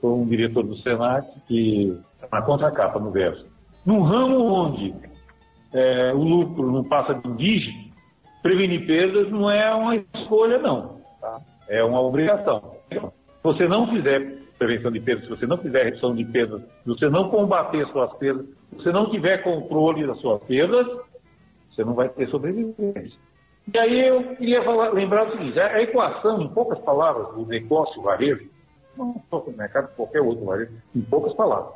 foi 0.00 0.10
um 0.10 0.26
diretor 0.26 0.64
do 0.64 0.74
Senac, 0.78 1.24
que 1.46 1.96
na 2.32 2.42
contracapa, 2.42 2.98
no 2.98 3.12
verso. 3.12 3.46
Num 3.86 4.02
ramo 4.02 4.44
onde 4.52 4.92
é, 5.72 6.12
o 6.12 6.18
lucro 6.24 6.72
não 6.72 6.82
passa 6.82 7.14
de 7.14 7.28
um 7.28 7.36
dígito, 7.36 7.94
prevenir 8.42 8.88
perdas 8.88 9.30
não 9.30 9.48
é 9.48 9.72
uma 9.72 9.94
escolha, 9.94 10.58
não. 10.58 11.00
Tá? 11.20 11.42
É 11.68 11.84
uma 11.84 12.00
obrigação. 12.00 12.74
Se 12.88 13.00
você 13.40 13.68
não 13.68 13.86
fizer 13.86 14.36
prevenção 14.58 14.90
de 14.90 14.98
perdas, 14.98 15.26
se 15.26 15.30
você 15.30 15.46
não 15.46 15.58
fizer 15.58 15.84
redução 15.84 16.12
de 16.12 16.24
perdas, 16.24 16.60
se 16.60 16.88
você 16.88 17.08
não 17.08 17.30
combater 17.30 17.86
suas 17.92 18.12
perdas, 18.14 18.46
se 18.70 18.76
você 18.78 18.90
não 18.90 19.08
tiver 19.08 19.44
controle 19.44 20.08
das 20.08 20.18
suas 20.18 20.42
perdas, 20.42 20.88
você 21.70 21.84
não 21.84 21.94
vai 21.94 22.08
ter 22.08 22.28
sobrevivência. 22.30 23.27
E 23.72 23.78
aí 23.78 24.08
eu 24.08 24.36
queria 24.36 24.62
falar, 24.64 24.90
lembrar 24.90 25.28
o 25.28 25.32
seguinte, 25.32 25.60
a 25.60 25.82
equação, 25.82 26.40
em 26.40 26.48
poucas 26.48 26.78
palavras, 26.80 27.34
do 27.34 27.44
negócio 27.44 28.00
varejo, 28.00 28.48
não 28.96 29.22
só 29.28 29.44
no 29.46 29.56
mercado, 29.56 29.94
qualquer 29.94 30.22
outro 30.22 30.46
varejo, 30.46 30.72
em 30.94 31.02
poucas 31.02 31.34
palavras, 31.34 31.74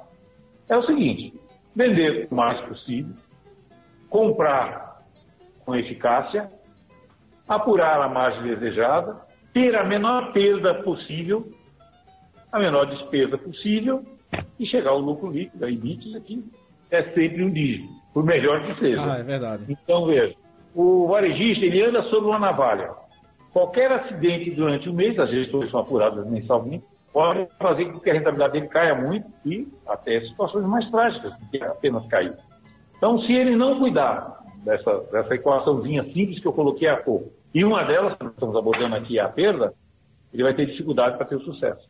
é 0.69 0.77
o 0.77 0.87
seguinte: 0.87 1.39
vender 1.77 2.29
o 2.31 2.35
mais 2.35 2.61
possível, 2.63 3.15
comprar 4.09 5.03
com 5.67 5.77
eficácia, 5.77 6.51
apurar 7.47 8.01
a 8.01 8.09
margem 8.09 8.43
desejada, 8.43 9.21
ter 9.53 9.77
a 9.77 9.85
menor 9.85 10.33
perda 10.33 10.75
possível, 10.83 11.47
a 12.51 12.59
menor 12.59 12.87
despesa 12.87 13.37
possível 13.37 14.03
e 14.59 14.67
chegar 14.67 14.91
ao 14.91 14.99
lucro 14.99 15.31
líquido, 15.31 15.65
a 15.65 15.71
EBITDAs 15.71 16.15
aqui 16.15 16.43
é 16.91 17.03
sempre 17.15 17.43
um 17.43 17.51
dígito, 17.51 17.89
por 18.15 18.25
melhor 18.25 18.63
que 18.65 18.81
seja. 18.81 19.15
Ah, 19.15 19.19
é 19.19 19.23
verdade. 19.23 19.65
Então, 19.69 20.07
veja, 20.07 20.35
o 20.75 21.07
varejista, 21.07 21.65
ele 21.65 21.83
anda 21.83 22.03
sobre 22.05 22.31
uma 22.31 22.39
navalha. 22.39 22.91
Qualquer 23.53 23.93
acidente 23.93 24.51
durante 24.51 24.89
o 24.89 24.95
mês, 24.95 25.19
as 25.19 25.31
gestões 25.31 25.71
são 25.71 25.81
apuradas 25.81 26.27
mensalmente, 26.27 26.85
pode 27.13 27.47
fazer 27.59 27.87
com 27.87 28.01
que 28.01 28.09
a 28.09 28.15
rentabilidade 28.15 28.55
dele 28.55 28.69
caia 28.69 28.95
muito 28.95 29.27
e 29.45 29.69
até 29.87 30.21
situações 30.23 30.65
mais 30.65 30.91
trágicas 30.91 31.35
que 31.51 31.63
apenas 31.63 32.07
cair. 32.07 32.35
Então, 32.97 33.21
se 33.21 33.33
ele 33.33 33.55
não 33.55 33.79
cuidar 33.79 34.41
dessa, 34.65 35.01
dessa 35.13 35.35
equaçãozinha 35.35 36.05
simples 36.05 36.41
que 36.41 36.47
eu 36.47 36.53
coloquei 36.53 36.89
há 36.89 36.97
pouco, 36.97 37.31
e 37.55 37.63
uma 37.65 37.85
delas, 37.85 38.17
que 38.17 38.25
estamos 38.25 38.57
abordando 38.57 38.97
aqui, 38.97 39.19
é 39.19 39.23
a 39.23 39.29
perda, 39.29 39.75
ele 40.33 40.43
vai 40.43 40.55
ter 40.55 40.67
dificuldade 40.67 41.19
para 41.19 41.27
ter 41.27 41.37
o 41.37 41.45
sucesso. 41.45 41.87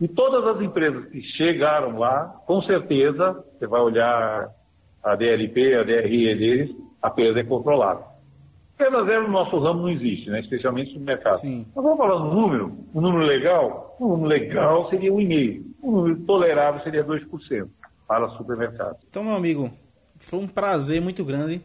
E 0.00 0.08
todas 0.08 0.46
as 0.46 0.62
empresas 0.62 1.10
que 1.10 1.20
chegaram 1.20 1.98
lá, 1.98 2.40
com 2.46 2.62
certeza, 2.62 3.44
você 3.58 3.66
vai 3.66 3.82
olhar 3.82 4.48
a 5.04 5.14
DLP, 5.14 5.74
a 5.74 5.82
DRE 5.82 6.34
deles, 6.34 6.74
a 7.02 7.10
perda 7.10 7.40
é 7.40 7.44
controlada. 7.44 8.04
Perda 8.76 9.04
zero 9.04 9.24
no 9.24 9.32
nosso 9.32 9.58
ramo 9.58 9.82
não 9.82 9.90
existe, 9.90 10.30
né? 10.30 10.40
especialmente 10.40 10.98
no 10.98 11.04
mercado. 11.04 11.38
Sim. 11.38 11.66
Mas 11.74 11.84
vamos 11.84 11.98
falar 11.98 12.18
no 12.18 12.34
número, 12.34 12.78
um 12.94 13.00
número 13.00 13.24
legal? 13.24 13.96
Um 14.00 14.08
número 14.08 14.28
legal 14.28 14.88
seria 14.88 15.12
1,5%. 15.12 15.64
Um 15.82 15.90
número 15.92 16.16
tolerável 16.20 16.82
seria 16.82 17.04
2% 17.04 17.68
para 18.08 18.28
supermercado. 18.30 18.96
Então, 19.08 19.22
meu 19.22 19.34
amigo, 19.34 19.70
foi 20.18 20.38
um 20.38 20.48
prazer 20.48 21.00
muito 21.00 21.24
grande 21.24 21.62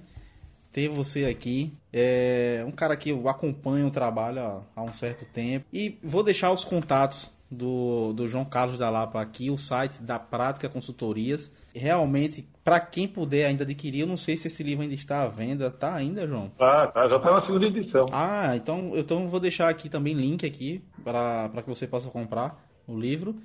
ter 0.72 0.90
você 0.90 1.26
aqui. 1.26 1.74
É 1.94 2.62
um 2.68 2.72
cara 2.72 2.98
que 2.98 3.12
eu 3.12 3.30
acompanho 3.30 3.88
o 3.88 3.92
trabalho 3.92 4.42
há, 4.42 4.62
há 4.76 4.84
um 4.84 4.92
certo 4.92 5.24
tempo. 5.24 5.66
E 5.72 5.98
vou 6.04 6.22
deixar 6.22 6.52
os 6.52 6.66
contatos 6.66 7.32
do, 7.50 8.12
do 8.12 8.28
João 8.28 8.44
Carlos 8.44 8.78
da 8.78 8.90
Lapa 8.90 9.22
aqui, 9.22 9.50
o 9.50 9.58
site 9.58 10.02
da 10.02 10.20
Prática 10.20 10.68
Consultorias. 10.68 11.50
Realmente, 11.76 12.48
para 12.64 12.80
quem 12.80 13.08
puder 13.08 13.46
ainda 13.46 13.64
adquirir, 13.64 14.02
eu 14.02 14.08
não 14.08 14.18
sei 14.18 14.38
se 14.38 14.48
esse 14.48 14.64
livro 14.64 14.84
ainda 14.84 14.96
está 14.96 15.24
à 15.24 15.28
venda. 15.28 15.70
Tá 15.70 15.94
ainda, 15.94 16.26
João? 16.28 16.50
Tá, 16.58 16.88
tá 16.88 17.08
já 17.08 17.18
está 17.18 17.32
na 17.32 17.46
segunda 17.46 17.66
edição. 17.66 18.06
Ah, 18.12 18.56
então, 18.56 18.94
então 18.96 19.28
vou 19.28 19.40
deixar 19.40 19.70
aqui 19.70 19.90
também 19.90 20.14
link 20.14 20.46
aqui 20.46 20.84
para 21.04 21.62
que 21.62 21.70
você 21.70 21.86
possa 21.86 22.10
comprar 22.10 22.64
o 22.88 22.98
livro, 22.98 23.36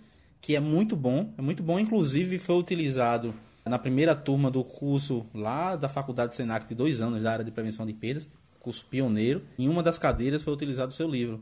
que 0.41 0.55
é 0.55 0.61
muito 0.61 0.95
bom. 0.95 1.33
É 1.37 1.43
muito 1.43 1.63
bom, 1.63 1.79
inclusive 1.79 2.39
foi 2.39 2.57
utilizado 2.57 3.35
na 3.65 3.79
primeira 3.79 4.15
turma 4.15 4.51
do 4.51 4.65
curso 4.65 5.27
lá 5.35 5.77
da 5.77 5.89
Faculdade 5.89 6.35
Senac 6.35 6.67
de 6.67 6.75
dois 6.75 7.01
anos 7.01 7.23
da 7.23 7.33
área 7.33 7.45
de 7.45 7.51
prevenção 7.51 7.85
de 7.85 7.93
perdas, 7.93 8.31
curso 8.59 8.87
pioneiro. 8.87 9.43
Em 9.59 9.69
uma 9.69 9.83
das 9.83 9.99
cadeiras 9.99 10.43
foi 10.43 10.53
utilizado 10.53 10.93
o 10.93 10.95
seu 10.95 11.09
livro 11.09 11.41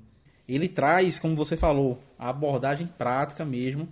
ele 0.49 0.67
traz, 0.67 1.19
como 1.19 1.37
você 1.37 1.57
falou, 1.57 2.03
a 2.19 2.31
abordagem 2.31 2.87
prática 2.87 3.45
mesmo 3.45 3.87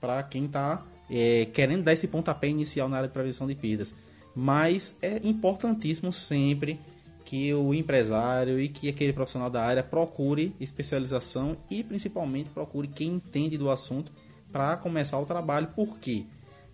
para 0.00 0.22
quem 0.22 0.46
está 0.46 0.82
é, 1.10 1.46
querendo 1.46 1.82
dar 1.82 1.92
esse 1.92 2.06
pontapé 2.06 2.48
inicial 2.48 2.88
na 2.88 2.98
área 2.98 3.08
de 3.08 3.12
prevenção 3.12 3.46
de 3.46 3.54
perdas. 3.54 3.94
Mas 4.34 4.96
é 5.02 5.20
importantíssimo 5.24 6.12
sempre 6.12 6.78
que 7.24 7.52
o 7.52 7.74
empresário 7.74 8.60
e 8.60 8.68
que 8.68 8.88
aquele 8.88 9.12
profissional 9.12 9.50
da 9.50 9.62
área 9.62 9.82
procure 9.82 10.54
especialização 10.60 11.56
e 11.70 11.82
principalmente 11.82 12.50
procure 12.50 12.88
quem 12.88 13.08
entende 13.08 13.58
do 13.58 13.70
assunto 13.70 14.10
para 14.52 14.76
começar 14.76 15.18
o 15.18 15.26
trabalho, 15.26 15.68
porque 15.76 16.24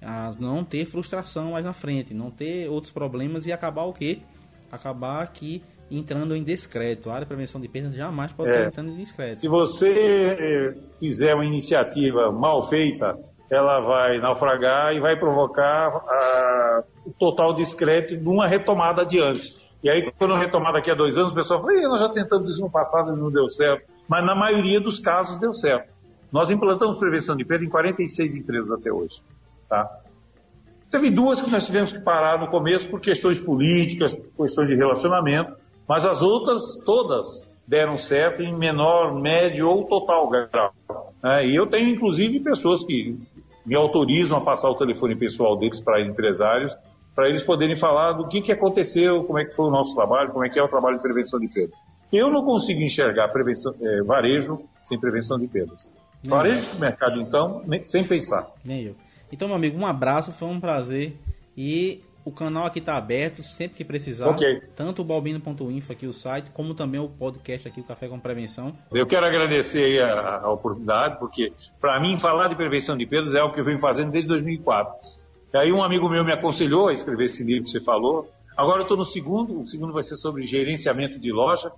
ah, 0.00 0.32
não 0.38 0.64
ter 0.64 0.86
frustração 0.86 1.52
mais 1.52 1.64
na 1.64 1.72
frente, 1.72 2.14
não 2.14 2.30
ter 2.30 2.68
outros 2.68 2.92
problemas 2.92 3.46
e 3.46 3.52
acabar 3.52 3.84
o 3.84 3.92
quê? 3.92 4.20
Acabar 4.70 5.22
aqui 5.22 5.62
entrando 5.90 6.34
em 6.34 6.42
descrédito. 6.42 7.10
A 7.10 7.14
área 7.14 7.24
de 7.24 7.28
prevenção 7.28 7.60
de 7.60 7.68
perdas 7.68 7.94
jamais 7.94 8.32
pode 8.32 8.50
É. 8.50 8.52
estar 8.54 8.68
entrando 8.68 8.90
em 8.90 8.96
descrédito. 8.96 9.40
Se 9.40 9.48
você 9.48 10.74
fizer 10.98 11.34
uma 11.34 11.44
iniciativa 11.44 12.32
mal 12.32 12.68
feita, 12.68 13.18
ela 13.50 13.80
vai 13.80 14.18
naufragar 14.18 14.94
e 14.94 15.00
vai 15.00 15.16
provocar 15.16 15.88
ah, 15.88 16.82
o 17.04 17.10
total 17.12 17.54
descrédito 17.54 18.16
de 18.16 18.28
uma 18.28 18.46
retomada 18.46 19.02
adiante. 19.02 19.56
E 19.82 19.90
aí, 19.90 20.10
quando 20.18 20.34
retomar 20.36 20.72
daqui 20.72 20.90
a 20.90 20.94
dois 20.94 21.16
anos, 21.16 21.32
o 21.32 21.34
pessoal 21.34 21.60
fala, 21.60 21.74
"Ih, 21.74 21.82
nós 21.82 22.00
já 22.00 22.08
tentamos 22.08 22.50
isso 22.50 22.60
no 22.60 22.70
passado 22.70 23.14
e 23.14 23.16
não 23.16 23.30
deu 23.30 23.48
certo. 23.48 23.86
Mas 24.08 24.24
na 24.24 24.34
maioria 24.34 24.80
dos 24.80 24.98
casos 24.98 25.38
deu 25.38 25.52
certo. 25.52 25.92
Nós 26.32 26.50
implantamos 26.50 26.98
prevenção 26.98 27.36
de 27.36 27.44
perda 27.44 27.64
em 27.64 27.68
46 27.68 28.34
empresas 28.34 28.72
até 28.72 28.92
hoje. 28.92 29.22
Tá? 29.68 29.88
Teve 30.90 31.10
duas 31.10 31.40
que 31.40 31.50
nós 31.50 31.66
tivemos 31.66 31.92
que 31.92 32.00
parar 32.00 32.38
no 32.38 32.48
começo 32.48 32.88
por 32.88 33.00
questões 33.00 33.38
políticas, 33.38 34.16
questões 34.36 34.68
de 34.68 34.74
relacionamento, 34.74 35.56
mas 35.88 36.04
as 36.04 36.22
outras 36.22 36.82
todas 36.84 37.46
deram 37.66 37.98
certo 37.98 38.42
em 38.42 38.56
menor, 38.56 39.14
médio 39.20 39.68
ou 39.68 39.84
total 39.84 40.28
grau. 40.28 40.72
né? 41.22 41.46
e 41.46 41.56
eu 41.56 41.66
tenho 41.66 41.88
inclusive 41.88 42.40
pessoas 42.40 42.84
que 42.84 43.18
me 43.66 43.74
autorizam 43.74 44.38
a 44.38 44.40
passar 44.40 44.70
o 44.70 44.74
telefone 44.76 45.16
pessoal 45.16 45.56
deles 45.58 45.80
para 45.80 46.00
empresários, 46.00 46.74
para 47.14 47.28
eles 47.28 47.42
poderem 47.42 47.74
falar 47.76 48.12
do 48.12 48.28
que, 48.28 48.40
que 48.42 48.52
aconteceu, 48.52 49.24
como 49.24 49.38
é 49.38 49.44
que 49.44 49.54
foi 49.56 49.66
o 49.66 49.70
nosso 49.70 49.94
trabalho, 49.94 50.30
como 50.30 50.44
é 50.44 50.48
que 50.48 50.58
é 50.58 50.62
o 50.62 50.68
trabalho 50.68 50.96
de 50.96 51.02
prevenção 51.02 51.40
de 51.40 51.52
perdas. 51.52 51.78
Eu 52.12 52.30
não 52.30 52.44
consigo 52.44 52.80
enxergar 52.80 53.28
prevenção, 53.28 53.74
eh, 53.82 54.02
varejo 54.02 54.60
sem 54.84 54.98
prevenção 55.00 55.38
de 55.38 55.48
perdas. 55.48 55.90
Não. 56.22 56.36
Varejo 56.36 56.72
de 56.74 56.80
mercado, 56.80 57.20
então, 57.20 57.62
nem- 57.66 57.82
sem 57.84 58.04
pensar. 58.04 58.46
Nem 58.64 58.84
eu. 58.84 58.94
Então, 59.32 59.48
meu 59.48 59.56
amigo, 59.56 59.78
um 59.78 59.86
abraço, 59.86 60.30
foi 60.30 60.46
um 60.48 60.60
prazer. 60.60 61.16
E 61.56 62.02
o 62.26 62.32
canal 62.32 62.66
aqui 62.66 62.80
tá 62.80 62.96
aberto, 62.96 63.40
sempre 63.40 63.76
que 63.76 63.84
precisar. 63.84 64.28
Ok. 64.28 64.60
Tanto 64.74 65.00
o 65.00 65.04
balbino.info 65.04 65.92
aqui, 65.92 66.08
o 66.08 66.12
site, 66.12 66.50
como 66.50 66.74
também 66.74 67.00
o 67.00 67.08
podcast 67.08 67.68
aqui, 67.68 67.80
o 67.80 67.84
Café 67.84 68.08
com 68.08 68.18
Prevenção. 68.18 68.76
Eu 68.92 69.06
quero 69.06 69.24
agradecer 69.24 69.84
aí 69.84 70.00
a, 70.00 70.40
a 70.42 70.50
oportunidade, 70.50 71.20
porque 71.20 71.52
para 71.80 72.00
mim 72.00 72.18
falar 72.18 72.48
de 72.48 72.56
prevenção 72.56 72.96
de 72.96 73.06
perdas 73.06 73.36
é 73.36 73.38
algo 73.38 73.54
que 73.54 73.60
eu 73.60 73.64
venho 73.64 73.78
fazendo 73.78 74.10
desde 74.10 74.28
2004. 74.28 74.92
E 75.54 75.56
aí 75.56 75.72
um 75.72 75.84
amigo 75.84 76.08
meu 76.08 76.24
me 76.24 76.32
aconselhou 76.32 76.88
a 76.88 76.94
escrever 76.94 77.26
esse 77.26 77.44
livro 77.44 77.66
que 77.66 77.70
você 77.70 77.80
falou. 77.80 78.28
Agora 78.56 78.78
eu 78.78 78.82
estou 78.82 78.96
no 78.96 79.04
segundo, 79.04 79.60
o 79.60 79.66
segundo 79.66 79.92
vai 79.92 80.02
ser 80.02 80.16
sobre 80.16 80.42
gerenciamento 80.42 81.20
de 81.20 81.30
loja, 81.30 81.70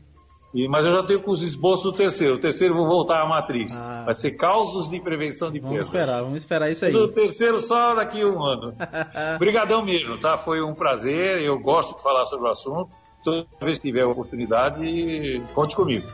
e, 0.55 0.67
mas 0.67 0.87
eu 0.87 0.93
já 0.93 1.03
tenho 1.03 1.23
com 1.23 1.31
os 1.31 1.43
esboços 1.43 1.85
do 1.85 1.93
terceiro. 1.93 2.37
O 2.37 2.39
terceiro 2.39 2.75
vou 2.75 2.87
voltar 2.87 3.23
à 3.23 3.29
matriz. 3.29 3.73
Ah. 3.79 4.05
Vai 4.05 4.15
ser 4.15 4.33
causos 4.33 4.89
de 4.91 5.01
prevenção 5.01 5.51
de 5.51 5.61
Vamos 5.61 5.75
perdas. 5.75 5.87
esperar, 5.87 6.23
vamos 6.23 6.37
esperar 6.39 6.71
isso 6.71 6.85
aí. 6.87 6.95
O 6.95 7.09
terceiro 7.09 7.61
só 7.61 7.95
daqui 7.95 8.23
a 8.23 8.27
um 8.27 8.43
ano. 8.43 8.75
Obrigadão 9.37 9.85
mesmo, 9.85 10.19
tá? 10.19 10.39
Foi 10.39 10.63
um 10.63 10.75
prazer, 10.75 11.43
eu 11.43 11.59
gosto 11.59 11.97
de 11.97 12.03
falar 12.03 12.25
sobre 12.25 12.49
o 12.49 12.51
assunto. 12.51 12.91
Toda 13.23 13.47
vez 13.61 13.79
que 13.79 13.89
tiver 13.89 14.05
oportunidade, 14.07 15.43
conte 15.55 15.77
comigo. 15.77 16.07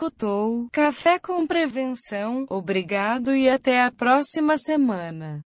Escutou 0.00 0.66
Café 0.72 1.18
com 1.18 1.46
Prevenção. 1.46 2.46
Obrigado 2.48 3.36
e 3.36 3.50
até 3.50 3.84
a 3.84 3.92
próxima 3.92 4.56
semana. 4.56 5.44